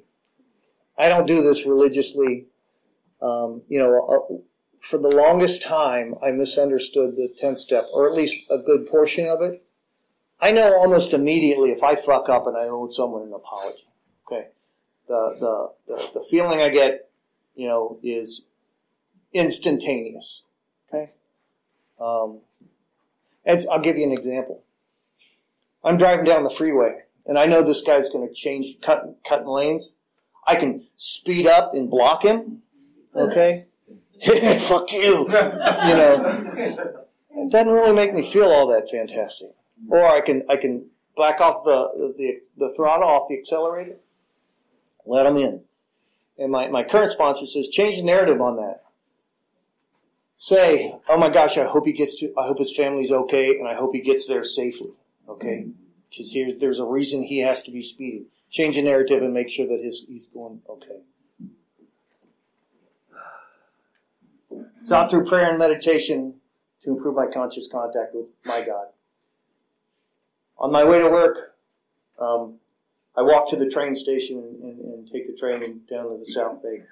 I 0.98 1.10
don't 1.10 1.28
do 1.28 1.42
this 1.42 1.66
religiously. 1.66 2.48
Um, 3.22 3.62
you 3.68 3.80
know, 3.80 3.94
uh, 4.08 4.36
for 4.82 4.98
the 4.98 5.10
longest 5.10 5.62
time, 5.64 6.16
I 6.24 6.32
misunderstood 6.32 7.16
the 7.16 7.34
10th 7.42 7.58
step, 7.58 7.86
or 7.94 8.08
at 8.08 8.16
least 8.16 8.50
a 8.50 8.58
good 8.58 8.88
portion 8.88 9.28
of 9.28 9.42
it. 9.42 9.64
I 10.42 10.52
know 10.52 10.74
almost 10.78 11.14
immediately 11.14 11.72
if 11.72 11.84
I 11.84 11.96
fuck 11.96 12.30
up 12.30 12.48
and 12.48 12.56
I 12.56 12.64
owe 12.64 12.88
someone 12.88 13.24
an 13.24 13.34
apology. 13.34 13.86
Okay, 14.26 14.48
the 15.08 15.36
the 15.40 15.94
the, 15.94 16.20
the 16.20 16.26
feeling 16.30 16.62
I 16.62 16.70
get, 16.70 17.10
you 17.56 17.68
know, 17.68 18.00
is 18.02 18.46
instantaneous. 19.34 20.44
Okay, 20.88 21.12
um, 22.00 22.40
I'll 23.70 23.82
give 23.82 23.98
you 23.98 24.06
an 24.06 24.14
example. 24.14 24.64
I'm 25.84 25.98
driving 25.98 26.26
down 26.26 26.44
the 26.44 26.50
freeway, 26.50 27.00
and 27.26 27.38
I 27.38 27.46
know 27.46 27.64
this 27.64 27.82
guy's 27.82 28.10
going 28.10 28.28
to 28.28 28.34
change 28.34 28.78
cut 28.82 29.18
cutting 29.28 29.48
lanes. 29.48 29.92
I 30.48 30.56
can 30.56 30.86
speed 30.96 31.48
up 31.48 31.74
and 31.74 31.90
block 31.90 32.24
him. 32.24 32.62
Okay, 33.14 33.66
fuck 34.60 34.92
you. 34.94 35.26
You 35.26 35.26
know, 35.28 36.44
it 37.36 37.52
doesn't 37.52 37.72
really 37.72 37.94
make 37.94 38.14
me 38.14 38.22
feel 38.22 38.48
all 38.48 38.68
that 38.68 38.90
fantastic. 38.90 39.50
Or 39.88 40.08
I 40.08 40.22
can 40.22 40.44
I 40.50 40.58
can 40.58 40.88
back 41.16 41.40
off 41.40 41.64
the 41.64 42.14
the, 42.18 42.42
the 42.58 42.74
throttle 42.76 43.08
off 43.08 43.30
the 43.30 43.38
accelerator, 43.38 43.98
let 45.06 45.24
them 45.24 45.38
in. 45.38 45.62
And 46.38 46.52
my, 46.52 46.70
my 46.70 46.84
current 46.84 47.12
sponsor 47.12 47.46
says 47.46 47.68
change 47.68 47.98
the 47.98 48.06
narrative 48.06 48.42
on 48.42 48.56
that. 48.58 48.84
Say, 50.36 50.96
oh 51.10 51.18
my 51.18 51.30
gosh, 51.30 51.58
I 51.58 51.66
hope 51.66 51.86
he 51.86 51.92
gets 51.92 52.16
to 52.22 52.34
I 52.38 52.48
hope 52.48 52.60
his 52.60 52.76
family's 52.76 53.12
okay, 53.12 53.58
and 53.58 53.68
I 53.68 53.76
hope 53.76 53.94
he 53.94 54.02
gets 54.02 54.26
there 54.26 54.44
safely. 54.44 54.92
Okay, 55.28 55.68
because 56.10 56.32
here's 56.34 56.60
there's 56.60 56.80
a 56.80 56.86
reason 56.86 57.24
he 57.24 57.40
has 57.40 57.62
to 57.64 57.72
be 57.72 57.82
speeding. 57.82 58.26
Change 58.50 58.76
the 58.76 58.82
narrative 58.82 59.22
and 59.22 59.34
make 59.34 59.50
sure 59.52 59.68
that 59.68 59.84
his 59.84 60.06
he's 60.08 60.28
going 60.28 60.62
okay. 60.70 61.02
Sought 64.82 65.10
through 65.10 65.26
prayer 65.26 65.50
and 65.50 65.60
meditation 65.60 66.36
to 66.84 66.92
improve 66.92 67.16
my 67.16 67.28
conscious 67.28 67.68
contact 67.70 68.16
with 68.16 68.28
my 68.46 68.62
God. 68.62 68.88
On 70.60 70.72
my 70.72 70.84
way 70.84 71.00
to 71.00 71.10
work, 71.10 71.56
um, 72.20 72.56
I 73.16 73.22
walk 73.22 73.50
to 73.50 73.56
the 73.56 73.70
train 73.70 73.96
station 73.96 74.38
and, 74.62 74.80
and, 74.80 75.08
take 75.12 75.28
the 75.28 75.36
train 75.36 75.82
down 75.90 76.10
to 76.10 76.18
the 76.18 76.26
South 76.26 76.62
Bay. 76.62 76.84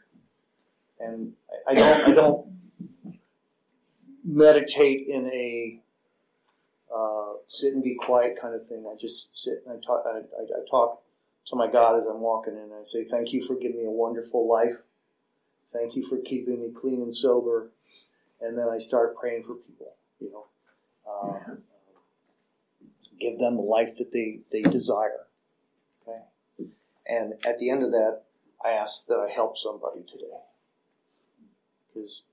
And 0.99 1.33
I, 1.67 1.71
I 1.71 1.75
don't, 1.75 2.07
I 2.07 2.11
don't 2.11 2.47
meditate 4.23 5.07
in 5.07 5.27
a 5.27 5.79
uh, 6.93 7.33
sit 7.47 7.73
and 7.73 7.83
be 7.83 7.95
quiet 7.95 8.39
kind 8.39 8.55
of 8.55 8.65
thing. 8.65 8.85
I 8.91 8.95
just 8.99 9.35
sit 9.35 9.63
and 9.65 9.77
I 9.77 9.85
talk. 9.85 10.03
I, 10.05 10.17
I, 10.19 10.43
I 10.43 10.69
talk 10.69 11.01
to 11.47 11.55
my 11.55 11.69
God 11.69 11.97
as 11.97 12.05
I'm 12.05 12.21
walking, 12.21 12.55
and 12.55 12.73
I 12.73 12.83
say, 12.83 13.03
"Thank 13.03 13.33
you 13.33 13.45
for 13.45 13.55
giving 13.55 13.77
me 13.77 13.85
a 13.85 13.91
wonderful 13.91 14.47
life. 14.47 14.77
Thank 15.71 15.95
you 15.95 16.07
for 16.07 16.17
keeping 16.17 16.61
me 16.61 16.71
clean 16.71 17.01
and 17.01 17.13
sober." 17.13 17.71
And 18.41 18.57
then 18.57 18.69
I 18.69 18.77
start 18.77 19.15
praying 19.15 19.43
for 19.43 19.55
people. 19.55 19.93
You 20.19 20.31
know, 20.31 20.45
uh, 21.09 21.55
give 23.19 23.39
them 23.39 23.55
the 23.55 23.61
life 23.61 23.97
that 23.97 24.11
they 24.11 24.39
they 24.51 24.61
desire. 24.61 25.27
Okay, 26.01 26.69
and 27.07 27.33
at 27.45 27.59
the 27.59 27.69
end 27.69 27.83
of 27.83 27.91
that, 27.91 28.23
I 28.63 28.71
ask 28.71 29.07
that 29.07 29.19
I 29.19 29.29
help 29.31 29.57
somebody 29.57 30.03
today 30.07 30.25
because 31.87 32.25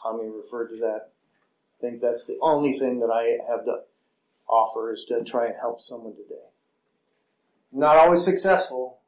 Tommy 0.00 0.28
referred 0.28 0.68
to 0.68 0.76
that. 0.76 1.10
I 1.78 1.80
think 1.80 2.00
that's 2.00 2.26
the 2.26 2.38
only 2.40 2.72
thing 2.72 3.00
that 3.00 3.10
I 3.10 3.38
have 3.50 3.64
to 3.64 3.80
offer 4.48 4.92
is 4.92 5.04
to 5.06 5.24
try 5.24 5.46
and 5.46 5.54
help 5.60 5.80
someone 5.80 6.14
today. 6.14 6.46
not 7.72 7.96
always 7.96 8.24
successful, 8.24 8.98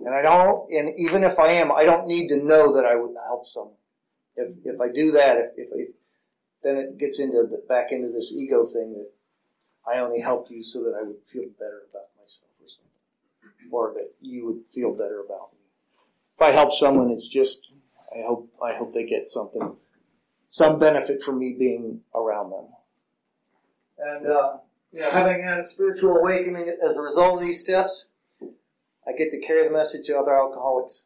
and 0.00 0.14
I 0.14 0.22
don't, 0.22 0.70
and 0.70 0.98
even 0.98 1.22
if 1.22 1.38
I 1.38 1.48
am, 1.48 1.70
I 1.70 1.84
don't 1.84 2.08
need 2.08 2.28
to 2.28 2.42
know 2.42 2.74
that 2.74 2.84
I 2.84 2.96
would 2.96 3.14
help 3.26 3.46
someone. 3.46 3.76
If 4.36 4.56
if 4.64 4.80
I 4.80 4.88
do 4.88 5.12
that, 5.12 5.38
if, 5.38 5.50
if 5.56 5.68
I, 5.72 5.92
then 6.62 6.76
it 6.76 6.98
gets 6.98 7.20
into 7.20 7.42
the, 7.42 7.62
back 7.68 7.92
into 7.92 8.08
this 8.08 8.32
ego 8.32 8.64
thing 8.64 8.94
that 8.94 9.10
I 9.86 9.98
only 9.98 10.20
helped 10.20 10.50
you 10.50 10.62
so 10.62 10.82
that 10.84 10.94
I 10.98 11.02
would 11.02 11.16
feel 11.26 11.48
better 11.58 11.82
about 11.90 12.08
myself 12.18 12.50
or 12.60 12.68
something, 12.68 13.70
or 13.70 13.92
that 13.94 14.14
you 14.20 14.46
would 14.46 14.66
feel 14.72 14.92
better 14.92 15.20
about 15.20 15.52
me. 15.52 15.58
If 16.36 16.42
I 16.42 16.52
help 16.52 16.72
someone, 16.72 17.10
it's 17.10 17.28
just 17.28 17.70
I 18.14 18.22
hope 18.22 18.50
I 18.62 18.74
hope 18.74 18.94
they 18.94 19.04
get 19.04 19.28
something, 19.28 19.76
some 20.46 20.78
benefit 20.78 21.22
from 21.22 21.38
me 21.38 21.54
being 21.58 22.00
around 22.14 22.50
them. 22.50 22.66
And 23.98 24.26
uh, 24.26 24.56
you 24.92 25.00
know, 25.00 25.10
having 25.10 25.42
had 25.42 25.58
a 25.58 25.64
spiritual 25.64 26.16
awakening 26.16 26.76
as 26.84 26.96
a 26.96 27.02
result 27.02 27.34
of 27.34 27.40
these 27.40 27.60
steps, 27.60 28.10
I 29.06 29.12
get 29.16 29.30
to 29.32 29.40
carry 29.40 29.64
the 29.64 29.70
message 29.70 30.06
to 30.06 30.16
other 30.16 30.34
alcoholics. 30.34 31.04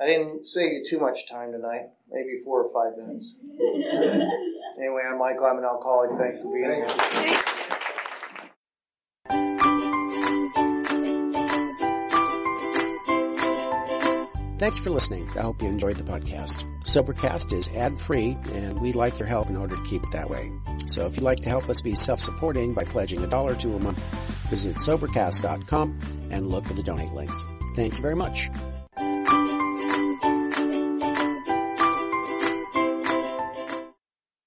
I 0.00 0.06
didn't 0.06 0.44
save 0.44 0.72
you 0.72 0.82
too 0.84 0.98
much 0.98 1.28
time 1.28 1.52
tonight, 1.52 1.90
maybe 2.10 2.42
four 2.44 2.64
or 2.64 2.72
five 2.72 2.98
minutes. 2.98 3.36
anyway, 4.78 5.02
I'm 5.08 5.18
Michael. 5.18 5.46
I'm 5.46 5.58
an 5.58 5.64
alcoholic. 5.64 6.18
Thanks 6.18 6.42
for 6.42 6.52
being 6.52 6.70
here. 6.70 6.86
Thanks 14.56 14.78
for 14.78 14.88
listening. 14.90 15.28
I 15.36 15.42
hope 15.42 15.60
you 15.60 15.68
enjoyed 15.68 15.96
the 15.96 16.04
podcast. 16.04 16.64
Sobercast 16.84 17.52
is 17.52 17.68
ad 17.76 17.98
free, 17.98 18.38
and 18.54 18.80
we'd 18.80 18.94
like 18.94 19.18
your 19.18 19.28
help 19.28 19.50
in 19.50 19.56
order 19.56 19.76
to 19.76 19.82
keep 19.82 20.02
it 20.02 20.12
that 20.12 20.30
way. 20.30 20.50
So 20.86 21.04
if 21.04 21.16
you'd 21.16 21.22
like 21.22 21.40
to 21.40 21.48
help 21.48 21.68
us 21.68 21.82
be 21.82 21.94
self 21.94 22.20
supporting 22.20 22.72
by 22.72 22.84
pledging 22.84 23.22
a 23.22 23.26
dollar 23.26 23.56
to 23.56 23.74
a 23.74 23.78
month, 23.80 24.02
visit 24.48 24.76
Sobercast.com 24.76 26.28
and 26.30 26.46
look 26.46 26.64
for 26.64 26.74
the 26.74 26.82
donate 26.82 27.12
links. 27.12 27.44
Thank 27.74 27.96
you 27.96 28.02
very 28.02 28.16
much. 28.16 28.48